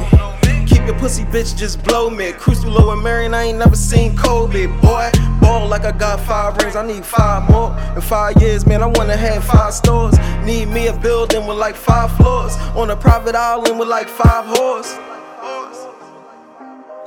Your 0.86 1.00
pussy, 1.00 1.24
bitch, 1.24 1.56
just 1.58 1.82
blow 1.84 2.10
me. 2.10 2.34
Cruise 2.34 2.60
through 2.60 2.72
Lower 2.72 2.98
Merion, 2.98 3.34
I 3.34 3.44
ain't 3.44 3.58
never 3.58 3.76
seen 3.76 4.18
Kobe. 4.18 4.68
Boy, 4.68 5.10
ball 5.40 5.66
like 5.70 5.86
I 5.86 5.94
got 5.94 6.20
five 6.20 6.58
rings, 6.58 6.76
I 6.76 6.86
need 6.86 7.06
five 7.06 7.50
more. 7.50 7.74
In 7.96 8.02
five 8.02 8.36
years, 8.42 8.66
man, 8.66 8.84
I 8.84 8.88
wanna 8.88 9.16
have 9.16 9.46
five 9.46 9.74
stores. 9.74 10.18
Need 10.44 10.68
me 10.68 10.88
a 10.88 10.94
building 10.94 11.48
with 11.48 11.58
like 11.58 11.76
five 11.76 12.12
floors. 12.18 12.58
On 12.76 12.90
a 12.90 12.98
private 12.98 13.34
island 13.34 13.80
with 13.80 13.88
like 13.88 14.10
five 14.10 14.44
whores. 14.46 14.92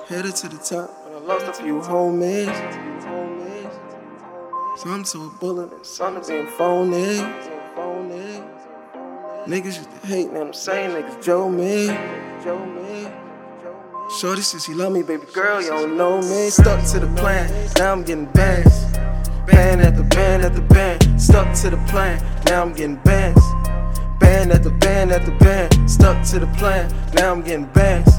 Headed 0.08 0.34
to 0.36 0.48
the 0.48 0.56
top, 0.56 0.90
I 1.14 1.18
lost 1.26 1.46
a 1.46 1.52
few 1.52 1.80
homies. 1.80 2.56
Some 4.78 5.04
to 5.04 5.24
a 5.24 5.30
bullet 5.38 5.72
and 5.72 5.84
some 5.84 6.22
to 6.22 6.26
being 6.26 6.46
phony. 6.46 7.20
Niggas 9.46 9.76
used 9.76 9.90
to 9.90 10.06
hate, 10.06 10.32
now 10.32 10.40
I'm 10.40 10.52
saying 10.54 10.90
niggas 10.90 11.22
Joe 11.22 11.50
me. 11.50 11.88
Shorty 14.08 14.40
says 14.40 14.64
she 14.64 14.72
love 14.72 14.92
me, 14.92 15.02
baby 15.02 15.26
girl, 15.32 15.60
you 15.60 15.68
don't 15.68 15.96
know 15.96 16.18
me. 16.18 16.48
Stuck 16.48 16.84
to 16.92 17.00
the 17.00 17.08
plan, 17.20 17.50
now 17.76 17.92
I'm 17.92 18.04
getting 18.04 18.26
bands. 18.26 18.84
Band 19.46 19.80
at 19.80 19.96
the 19.96 20.04
band 20.04 20.44
at 20.44 20.54
the 20.54 20.62
band, 20.62 21.20
stuck 21.20 21.52
to 21.56 21.70
the 21.70 21.76
plan. 21.88 22.22
Now 22.46 22.62
I'm 22.62 22.72
getting 22.72 22.96
bands. 22.96 23.40
Band 24.20 24.52
at 24.52 24.62
the 24.62 24.70
band 24.70 25.10
at 25.10 25.26
the 25.26 25.32
band, 25.32 25.90
stuck 25.90 26.24
to 26.28 26.38
the 26.38 26.46
plan. 26.56 26.88
Now 27.14 27.32
I'm 27.32 27.42
getting 27.42 27.66
bands. 27.66 28.10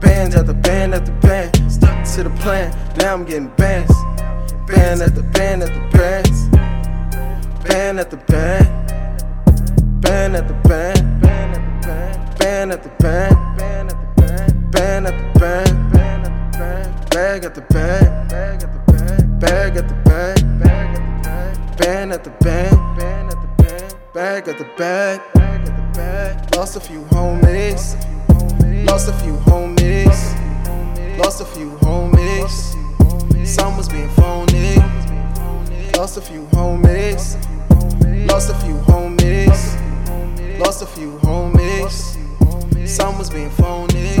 Band 0.00 0.34
at 0.34 0.46
the 0.46 0.54
band 0.54 0.94
at 0.94 1.04
the 1.04 1.12
band, 1.12 1.72
stuck 1.72 2.06
to 2.14 2.22
the 2.22 2.30
plan. 2.40 2.70
Now 2.98 3.14
I'm 3.14 3.24
getting 3.24 3.48
bands. 3.56 3.92
Band 4.68 5.02
at 5.02 5.16
the 5.16 5.24
band 5.24 5.62
at 5.64 5.74
the 5.74 5.98
bands. 5.98 6.48
Band 7.68 7.98
at 7.98 8.10
the 8.10 8.16
band. 8.16 8.66
Band 10.00 10.36
at 10.36 10.46
the 10.46 10.54
band. 10.54 11.20
Band 11.20 11.54
at 11.56 11.82
the 11.82 11.88
band. 11.88 12.38
Band 12.38 12.72
at 12.72 12.82
the 12.84 12.88
band. 13.02 13.47
Band 14.70 15.06
at 15.06 15.16
the 15.16 15.40
band. 15.40 15.92
Bag 17.10 17.44
at 17.44 17.54
the 17.54 17.62
band. 17.62 18.28
Bag 18.28 18.62
at 18.62 18.68
the 18.68 18.82
band. 18.92 19.40
Bag 19.40 19.76
at 19.76 19.88
the 19.88 19.94
band. 19.94 20.60
Bag 20.60 20.96
at 20.96 21.04
the 21.04 21.10
band. 21.24 21.76
Band 21.78 22.12
at 22.12 22.24
the 22.24 22.30
band. 22.44 22.98
Band 22.98 23.32
at 23.32 23.40
the 23.40 23.62
band. 23.62 23.96
Bag 24.12 24.48
at 24.48 24.58
the 24.58 24.64
bag. 24.76 25.20
Bag 25.34 25.68
at 25.68 25.76
the 25.76 25.98
bag. 25.98 26.54
Lost 26.56 26.76
a 26.76 26.80
few 26.80 27.02
homies. 27.04 27.96
Lost 28.86 29.08
a 29.08 29.12
few 29.14 29.34
homies. 29.48 30.18
Lost 31.18 31.40
a 31.40 31.46
few 31.46 31.70
homies. 31.78 32.76
Some 33.46 33.76
was 33.78 33.88
being 33.88 34.10
phony. 34.10 34.76
Lost 35.96 36.18
a 36.18 36.20
few 36.20 36.42
homies. 36.52 37.36
Lost 38.28 38.50
a 38.50 38.54
few 38.54 38.74
homies. 38.88 39.78
Lost 40.58 40.82
a 40.82 40.86
few 40.86 41.12
homies. 41.22 42.16
Some 42.86 43.16
was 43.18 43.30
being 43.30 43.50
phony. 43.50 44.17